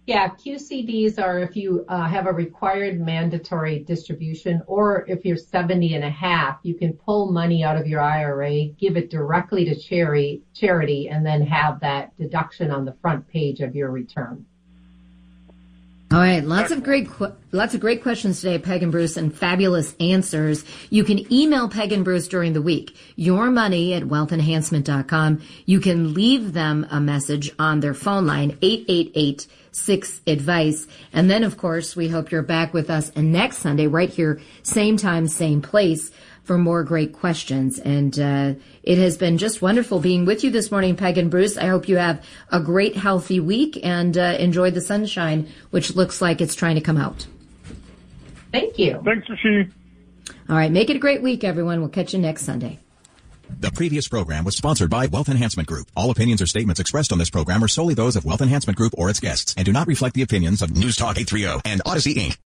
Yeah, 0.09 0.29
QCDs 0.29 1.23
are 1.23 1.39
if 1.41 1.55
you 1.55 1.85
uh, 1.87 2.09
have 2.09 2.27
a 2.27 2.33
required 2.33 2.99
mandatory 2.99 3.81
distribution 3.81 4.63
or 4.67 5.05
if 5.07 5.23
you're 5.23 5.37
70 5.37 5.97
and 5.97 6.03
a 6.03 6.09
half, 6.09 6.61
you 6.63 6.75
can 6.75 6.95
pull 6.95 7.31
money 7.31 7.63
out 7.63 7.77
of 7.77 7.87
your 7.87 8.01
IRA, 8.01 8.69
give 8.69 8.97
it 8.97 9.11
directly 9.11 9.67
to 9.67 9.79
charity, 9.79 10.45
charity, 10.55 11.11
and 11.11 11.27
then 11.27 11.43
have 11.43 11.79
that 11.81 12.17
deduction 12.17 12.71
on 12.71 12.87
the 12.87 12.97
front 13.03 13.29
page 13.29 13.61
of 13.61 13.77
your 13.77 13.91
return. 13.91 14.47
All 16.11 16.19
right, 16.19 16.43
lots 16.43 16.71
of 16.71 16.83
great, 16.83 17.07
lots 17.53 17.75
of 17.75 17.81
great 17.81 18.03
questions 18.03 18.41
today, 18.41 18.59
Peg 18.59 18.83
and 18.83 18.91
Bruce, 18.91 19.19
and 19.19 19.35
fabulous 19.35 19.95
answers. 20.01 20.65
You 20.89 21.05
can 21.05 21.31
email 21.31 21.69
Peg 21.69 21.93
and 21.93 22.03
Bruce 22.03 22.29
during 22.29 22.55
the 22.55 22.63
week. 22.63 22.97
Your 23.17 23.51
money 23.51 23.93
at 23.93 24.05
wealthenhancement.com. 24.05 25.43
You 25.67 25.81
can 25.81 26.15
leave 26.15 26.55
them 26.55 26.87
a 26.91 26.99
message 26.99 27.51
on 27.59 27.81
their 27.81 27.93
phone 27.93 28.27
line, 28.27 28.57
888 28.63 29.47
six 29.79 30.21
advice. 30.27 30.87
And 31.13 31.31
then, 31.31 31.45
of 31.45 31.57
course, 31.57 31.95
we 31.95 32.09
hope 32.09 32.31
you're 32.31 32.43
back 32.43 32.75
with 32.75 32.91
us 32.91 33.11
and 33.11 33.33
next 33.33 33.59
Sunday, 33.59 33.87
right 33.87 34.11
here, 34.11 34.41
same 34.63 34.97
time, 34.97 35.29
same 35.29 35.63
place 35.63 36.11
for 36.49 36.59
more 36.59 36.83
great 36.83 37.13
questions. 37.13 37.79
And 37.79 38.19
uh, 38.19 38.55
it 38.83 38.97
has 38.99 39.19
been 39.19 39.37
just 39.37 39.61
wonderful 39.61 40.01
being 40.01 40.25
with 40.25 40.43
you 40.43 40.51
this 40.51 40.71
morning, 40.71 40.97
Peg 40.97 41.19
and 41.19 41.31
Bruce. 41.31 41.59
I 41.59 41.67
hope 41.67 41.89
you 41.89 41.99
have 41.99 42.25
a 42.51 42.59
great, 42.59 42.97
healthy 42.97 43.39
week 43.39 43.79
and 43.85 44.17
uh, 44.17 44.37
enjoy 44.41 44.71
the 44.71 44.81
sunshine, 44.81 45.47
which 45.71 45.95
looks 45.95 46.23
like 46.23 46.41
it's 46.41 46.55
trying 46.55 46.77
to 46.77 46.81
come 46.81 46.97
out. 46.97 47.27
Thank 48.51 48.79
you. 48.79 49.01
Thanks, 49.05 49.29
Roshini. 49.29 49.71
All 50.49 50.57
right. 50.57 50.73
Make 50.73 50.89
it 50.89 50.97
a 50.97 50.99
great 50.99 51.21
week, 51.23 51.45
everyone. 51.45 51.81
We'll 51.81 51.91
catch 51.91 52.15
you 52.15 52.19
next 52.19 52.45
Sunday. 52.45 52.79
The 53.61 53.71
previous 53.71 54.09
program 54.09 54.45
was 54.45 54.57
sponsored 54.57 54.91
by 54.91 55.07
Wealth 55.07 55.29
Enhancement 55.29 55.69
Group. 55.69 55.89
All 55.97 56.11
opinions 56.11 56.41
or 56.41 56.47
statements 56.47 56.81
expressed 56.81 57.13
on 57.13 57.19
this 57.19 57.31
program 57.31 57.63
are 57.63 57.69
solely 57.69 57.95
those 57.95 58.17
of 58.17 58.25
Wealth 58.25 58.41
Enhancement 58.41 58.77
Group 58.77 58.95
or 58.97 59.11
its 59.11 59.21
guests 59.21 59.55
and 59.57 59.67
do 59.67 59.73
not 59.73 59.87
reflect 59.87 60.15
the 60.15 60.23
opinions 60.23 60.63
of 60.63 60.75
News 60.75 60.97
Talk 60.97 61.19
830 61.19 61.69
and 61.71 61.83
Audacy 61.85 62.15
Inc. 62.15 62.37